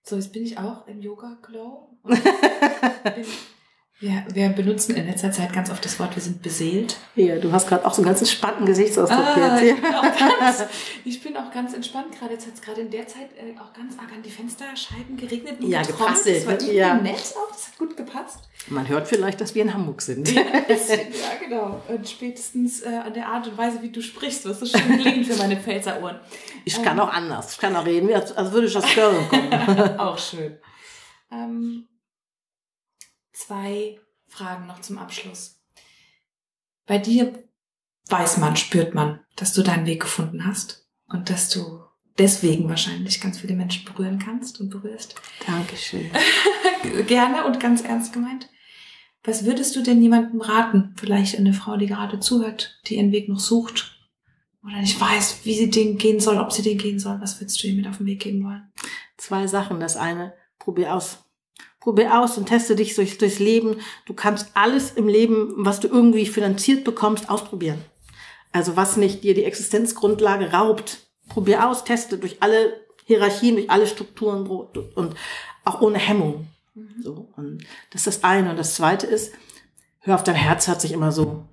So, 0.03 0.15
jetzt 0.15 0.33
bin 0.33 0.43
ich 0.43 0.57
auch 0.57 0.87
im 0.87 1.01
Yoga-Glow. 1.01 1.99
Wir, 3.99 4.23
wir 4.31 4.49
benutzen 4.49 4.95
in 4.95 5.07
letzter 5.07 5.31
Zeit 5.31 5.51
ganz 5.53 5.71
oft 5.71 5.83
das 5.83 5.99
Wort, 5.99 6.15
wir 6.15 6.21
sind 6.21 6.43
beseelt. 6.43 6.97
Ja, 7.15 7.37
du 7.37 7.51
hast 7.51 7.67
gerade 7.67 7.83
auch 7.83 7.95
so 7.95 8.03
einen 8.03 8.09
ganz 8.09 8.19
entspannten 8.19 8.67
Gesichtsausdruck 8.67 9.19
ah, 9.19 9.59
jetzt. 9.59 9.73
Ich 9.73 9.81
bin, 9.81 9.95
auch 9.95 10.39
ganz, 10.39 10.63
ich 11.05 11.23
bin 11.23 11.37
auch 11.37 11.51
ganz 11.51 11.73
entspannt 11.73 12.11
gerade. 12.19 12.33
Jetzt 12.33 12.45
hat 12.45 12.53
es 12.53 12.61
gerade 12.61 12.81
in 12.81 12.91
der 12.91 13.07
Zeit 13.07 13.29
äh, 13.37 13.59
auch 13.59 13.73
ganz 13.73 13.97
arg 13.97 14.11
an 14.13 14.21
die 14.21 14.29
Fensterscheiben 14.29 15.17
geregnet. 15.17 15.59
Und 15.59 15.67
ja, 15.67 15.81
gepasst. 15.81 16.27
Das 16.27 16.45
war 16.45 16.61
ja. 16.61 16.93
nett 16.93 17.15
auch, 17.15 17.51
das 17.51 17.69
hat 17.69 17.77
gut 17.79 17.97
gepasst. 17.97 18.41
Man 18.67 18.87
hört 18.87 19.07
vielleicht, 19.07 19.41
dass 19.41 19.55
wir 19.55 19.63
in 19.63 19.73
Hamburg 19.73 20.03
sind. 20.03 20.31
Ja, 20.31 20.43
genau. 21.43 21.81
Und 21.87 22.07
spätestens 22.07 22.81
äh, 22.81 22.89
an 22.89 23.13
der 23.15 23.27
Art 23.27 23.47
und 23.47 23.57
Weise, 23.57 23.81
wie 23.81 23.89
du 23.89 24.01
sprichst, 24.01 24.47
was 24.47 24.59
so 24.59 24.65
schön 24.67 24.99
klingt 24.99 25.25
für 25.25 25.37
meine 25.37 25.57
Pfälzerohren. 25.57 26.19
Ich 26.65 26.77
ähm, 26.77 26.83
kann 26.83 26.99
auch 26.99 27.11
anders. 27.11 27.53
Ich 27.53 27.57
kann 27.57 27.75
auch 27.75 27.85
reden, 27.85 28.13
als, 28.13 28.31
als 28.37 28.51
würde 28.51 28.67
ich 28.67 28.77
aus 28.77 28.85
Köln 28.93 29.27
kommen. 29.29 29.51
auch 29.99 30.19
schön. 30.19 30.57
Ähm, 31.31 31.87
zwei 33.37 33.99
Fragen 34.27 34.67
noch 34.67 34.81
zum 34.81 34.97
Abschluss. 34.97 35.61
Bei 36.85 36.97
dir 36.97 37.43
weiß 38.09 38.37
man, 38.37 38.55
spürt 38.55 38.95
man, 38.95 39.19
dass 39.35 39.53
du 39.53 39.61
deinen 39.61 39.85
Weg 39.85 40.01
gefunden 40.01 40.45
hast 40.45 40.87
und 41.07 41.29
dass 41.29 41.49
du 41.49 41.81
deswegen 42.17 42.67
wahrscheinlich 42.69 43.21
ganz 43.21 43.39
viele 43.39 43.55
Menschen 43.55 43.85
berühren 43.85 44.19
kannst 44.19 44.59
und 44.59 44.69
berührst. 44.69 45.15
Dankeschön. 45.45 46.09
Gerne 47.07 47.45
und 47.45 47.59
ganz 47.59 47.81
ernst 47.83 48.13
gemeint. 48.13 48.49
Was 49.23 49.45
würdest 49.45 49.75
du 49.75 49.83
denn 49.83 50.01
jemandem 50.01 50.41
raten? 50.41 50.93
Vielleicht 50.97 51.37
eine 51.37 51.53
Frau, 51.53 51.77
die 51.77 51.87
gerade 51.87 52.19
zuhört, 52.19 52.79
die 52.87 52.95
ihren 52.95 53.11
Weg 53.11 53.27
noch 53.29 53.39
sucht 53.39 53.99
oder 54.63 54.79
nicht 54.79 54.99
weiß, 54.99 55.41
wie 55.43 55.53
sie 55.53 55.69
den 55.69 55.97
gehen 55.97 56.19
soll, 56.19 56.37
ob 56.37 56.51
sie 56.51 56.61
den 56.61 56.77
gehen 56.77 56.99
soll. 56.99 57.19
Was 57.21 57.39
würdest 57.39 57.61
du 57.61 57.67
ihr 57.67 57.75
mit 57.75 57.87
auf 57.87 57.97
den 57.97 58.05
Weg 58.05 58.21
geben 58.21 58.43
wollen? 58.43 58.71
Zwei 59.17 59.47
Sachen. 59.47 59.79
Das 59.79 59.97
eine, 59.97 60.33
probier 60.59 60.93
aus. 60.93 61.26
Probier 61.87 62.19
aus 62.19 62.37
und 62.37 62.47
teste 62.47 62.75
dich 62.75 62.95
durch, 62.95 63.17
durchs 63.17 63.39
Leben. 63.39 63.77
Du 64.05 64.13
kannst 64.13 64.51
alles 64.55 64.91
im 64.91 65.07
Leben, 65.07 65.53
was 65.55 65.79
du 65.79 65.87
irgendwie 65.87 66.25
finanziert 66.25 66.83
bekommst, 66.83 67.29
ausprobieren. 67.29 67.77
Also 68.51 68.75
was 68.75 68.97
nicht 68.97 69.23
dir 69.23 69.33
die 69.33 69.45
Existenzgrundlage 69.45 70.51
raubt. 70.51 71.07
Probier 71.29 71.65
aus, 71.65 71.85
teste 71.85 72.17
durch 72.17 72.43
alle 72.43 72.73
Hierarchien, 73.05 73.55
durch 73.55 73.69
alle 73.69 73.87
Strukturen 73.87 74.45
und 74.47 75.15
auch 75.63 75.79
ohne 75.79 75.97
Hemmung. 75.97 76.47
Mhm. 76.75 77.01
So, 77.01 77.29
und 77.37 77.63
das 77.91 78.05
ist 78.05 78.17
das 78.17 78.23
eine. 78.25 78.49
Und 78.49 78.59
das 78.59 78.75
zweite 78.75 79.07
ist, 79.07 79.31
hör 79.99 80.15
auf 80.15 80.25
dein 80.25 80.35
Herz, 80.35 80.67
hört 80.67 80.81
sich 80.81 80.91
immer 80.91 81.13
so 81.13 81.45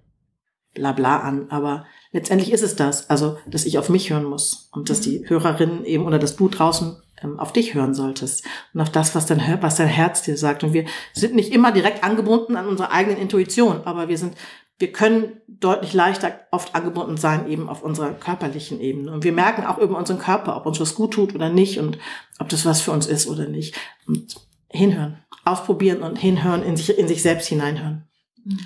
bla 0.75 0.91
bla 0.91 1.21
an, 1.21 1.47
aber 1.51 1.87
letztendlich 2.11 2.51
ist 2.51 2.65
es 2.65 2.75
das, 2.75 3.09
also 3.09 3.39
dass 3.47 3.67
ich 3.67 3.79
auf 3.79 3.89
mich 3.89 4.11
hören 4.11 4.25
muss 4.25 4.69
und 4.73 4.91
dass 4.91 4.99
mhm. 4.99 5.03
die 5.05 5.29
Hörerinnen 5.29 5.85
eben 5.85 6.05
oder 6.05 6.19
dass 6.19 6.35
du 6.35 6.49
draußen 6.49 6.97
ähm, 7.25 7.39
auf 7.39 7.53
dich 7.53 7.75
hören 7.75 7.95
solltest 7.95 8.45
und 8.73 8.81
auf 8.81 8.91
das, 8.91 9.15
was 9.15 9.27
dein, 9.27 9.41
was 9.61 9.77
dein 9.77 9.89
Herz 9.89 10.23
dir 10.23 10.37
sagt. 10.37 10.63
Und 10.63 10.73
wir 10.73 10.85
sind 11.13 11.35
nicht 11.35 11.53
immer 11.53 11.73
direkt 11.73 12.05
angebunden 12.05 12.57
an 12.57 12.67
unsere 12.67 12.91
eigenen 12.91 13.19
Intuition, 13.19 13.81
aber 13.85 14.09
wir 14.09 14.19
sind, 14.19 14.37
wir 14.79 14.93
können 14.93 15.41
deutlich 15.47 15.95
leichter 15.95 16.41
oft 16.51 16.75
angebunden 16.75 17.17
sein 17.17 17.49
eben 17.49 17.69
auf 17.69 17.83
unserer 17.83 18.13
körperlichen 18.13 18.81
Ebene. 18.81 19.13
Und 19.13 19.25
wir 19.25 19.33
merken 19.33 19.65
auch 19.65 19.79
über 19.79 19.97
unseren 19.97 20.19
Körper, 20.19 20.57
ob 20.57 20.67
uns 20.67 20.81
was 20.81 20.95
gut 20.95 21.15
tut 21.15 21.35
oder 21.35 21.49
nicht 21.49 21.79
und 21.79 21.99
ob 22.39 22.49
das 22.49 22.67
was 22.67 22.81
für 22.81 22.91
uns 22.91 23.07
ist 23.07 23.27
oder 23.27 23.49
nicht. 23.49 23.77
Und 24.07 24.35
hinhören, 24.69 25.19
ausprobieren 25.45 26.03
und 26.03 26.17
hinhören, 26.19 26.63
in 26.63 26.77
sich, 26.77 26.99
in 26.99 27.09
sich 27.09 27.23
selbst 27.23 27.49
hineinhören. 27.49 28.09
Mhm. 28.45 28.59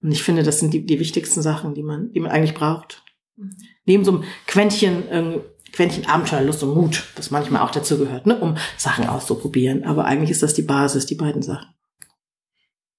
Und 0.00 0.12
ich 0.12 0.22
finde, 0.22 0.44
das 0.44 0.60
sind 0.60 0.72
die, 0.72 0.86
die 0.86 1.00
wichtigsten 1.00 1.42
Sachen, 1.42 1.74
die 1.74 1.82
man, 1.82 2.12
die 2.12 2.20
man 2.20 2.30
eigentlich 2.30 2.54
braucht. 2.54 3.02
Mhm. 3.36 3.56
Neben 3.84 4.04
so 4.04 4.12
einem 4.12 4.24
Quäntchen 4.46 5.08
äh, 5.08 5.40
Quäntchen 5.72 6.06
Abenteuerlust 6.06 6.62
und 6.62 6.74
Mut, 6.74 7.04
das 7.14 7.30
manchmal 7.30 7.62
auch 7.62 7.70
dazu 7.70 7.98
gehört, 7.98 8.26
ne, 8.26 8.38
um 8.38 8.56
Sachen 8.76 9.06
auszuprobieren. 9.06 9.84
Aber 9.84 10.04
eigentlich 10.04 10.30
ist 10.30 10.42
das 10.42 10.54
die 10.54 10.62
Basis, 10.62 11.06
die 11.06 11.14
beiden 11.14 11.42
Sachen. 11.42 11.68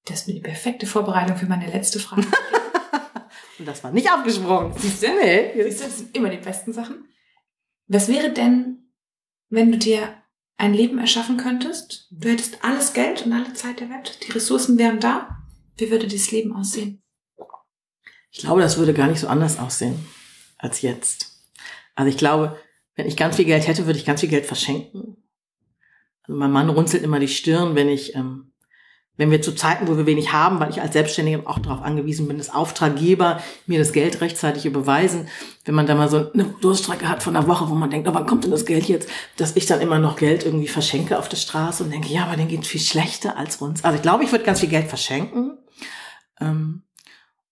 Das 0.05 0.21
ist 0.21 0.27
mir 0.27 0.35
die 0.35 0.41
perfekte 0.41 0.87
Vorbereitung 0.87 1.37
für 1.37 1.45
meine 1.45 1.67
letzte 1.67 1.99
Frage. 1.99 2.25
und 3.59 3.67
das 3.67 3.83
war 3.83 3.91
nicht 3.91 4.11
abgesprochen. 4.11 4.73
Siehst 4.77 5.03
du? 5.03 5.07
Nee. 5.07 5.51
Siehst 5.63 5.81
du, 5.81 5.83
das 5.85 5.97
sind 5.97 6.15
immer 6.15 6.29
die 6.29 6.37
besten 6.37 6.73
Sachen. 6.73 7.05
Was 7.87 8.07
wäre 8.07 8.31
denn, 8.31 8.91
wenn 9.49 9.71
du 9.71 9.77
dir 9.77 10.13
ein 10.57 10.73
Leben 10.73 10.99
erschaffen 10.99 11.37
könntest? 11.37 12.07
Du 12.11 12.29
hättest 12.29 12.63
alles 12.63 12.93
Geld 12.93 13.25
und 13.25 13.33
alle 13.33 13.53
Zeit 13.53 13.79
der 13.79 13.89
Welt. 13.89 14.19
Die 14.27 14.31
Ressourcen 14.31 14.77
wären 14.77 14.99
da. 14.99 15.37
Wie 15.77 15.89
würde 15.89 16.07
dieses 16.07 16.31
Leben 16.31 16.53
aussehen? 16.53 17.01
Ich 18.31 18.39
glaube, 18.39 18.61
das 18.61 18.77
würde 18.77 18.93
gar 18.93 19.07
nicht 19.07 19.19
so 19.19 19.27
anders 19.27 19.57
aussehen 19.59 20.05
als 20.57 20.81
jetzt. 20.81 21.28
Also 21.99 22.11
ich 22.11 22.17
glaube, 22.17 22.55
wenn 22.95 23.07
ich 23.07 23.17
ganz 23.17 23.35
viel 23.35 23.43
Geld 23.43 23.67
hätte, 23.67 23.85
würde 23.85 23.99
ich 23.99 24.05
ganz 24.05 24.21
viel 24.21 24.29
Geld 24.29 24.45
verschenken. 24.45 25.17
Also 26.23 26.39
mein 26.39 26.49
Mann 26.49 26.69
runzelt 26.69 27.03
immer 27.03 27.19
die 27.19 27.27
Stirn, 27.27 27.75
wenn 27.75 27.89
ich, 27.89 28.15
ähm, 28.15 28.53
wenn 29.17 29.31
wir 29.31 29.41
zu 29.41 29.53
Zeiten, 29.53 29.89
wo 29.89 29.97
wir 29.97 30.05
wenig 30.05 30.31
haben, 30.31 30.61
weil 30.61 30.69
ich 30.69 30.81
als 30.81 30.93
Selbstständige 30.93 31.45
auch 31.45 31.59
darauf 31.59 31.81
angewiesen 31.81 32.29
bin, 32.29 32.37
dass 32.37 32.55
Auftraggeber 32.55 33.43
mir 33.65 33.79
das 33.79 33.91
Geld 33.91 34.21
rechtzeitig 34.21 34.65
überweisen. 34.65 35.27
Wenn 35.65 35.75
man 35.75 35.87
da 35.87 35.95
mal 35.95 36.07
so 36.07 36.31
eine 36.31 36.45
Durststrecke 36.61 37.09
hat 37.09 37.21
von 37.21 37.35
einer 37.35 37.49
Woche, 37.49 37.69
wo 37.69 37.75
man 37.75 37.89
denkt, 37.89 38.07
oh, 38.07 38.13
wann 38.13 38.25
kommt 38.25 38.45
denn 38.45 38.51
das 38.51 38.65
Geld 38.65 38.85
jetzt? 38.85 39.09
Dass 39.35 39.57
ich 39.57 39.65
dann 39.65 39.81
immer 39.81 39.99
noch 39.99 40.15
Geld 40.15 40.45
irgendwie 40.45 40.69
verschenke 40.69 41.19
auf 41.19 41.27
der 41.27 41.35
Straße 41.35 41.83
und 41.83 41.91
denke, 41.91 42.07
ja, 42.07 42.23
aber 42.23 42.37
denen 42.37 42.47
geht 42.47 42.65
viel 42.65 42.79
schlechter 42.79 43.35
als 43.35 43.57
uns. 43.57 43.83
Also 43.83 43.97
ich 43.97 44.01
glaube, 44.01 44.23
ich 44.23 44.31
würde 44.31 44.45
ganz 44.45 44.61
viel 44.61 44.69
Geld 44.69 44.87
verschenken. 44.87 45.57
Ähm, 46.39 46.83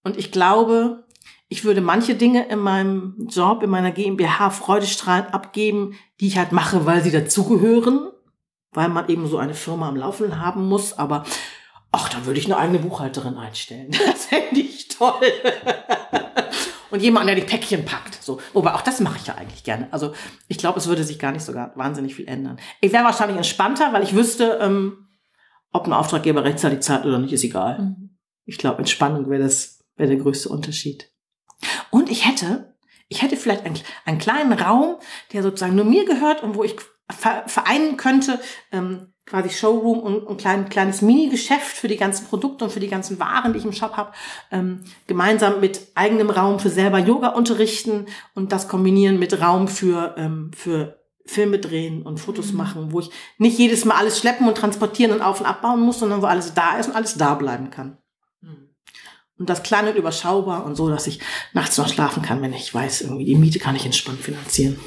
und 0.06 0.18
ich 0.18 0.32
glaube, 0.32 1.04
ich 1.50 1.64
würde 1.64 1.82
manche 1.82 2.16
Dinge 2.16 2.48
in 2.48 2.60
meinem 2.60 3.28
Job, 3.30 3.64
in 3.64 3.70
meiner 3.70 3.92
GmbH 3.92 4.50
freudestrahlend 4.50 5.34
abgeben, 5.34 5.96
die 6.20 6.28
ich 6.28 6.38
halt 6.38 6.52
mache, 6.52 6.86
weil 6.86 7.02
sie 7.02 7.12
dazugehören, 7.12 8.10
weil 8.72 8.90
man 8.90 9.08
eben 9.08 9.28
so 9.28 9.38
eine 9.38 9.54
Firma 9.54 9.88
am 9.88 9.96
Laufen 9.96 10.40
haben 10.40 10.68
muss. 10.68 10.98
Aber 10.98 11.24
ach, 11.92 12.10
dann 12.10 12.26
würde 12.26 12.40
ich 12.40 12.46
eine 12.46 12.58
eigene 12.58 12.80
Buchhalterin 12.80 13.38
einstellen. 13.38 13.92
Das 14.06 14.26
fände 14.26 14.60
ich 14.60 14.88
toll. 14.90 15.14
Und 16.90 17.02
jemand, 17.02 17.28
der 17.28 17.36
die 17.36 17.42
Päckchen 17.42 17.86
packt. 17.86 18.22
So. 18.22 18.40
Wobei 18.54 18.74
auch 18.74 18.82
das 18.82 19.00
mache 19.00 19.18
ich 19.18 19.28
ja 19.28 19.36
eigentlich 19.36 19.64
gerne. 19.64 19.88
Also 19.92 20.14
ich 20.48 20.58
glaube, 20.58 20.80
es 20.80 20.88
würde 20.88 21.04
sich 21.04 21.20
gar 21.20 21.32
nicht 21.32 21.44
sogar 21.44 21.74
wahnsinnig 21.76 22.16
viel 22.16 22.28
ändern. 22.28 22.60
Ich 22.80 22.94
wäre 22.94 23.04
wahrscheinlich 23.04 23.38
entspannter, 23.38 23.92
weil 23.92 24.04
ich 24.04 24.16
wüsste, 24.16 24.60
ähm, 24.62 25.08
ob 25.72 25.86
ein 25.86 25.94
Auftraggeber 25.94 26.44
rechtzeitig 26.44 26.80
zahlt 26.82 27.06
oder 27.06 27.20
nicht, 27.20 27.34
ist 27.34 27.44
egal. 27.44 27.80
Mhm. 27.80 28.18
Ich 28.46 28.58
glaube, 28.58 28.80
Entspannung 28.80 29.30
wäre 29.30 29.44
das 29.44 29.84
wäre 29.98 30.10
der 30.10 30.20
größte 30.20 30.50
Unterschied. 30.50 31.12
Und 31.90 32.10
ich 32.10 32.28
hätte, 32.28 32.76
ich 33.08 33.22
hätte 33.22 33.38
vielleicht 33.38 33.66
einen, 33.66 33.80
einen 34.06 34.20
kleinen 34.20 34.54
Raum, 34.54 34.98
der 35.34 35.44
sozusagen 35.44 35.76
nur 35.76 35.86
mir 35.86 36.06
gehört 36.06 36.44
und 36.44 36.56
wo 36.56 36.64
ich 36.64 36.76
vereinen 37.10 37.96
könnte, 37.96 38.40
ähm, 38.72 39.14
quasi 39.26 39.50
Showroom 39.50 40.00
und 40.00 40.28
ein 40.30 40.38
klein, 40.38 40.70
kleines 40.70 41.02
Mini-Geschäft 41.02 41.78
für 41.78 41.88
die 41.88 41.98
ganzen 41.98 42.28
Produkte 42.28 42.66
und 42.66 42.72
für 42.72 42.80
die 42.80 42.88
ganzen 42.88 43.20
Waren, 43.20 43.54
die 43.54 43.60
ich 43.60 43.66
im 43.66 43.74
Shop 43.74 43.98
habe, 43.98 44.14
ähm, 44.52 44.84
gemeinsam 45.06 45.60
mit 45.60 45.88
eigenem 45.96 46.30
Raum 46.30 46.60
für 46.60 46.70
selber 46.70 47.00
Yoga 47.00 47.30
unterrichten 47.30 48.08
und 48.36 48.52
das 48.52 48.68
kombinieren 48.68 49.20
mit 49.20 49.42
Raum 49.42 49.68
für, 49.68 50.16
ähm, 50.18 50.52
für 50.56 51.02
Filme 51.26 51.60
drehen 51.60 52.04
und 52.04 52.20
Fotos 52.20 52.52
mhm. 52.52 52.58
machen, 52.58 52.92
wo 52.92 53.02
ich 53.02 53.12
nicht 53.38 53.60
jedes 53.60 53.84
Mal 53.84 53.96
alles 53.96 54.18
schleppen 54.18 54.48
und 54.48 54.58
transportieren 54.58 55.12
und 55.12 55.22
auf 55.22 55.42
und 55.42 55.46
abbauen 55.46 55.82
muss, 55.82 56.00
sondern 56.00 56.22
wo 56.22 56.26
alles 56.26 56.54
da 56.54 56.78
ist 56.78 56.88
und 56.88 56.96
alles 56.96 57.16
da 57.16 57.36
bleiben 57.36 57.70
kann. 57.70 57.98
Und 59.38 59.50
das 59.50 59.64
klein 59.64 59.88
und 59.88 59.96
überschaubar 59.96 60.66
und 60.66 60.76
so, 60.76 60.90
dass 60.90 61.08
ich 61.08 61.20
nachts 61.54 61.78
noch 61.78 61.88
schlafen 61.88 62.24
kann, 62.24 62.42
wenn 62.42 62.54
ich 62.54 62.74
weiß, 62.74 63.02
irgendwie 63.02 63.26
die 63.26 63.36
Miete 63.36 63.60
kann 63.60 63.76
ich 63.76 63.86
entspannt 63.86 64.22
finanzieren. 64.22 64.80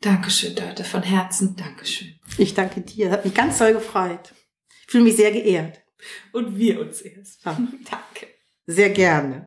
Dankeschön, 0.00 0.54
Dörte, 0.54 0.84
von 0.84 1.02
Herzen 1.02 1.56
Dankeschön. 1.56 2.18
Ich 2.38 2.54
danke 2.54 2.80
dir, 2.80 3.10
hat 3.10 3.24
mich 3.24 3.34
ganz 3.34 3.58
toll 3.58 3.72
gefreut. 3.72 4.32
Ich 4.86 4.92
fühle 4.92 5.04
mich 5.04 5.16
sehr 5.16 5.32
geehrt. 5.32 5.80
Und 6.32 6.58
wir 6.58 6.80
uns 6.80 7.02
erst. 7.02 7.44
Ja. 7.44 7.52
danke. 7.90 8.28
Sehr 8.66 8.90
gerne. 8.90 9.46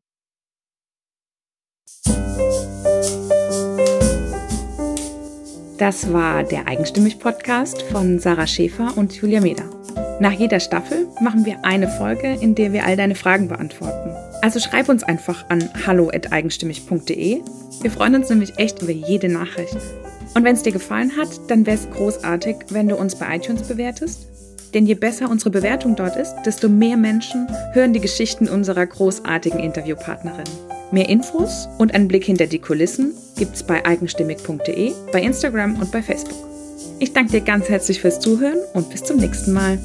Das 5.79 6.13
war 6.13 6.43
der 6.43 6.67
Eigenstimmig-Podcast 6.67 7.81
von 7.81 8.19
Sarah 8.19 8.47
Schäfer 8.47 8.95
und 8.95 9.13
Julia 9.13 9.41
Meder. 9.41 9.69
Nach 10.19 10.31
jeder 10.31 10.59
Staffel 10.59 11.07
machen 11.21 11.45
wir 11.45 11.63
eine 11.63 11.87
Folge, 11.87 12.37
in 12.39 12.55
der 12.55 12.71
wir 12.71 12.85
all 12.85 12.95
deine 12.95 13.15
Fragen 13.15 13.47
beantworten. 13.47 14.11
Also 14.41 14.59
schreib 14.59 14.89
uns 14.89 15.03
einfach 15.03 15.49
an 15.49 15.69
hallo.eigenstimmig.de. 15.85 17.41
Wir 17.81 17.91
freuen 17.91 18.15
uns 18.15 18.29
nämlich 18.29 18.57
echt 18.57 18.81
über 18.81 18.91
jede 18.91 19.29
Nachricht. 19.29 19.77
Und 20.35 20.43
wenn 20.43 20.55
es 20.55 20.63
dir 20.63 20.71
gefallen 20.71 21.11
hat, 21.17 21.29
dann 21.47 21.65
wäre 21.65 21.77
es 21.77 21.89
großartig, 21.89 22.57
wenn 22.69 22.87
du 22.87 22.95
uns 22.95 23.15
bei 23.15 23.35
iTunes 23.35 23.63
bewertest. 23.63 24.27
Denn 24.73 24.85
je 24.85 24.95
besser 24.95 25.29
unsere 25.29 25.51
Bewertung 25.51 25.95
dort 25.95 26.15
ist, 26.15 26.35
desto 26.45 26.69
mehr 26.69 26.97
Menschen 26.97 27.47
hören 27.73 27.93
die 27.93 27.99
Geschichten 27.99 28.47
unserer 28.47 28.85
großartigen 28.85 29.59
Interviewpartnerin. 29.59 30.45
Mehr 30.91 31.09
Infos 31.09 31.67
und 31.77 31.93
einen 31.93 32.07
Blick 32.07 32.25
hinter 32.25 32.47
die 32.47 32.59
Kulissen 32.59 33.13
gibt's 33.37 33.63
bei 33.63 33.85
eigenstimmig.de, 33.85 34.93
bei 35.11 35.21
Instagram 35.21 35.79
und 35.79 35.91
bei 35.91 36.01
Facebook. 36.01 36.52
Ich 37.03 37.11
danke 37.11 37.33
dir 37.33 37.41
ganz 37.41 37.67
herzlich 37.67 37.99
fürs 37.99 38.21
Zuhören 38.21 38.59
und 38.71 38.89
bis 38.89 39.03
zum 39.03 39.17
nächsten 39.17 39.51
Mal. 39.51 39.77